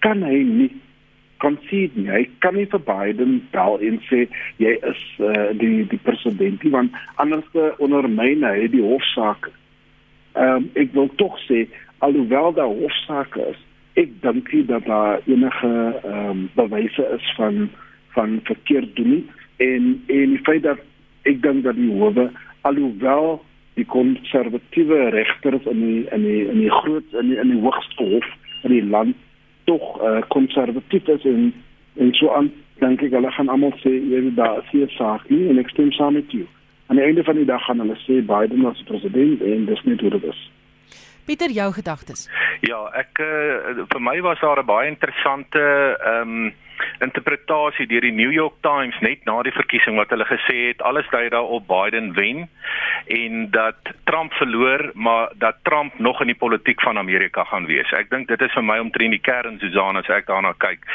kan 0.00 0.22
hy 0.22 0.40
nie 0.42 0.72
concede 1.42 2.00
nie. 2.00 2.10
Hy 2.10 2.22
kan 2.44 2.56
nie 2.58 2.66
vir 2.70 2.82
Biden 2.86 3.36
bel 3.52 3.78
en 3.80 4.00
sê 4.08 4.24
jy 4.62 4.74
is 4.80 5.02
uh, 5.18 5.50
die 5.58 5.84
die 5.90 6.00
president 6.06 6.62
nie 6.64 6.72
want 6.74 6.96
anders 7.22 7.46
ondermyn 7.78 8.46
hy 8.46 8.68
die 8.72 8.84
hofsaak. 8.84 9.50
Ehm 10.34 10.64
um, 10.64 10.68
ek 10.80 10.92
wil 10.96 11.10
tog 11.20 11.38
sê 11.46 11.64
alhoewel 12.04 12.52
daar 12.56 12.72
hofsaake 12.72 13.40
is, 13.52 13.60
ek 14.00 14.10
dink 14.22 14.50
nie 14.52 14.64
dat 14.66 14.86
daar 14.90 15.22
enige 15.30 15.72
ehm 16.02 16.30
um, 16.30 16.44
bewyse 16.58 17.08
is 17.16 17.32
van 17.38 17.68
van 18.14 18.40
verkeerd 18.44 18.96
doen 18.96 19.10
nie 19.16 19.24
en 19.56 20.02
en 20.06 20.30
die 20.34 20.42
feit 20.46 20.62
dat 20.62 20.78
ek 21.22 21.42
dink 21.42 21.64
dat 21.64 21.76
die 21.78 21.90
howe 21.90 22.30
alhoewel 22.60 23.42
die 23.74 23.86
konservatiewe 23.90 25.10
regters 25.14 25.66
in 25.70 25.80
die 25.80 26.00
in 26.14 26.26
die 26.26 26.42
in 26.48 26.58
die 26.62 26.70
groot 26.70 27.18
in 27.20 27.30
die, 27.32 27.38
in 27.38 27.54
die 27.54 27.60
hoogste 27.60 28.08
hof 28.14 28.26
in 28.62 28.74
die 28.74 28.84
land 28.96 29.16
tog 29.64 30.00
konservatief 30.28 31.08
uh, 31.08 31.14
is 31.14 31.24
en 31.24 31.54
en 31.96 32.12
so 32.14 32.32
aan 32.34 32.50
dink 32.82 33.02
ek 33.06 33.14
hulle 33.14 33.30
gaan 33.30 33.48
almal 33.48 33.74
sê 33.82 33.92
jy 33.92 34.20
weet 34.26 34.36
daar 34.36 34.58
is 34.58 34.70
hier 34.72 34.90
saak 34.98 35.28
nie 35.30 35.48
en 35.50 35.58
ek 35.62 35.70
stem 35.70 35.92
saam 35.92 36.18
met 36.18 36.30
jou. 36.32 36.46
Aan 36.88 36.98
die 37.00 37.06
einde 37.06 37.24
van 37.24 37.38
die 37.38 37.46
dag 37.48 37.62
gaan 37.64 37.80
hulle 37.80 37.96
sê 38.04 38.20
Biden 38.20 38.62
was 38.66 38.82
president 38.88 39.42
en 39.42 39.66
dis 39.70 39.84
nie 39.84 39.96
hoe 40.00 40.10
dit 40.16 40.26
is. 40.32 40.42
Pieter, 41.24 41.48
jou 41.48 41.70
gedagtes. 41.72 42.26
Ja, 42.68 42.82
ek 43.00 43.20
uh, 43.24 43.86
vir 43.88 44.02
my 44.02 44.18
was 44.26 44.40
daar 44.44 44.60
'n 44.60 44.66
baie 44.68 44.88
interessante 44.88 45.62
ehm 46.04 46.36
um, 46.44 46.52
interpretasie 47.00 47.86
deur 47.86 48.00
die 48.00 48.12
New 48.12 48.32
York 48.32 48.60
Times 48.62 48.98
net 49.00 49.24
na 49.24 49.40
die 49.42 49.54
verkiesing 49.54 49.96
wat 49.98 50.12
hulle 50.14 50.26
gesê 50.28 50.68
het 50.68 50.82
alles 50.82 51.08
dui 51.12 51.28
daarop 51.32 51.66
Biden 51.68 52.12
wen 52.14 52.48
en 53.06 53.50
dat 53.50 53.92
Trump 54.04 54.32
verloor 54.32 54.90
maar 54.94 55.32
dat 55.38 55.56
Trump 55.62 55.98
nog 55.98 56.20
in 56.20 56.32
die 56.32 56.38
politiek 56.38 56.80
van 56.80 56.98
Amerika 56.98 57.44
gaan 57.44 57.66
wees. 57.66 57.90
Ek 57.92 58.10
dink 58.10 58.28
dit 58.28 58.40
is 58.40 58.52
vir 58.54 58.64
my 58.64 58.78
omtrent 58.82 59.16
die 59.16 59.22
kern 59.22 59.58
Susan 59.62 59.98
as 60.00 60.10
ek 60.12 60.28
daarna 60.30 60.54
kyk 60.58 60.86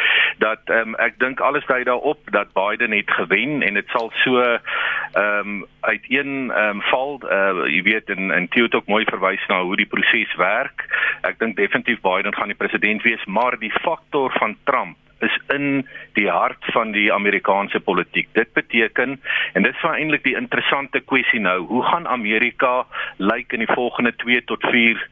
dat 0.44 0.72
um, 0.74 0.96
ek 1.04 1.20
dink 1.20 1.42
alles 1.44 1.66
dui 1.70 1.84
daarop 1.84 2.32
dat 2.32 2.54
Biden 2.54 2.96
het 2.96 3.12
gewen 3.20 3.62
en 3.66 3.80
dit 3.80 3.96
sal 3.96 4.12
so 4.24 4.40
ehm 4.40 5.20
um, 5.20 5.66
uit 5.82 6.06
een 6.10 6.52
ehm 6.52 6.80
um, 6.80 6.82
val 6.92 7.20
uh, 7.24 7.66
jy 7.68 7.82
weet 7.84 8.10
in 8.10 8.32
in 8.32 8.48
Theo 8.54 8.68
ook 8.70 8.88
mooi 8.88 9.06
verwys 9.06 9.46
na 9.48 9.62
hoe 9.64 9.76
die 9.76 9.90
proses 9.90 10.36
werk. 10.36 10.86
Ek 11.22 11.40
dink 11.40 11.56
definitief 11.56 12.02
Biden 12.02 12.36
gaan 12.36 12.52
die 12.52 12.58
president 12.58 13.04
wees, 13.04 13.24
maar 13.26 13.58
die 13.60 13.74
faktor 13.82 14.32
van 14.40 14.58
Trump 14.64 14.98
is 15.24 15.36
in 15.54 15.88
die 16.14 16.30
hart 16.30 16.66
van 16.74 16.92
die 16.92 17.14
Amerikaanse 17.14 17.80
politiek. 17.80 18.28
Dit 18.34 18.54
beteken 18.54 19.20
en 19.54 19.64
dit 19.64 19.76
is 19.76 19.84
eintlik 19.90 20.24
die 20.24 20.36
interessante 20.38 21.00
kwessie 21.00 21.40
nou, 21.40 21.60
hoe 21.72 21.84
gaan 21.84 22.08
Amerika 22.08 22.86
lyk 23.18 23.54
in 23.54 23.66
die 23.66 23.74
volgende 23.74 24.16
2 24.16 24.44
tot 24.44 24.66
4 24.72 25.08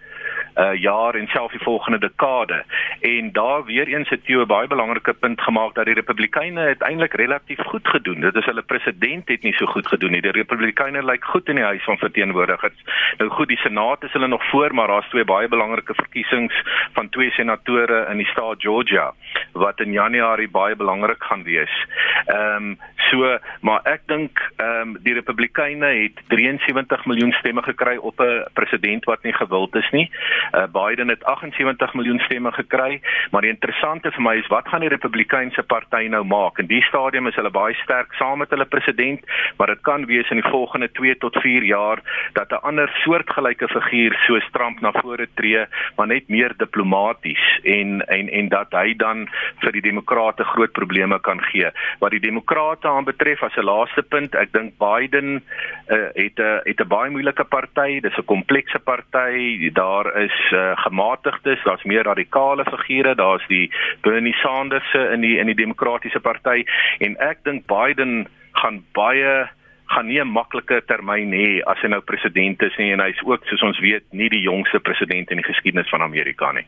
uh 0.57 0.73
jaar 0.81 1.15
en 1.15 1.27
self 1.27 1.51
die 1.51 1.63
volgende 1.63 1.99
dekade. 1.99 2.63
En 3.01 3.31
daar 3.31 3.63
weer 3.63 3.87
eens 3.87 4.09
het 4.09 4.25
jy 4.25 4.37
'n 4.41 4.47
baie 4.47 4.67
belangrike 4.67 5.13
punt 5.13 5.41
gemaak 5.41 5.75
dat 5.75 5.85
die 5.85 5.93
Republikeine 5.93 6.61
uiteindelik 6.61 7.13
relatief 7.13 7.59
goed 7.59 7.87
gedoen. 7.87 8.19
Dit 8.19 8.35
is 8.35 8.45
hulle 8.45 8.61
president 8.61 9.27
het 9.27 9.43
nie 9.43 9.53
so 9.53 9.65
goed 9.65 9.87
gedoen 9.87 10.11
nie. 10.11 10.21
Die 10.21 10.31
Republikeine 10.31 11.05
lyk 11.05 11.25
goed 11.25 11.49
in 11.49 11.55
die 11.55 11.63
huis 11.63 11.83
van 11.83 11.97
verteenwoordigers. 11.97 12.83
Nou 13.17 13.29
goed, 13.29 13.47
die 13.47 13.57
Senaat 13.57 14.03
is 14.03 14.11
hulle 14.11 14.27
nog 14.27 14.49
voor, 14.49 14.73
maar 14.73 14.87
daar's 14.87 15.09
twee 15.09 15.25
baie 15.25 15.47
belangrike 15.47 15.93
verkiesings 15.93 16.53
van 16.93 17.09
twee 17.09 17.31
senatore 17.31 18.07
in 18.09 18.17
die 18.17 18.27
staat 18.27 18.61
Georgia 18.61 19.13
wat 19.51 19.79
in 19.79 19.91
Januarie 19.91 20.49
baie 20.49 20.75
belangrik 20.75 21.23
gaan 21.23 21.43
wees. 21.43 21.85
Ehm 22.25 22.55
um, 22.55 22.77
so, 22.95 23.37
maar 23.61 23.81
ek 23.83 24.01
dink 24.05 24.41
ehm 24.55 24.81
um, 24.81 24.97
die 25.03 25.13
Republikeine 25.13 25.85
het 25.85 26.21
73 26.27 27.05
miljoen 27.05 27.31
stemme 27.31 27.61
gekry 27.63 27.95
op 27.97 28.19
'n 28.21 28.45
president 28.53 29.05
wat 29.05 29.23
nie 29.23 29.33
gewild 29.33 29.75
is 29.75 29.89
nie. 29.91 30.11
Uh, 30.53 30.65
Biden 30.71 31.07
het 31.07 31.23
78 31.23 31.93
miljoen 31.93 32.19
stemme 32.19 32.51
gekry, 32.51 33.01
maar 33.31 33.41
die 33.41 33.51
interessante 33.51 34.11
vir 34.11 34.23
my 34.23 34.35
is 34.39 34.47
wat 34.47 34.67
gaan 34.67 34.85
die 34.85 34.93
Republikeinse 34.93 35.63
party 35.63 36.07
nou 36.07 36.23
maak? 36.23 36.59
In 36.59 36.67
die 36.67 36.81
stadium 36.87 37.27
is 37.27 37.35
hulle 37.35 37.51
baie 37.51 37.75
sterk 37.83 38.13
saam 38.19 38.39
met 38.39 38.49
hulle 38.49 38.65
president, 38.65 39.23
maar 39.57 39.67
dit 39.67 39.81
kan 39.81 40.05
wees 40.05 40.29
in 40.29 40.41
die 40.41 40.49
volgende 40.49 40.89
2 40.91 41.17
tot 41.23 41.37
4 41.43 41.63
jaar 41.63 42.01
dat 42.33 42.51
'n 42.51 42.63
ander 42.69 42.89
soortgelyke 43.03 43.67
figuur 43.67 44.15
soos 44.27 44.47
Trump 44.51 44.81
na 44.81 44.91
vore 44.91 45.27
tree, 45.35 45.65
maar 45.95 46.07
net 46.07 46.27
meer 46.27 46.53
diplomaties 46.57 47.59
en 47.63 48.01
en 48.07 48.29
en 48.29 48.49
dat 48.49 48.71
hy 48.71 48.93
dan 48.93 49.27
vir 49.63 49.71
die 49.71 49.81
demokrate 49.81 50.43
groot 50.43 50.71
probleme 50.71 51.19
kan 51.19 51.41
gee. 51.41 51.69
Wat 51.99 52.11
die 52.11 52.23
demokrate 52.23 52.87
aanbetref 52.87 53.43
as 53.43 53.57
'n 53.57 53.65
laaste 53.65 54.03
punt, 54.03 54.35
ek 54.35 54.51
dink 54.51 54.77
Biden 54.77 55.43
uh, 55.89 56.09
het 56.13 56.39
'n 56.39 56.61
het 56.63 56.79
'n 56.79 56.87
baie 56.87 57.09
moeilike 57.09 57.43
party, 57.43 57.99
dis 57.99 58.17
'n 58.17 58.25
komplekse 58.25 58.79
party. 58.79 59.69
Daar 59.73 60.07
is 60.23 60.36
uh, 60.51 60.73
gematigdes, 60.83 61.63
daar's 61.63 61.83
meer 61.83 62.03
radikale 62.03 62.65
figure, 62.65 63.15
daar's 63.15 63.45
die 63.47 63.71
Bernie 64.01 64.35
Sanders 64.41 64.93
in 65.13 65.21
die 65.21 65.37
in 65.37 65.47
die 65.47 65.55
demokratiese 65.55 66.19
party 66.19 66.65
en 66.99 67.17
ek 67.17 67.43
dink 67.43 67.67
Biden 67.67 68.27
gaan 68.57 68.83
baie 68.97 69.47
gaan 69.87 70.07
nie 70.07 70.19
'n 70.19 70.27
maklike 70.27 70.81
termyn 70.85 71.31
hê 71.31 71.61
as 71.65 71.79
hy 71.81 71.87
nou 71.87 72.01
president 72.01 72.61
is 72.61 72.75
nie 72.77 72.91
en 72.91 72.99
hy's 72.99 73.21
ook 73.23 73.45
soos 73.47 73.63
ons 73.63 73.79
weet 73.79 74.03
nie 74.11 74.29
die 74.29 74.41
jongste 74.41 74.79
president 74.79 75.31
in 75.31 75.37
die 75.37 75.47
geskiedenis 75.47 75.89
van 75.89 76.01
Amerika 76.01 76.51
nie. 76.51 76.65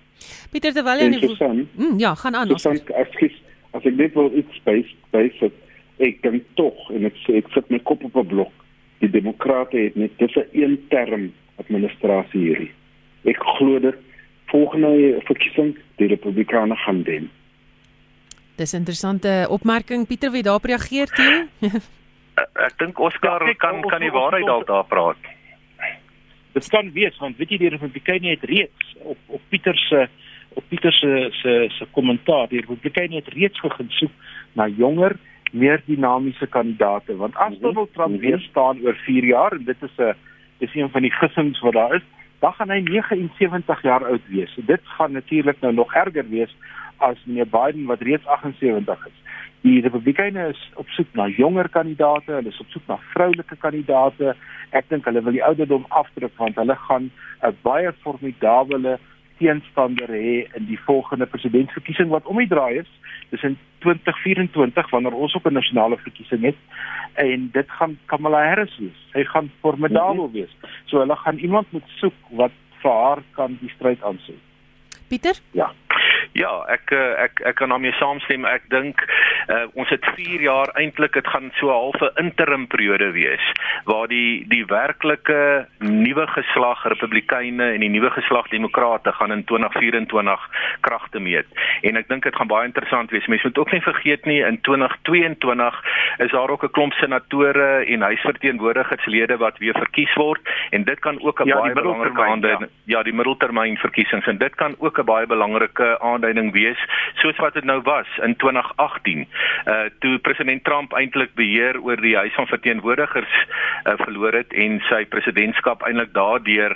Pieter 0.51 0.73
terwyl 0.73 0.99
jy 0.99 1.09
mm, 1.75 1.99
ja, 1.99 2.15
gaan 2.15 2.35
aan. 2.35 2.53
As 2.55 2.65
ek 2.65 2.91
as 3.73 3.85
ek 3.85 3.93
net 3.93 4.13
wil 4.13 4.31
iets 4.33 4.55
space 4.55 4.95
space 5.09 5.51
ek 5.99 6.21
dink 6.23 6.43
tog 6.55 6.89
en 6.95 7.05
ek 7.05 7.15
sê 7.25 7.37
ek 7.43 7.51
sit 7.53 7.69
my 7.69 7.79
kop 7.79 8.03
op 8.03 8.15
'n 8.15 8.27
blok. 8.27 8.53
Die 8.99 9.11
demokrate 9.11 9.77
het 9.77 9.95
net 9.95 10.17
dis 10.17 10.35
'n 10.35 10.47
een 10.53 10.79
term 10.89 11.31
administrasie 11.59 12.39
hierdie 12.39 12.71
ek 13.23 13.37
glo 13.57 13.79
dit 13.79 13.95
volgende 14.45 15.19
verkiesing 15.25 15.77
die 15.95 16.07
republikeine 16.07 16.75
gaan 16.75 17.03
wen. 17.03 17.29
Dis 18.55 18.73
'n 18.73 18.83
interessante 18.83 19.47
opmerking 19.49 20.07
Pieter 20.07 20.31
wie 20.31 20.43
daarop 20.43 20.65
reageer 20.65 21.07
toe? 21.07 21.47
ek 22.67 22.77
dink 22.77 22.99
Oscar 22.99 23.47
ja, 23.47 23.53
kan 23.53 23.81
kan 23.81 24.01
die 24.01 24.11
waarheid 24.11 24.45
dalk 24.45 24.67
daar 24.67 24.85
praat. 24.85 25.17
Dit 26.53 26.69
kan 26.69 26.91
wees 26.91 27.17
want 27.17 27.37
weet 27.37 27.49
jy 27.49 27.57
die 27.57 27.69
republikeine 27.75 28.29
het 28.29 28.43
reeds 28.43 28.95
op 28.99 29.17
op 29.27 29.41
Pieter 29.49 29.77
se 29.77 30.07
op 30.53 30.63
Pieter 30.69 30.93
se 30.93 31.29
se 31.41 31.67
se 31.77 31.85
kommentaar 31.91 32.47
die 32.47 32.59
republikeine 32.59 33.15
het 33.15 33.27
reeds 33.33 33.61
begin 33.61 33.89
soek 33.89 34.11
na 34.53 34.67
jonger 34.67 35.15
meer 35.51 35.81
dinamiese 35.85 36.47
kandidate 36.47 37.15
want 37.15 37.35
as. 37.35 37.59
Donald 37.59 37.93
Trump 37.93 38.09
mm 38.09 38.19
-hmm. 38.19 38.29
weer 38.29 38.39
staan 38.39 38.81
oor 38.83 38.95
4 38.95 39.23
jaar 39.23 39.51
en 39.51 39.63
dit 39.63 39.81
is 39.81 39.97
'n 39.97 40.15
dis 40.57 40.75
een 40.75 40.89
van 40.89 41.01
die 41.01 41.11
gissings 41.11 41.59
wat 41.59 41.73
daar 41.73 41.95
is 41.95 42.07
dan 42.39 42.53
gaan 42.53 42.71
hy 42.71 42.79
79 42.87 43.81
jaar 43.81 44.05
oud 44.05 44.27
wees. 44.27 44.53
Dit 44.65 44.81
gaan 44.83 45.11
natuurlik 45.11 45.61
nou 45.61 45.73
nog 45.73 45.93
erger 45.93 46.29
wees 46.29 46.55
as 46.97 47.19
meneer 47.25 47.47
Biden 47.47 47.85
wat 47.85 48.01
reeds 48.01 48.25
78 48.25 49.05
is. 49.07 49.17
Die 49.61 49.81
Republikeine 49.81 50.47
is 50.47 50.59
op 50.75 50.87
soek 50.95 51.07
na 51.13 51.27
jonger 51.27 51.69
kandidaate, 51.69 52.31
hulle 52.31 52.47
is 52.47 52.59
op 52.59 52.69
soek 52.71 52.85
na 52.87 52.95
vroulike 53.11 53.55
kandidaate. 53.59 54.35
Ek 54.71 54.87
dink 54.87 55.07
hulle 55.09 55.23
wil 55.23 55.35
die 55.35 55.43
ouderdom 55.43 55.85
afdruk 55.89 56.35
want 56.39 56.55
hulle 56.55 56.75
gaan 56.87 57.11
'n 57.43 57.57
baie 57.63 57.91
formidable 58.03 58.97
teenstander 59.39 60.11
hê 60.11 60.45
in 60.57 60.67
die 60.69 60.79
volgende 60.85 61.25
presidentsverkiesing 61.25 62.11
wat 62.13 62.27
om 62.27 62.37
die 62.41 62.47
draai 62.51 62.81
is. 62.83 62.91
Dis 63.31 63.43
in 63.47 63.57
2024 63.85 64.89
wanneer 64.91 65.15
ons 65.15 65.35
op 65.35 65.47
'n 65.47 65.53
nasionale 65.53 65.97
verkiesing 65.97 66.43
het 66.43 66.59
en 67.13 67.49
dit 67.53 67.71
gaan 67.79 67.97
Kamala 68.05 68.43
Harris 68.47 68.77
wees. 68.77 68.99
Sy 69.11 69.23
gaan 69.23 69.51
formidabel 69.61 70.27
mhm. 70.27 70.33
wees. 70.33 70.53
So 70.85 70.99
hulle 70.99 71.15
gaan 71.15 71.37
iemand 71.37 71.71
moet 71.71 71.87
soek 71.99 72.17
wat 72.29 72.51
vir 72.81 72.91
haar 72.91 73.23
kan 73.35 73.57
die 73.61 73.71
stryd 73.75 74.03
aansien. 74.03 74.39
Pieter? 75.07 75.35
Ja. 75.51 75.71
Ja, 76.37 76.51
ek 76.69 76.91
eh, 76.93 77.23
ek 77.25 77.41
ek 77.41 77.55
kan 77.57 77.69
daarmee 77.73 77.93
saamstem. 77.97 78.45
Ek 78.45 78.67
dink 78.69 79.01
uh, 79.49 79.65
ons 79.73 79.89
het 79.89 80.05
4 80.15 80.41
jaar 80.45 80.69
eintlik 80.77 81.13
dit 81.17 81.27
gaan 81.27 81.49
so 81.57 81.69
'n 81.69 81.73
halfe 81.73 82.11
interim 82.21 82.67
periode 82.67 83.11
wees 83.11 83.45
waar 83.85 84.07
die 84.07 84.45
die 84.47 84.65
werklike 84.65 85.65
nuwe 85.79 86.27
geslag 86.27 86.83
Republikeine 86.85 87.73
en 87.73 87.79
die 87.79 87.89
nuwe 87.89 88.09
geslag 88.09 88.47
Demokrate 88.47 89.11
gaan 89.11 89.31
in 89.31 89.43
2024 89.43 90.49
kragte 90.81 91.19
meet. 91.19 91.47
En 91.81 91.97
ek 91.97 92.07
dink 92.07 92.23
dit 92.23 92.35
gaan 92.35 92.47
baie 92.47 92.65
interessant 92.65 93.09
wees. 93.11 93.27
Mense 93.27 93.47
moet 93.47 93.57
ook 93.57 93.71
nie 93.71 93.81
vergeet 93.81 94.25
nie 94.25 94.41
in 94.45 94.61
2022 94.61 95.81
is 96.17 96.31
daar 96.31 96.49
ook 96.49 96.63
'n 96.63 96.71
klomp 96.71 96.93
senatore 96.93 97.85
en 97.85 98.01
huisverteenwoordigerslede 98.01 99.37
wat 99.37 99.57
weer 99.57 99.73
verkies 99.73 100.13
word 100.13 100.41
en 100.69 100.83
dit 100.83 100.99
kan 100.99 101.21
ook 101.21 101.41
'n 101.41 101.47
ja, 101.47 101.59
baie 101.59 101.73
belangrike 101.73 102.21
aanduiding 102.21 102.69
ja. 102.85 102.97
ja, 102.97 103.03
die 103.03 103.13
middeltermyn 103.13 103.77
verkiesings 103.77 104.27
en 104.27 104.37
dit 104.37 104.55
kan 104.55 104.75
ook 104.77 104.99
'n 104.99 105.05
baie 105.05 105.25
belangrike 105.25 105.99
aanduiding 106.19 106.51
wees 106.53 106.79
soos 107.21 107.37
wat 107.39 107.53
dit 107.53 107.63
nou 107.63 107.79
was 107.87 108.07
in 108.25 108.35
2018 108.35 109.25
uh 109.65 109.87
toe 109.99 110.17
president 110.19 110.63
Trump 110.63 110.93
eintlik 110.93 111.33
beheer 111.35 111.79
oor 111.81 111.99
die 112.01 112.15
huis 112.17 112.35
van 112.35 112.47
verteenwoordigers 112.47 113.35
uh, 113.39 113.95
verloor 114.03 114.33
het 114.33 114.53
en 114.53 114.79
sy 114.89 115.05
presidentskap 115.05 115.83
eintlik 115.87 116.13
daardeur 116.13 116.75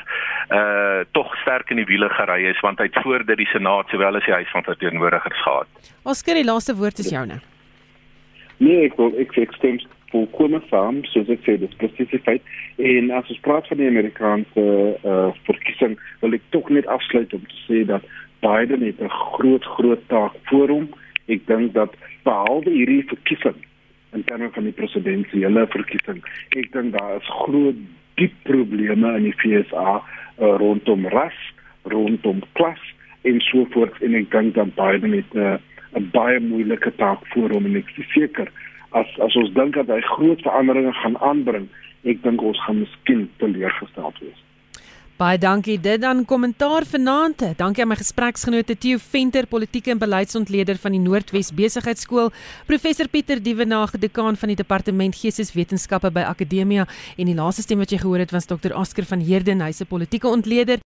uh 0.52 1.04
tog 1.12 1.36
sterk 1.42 1.72
in 1.72 1.82
die 1.82 1.90
wiele 1.90 2.10
gery 2.10 2.44
is 2.52 2.60
want 2.66 2.80
hy 2.80 2.90
het 2.90 3.02
voor 3.04 3.26
dit 3.26 3.38
die 3.44 3.50
senaat 3.52 3.90
sowel 3.92 4.20
as 4.20 4.28
die 4.28 4.38
huis 4.40 4.52
van 4.52 4.64
verteenwoordigers 4.64 5.42
gehad. 5.44 5.92
Oscar 6.04 6.40
die 6.40 6.48
laaste 6.48 6.76
woord 6.76 7.00
is 7.00 7.12
joune. 7.12 7.42
Nee, 8.58 8.86
ek 8.88 8.96
wil 8.98 9.12
ek 9.20 9.36
ek 9.38 9.56
stem 9.58 9.80
voor 10.14 10.28
kwame 10.36 10.62
saam 10.70 11.02
soos 11.10 11.30
ek 11.34 11.42
sê 11.46 11.56
dis 11.58 11.74
presies 11.82 12.12
feit 12.26 12.44
en 12.78 13.10
as 13.18 13.30
ons 13.34 13.42
praat 13.46 13.68
van 13.72 13.82
die 13.82 13.90
Amerikaanse 13.90 14.66
uh 15.14 15.30
verkiesing 15.48 15.98
wil 16.22 16.38
ek 16.38 16.46
tog 16.56 16.70
net 16.70 16.90
afsluit 16.96 17.34
om 17.34 17.42
te 17.50 17.62
sê 17.66 17.82
dat 17.90 18.06
Biden 18.44 18.84
het 18.84 19.00
'n 19.02 19.10
groot 19.10 19.66
groot 19.76 20.04
taak 20.08 20.36
voor 20.52 20.70
hom 20.70 20.88
Ek 21.32 21.46
dink 21.48 21.72
dat 21.74 21.94
behalwe 22.28 22.72
hierdie 22.72 23.04
verkiesing 23.08 23.56
in 24.14 24.24
terme 24.28 24.50
van 24.54 24.68
die 24.68 24.76
presidentsiële 24.76 25.64
verkiesing, 25.74 26.20
ek 26.60 26.68
dink 26.76 26.92
daar 26.94 27.16
is 27.18 27.30
groot 27.44 27.80
diep 28.20 28.34
probleme 28.46 29.14
in 29.18 29.30
die 29.30 29.36
FSA 29.40 29.96
uh, 29.98 30.04
rondom 30.62 31.08
ras, 31.16 31.40
rondom 31.90 32.44
klas 32.60 32.82
en 33.26 33.40
so 33.48 33.66
voort 33.74 33.96
en 34.06 34.20
ek 34.20 34.30
dink 34.36 34.54
dat 34.60 34.76
Biden 34.78 35.16
het 35.18 35.34
'n 35.34 35.56
uh, 35.56 36.04
baie 36.12 36.40
moeilike 36.44 36.92
taak 37.00 37.24
voor 37.34 37.56
hom 37.56 37.66
en 37.66 37.80
ek 37.80 37.90
is 37.98 38.12
seker 38.12 38.52
as 38.92 39.08
as 39.20 39.36
ons 39.40 39.54
dink 39.54 39.74
dat 39.80 39.88
hy 39.88 40.02
groot 40.02 40.42
veranderinge 40.42 40.94
gaan 40.94 41.18
aanbring, 41.18 41.70
ek 42.04 42.22
dink 42.22 42.42
ons 42.42 42.60
gaan 42.68 42.84
miskien 42.84 43.30
teleurgesteld 43.38 44.20
wees. 44.20 44.44
Baie 45.14 45.38
dankie. 45.38 45.76
Dit 45.78 46.02
dan 46.02 46.24
kommentaar 46.26 46.88
vanaand. 46.90 47.44
Dankie 47.58 47.84
aan 47.84 47.92
my 47.92 47.98
gespreksgenote 48.00 48.74
Theo 48.82 48.98
Venter, 48.98 49.46
politieke 49.46 49.92
en 49.94 50.02
beleidsontleder 50.02 50.80
van 50.82 50.96
die 50.96 51.02
Noordwes 51.04 51.52
Besigheidsskool, 51.54 52.32
professor 52.66 53.08
Pieter 53.08 53.38
Dievenage, 53.38 54.02
dekaan 54.02 54.40
van 54.42 54.50
die 54.50 54.58
departement 54.58 55.16
Geesteswetenskappe 55.16 56.10
by 56.12 56.26
Akademia 56.26 56.88
en 57.14 57.30
die 57.30 57.38
laaste 57.38 57.62
stem 57.62 57.84
wat 57.86 57.94
jy 57.94 58.02
gehoor 58.02 58.26
het 58.26 58.34
was 58.34 58.50
Dr. 58.50 58.74
Oscar 58.74 59.06
van 59.06 59.22
Heerden, 59.22 59.62
hy's 59.62 59.86
'n 59.86 59.92
politieke 59.94 60.28
ontleder 60.28 60.84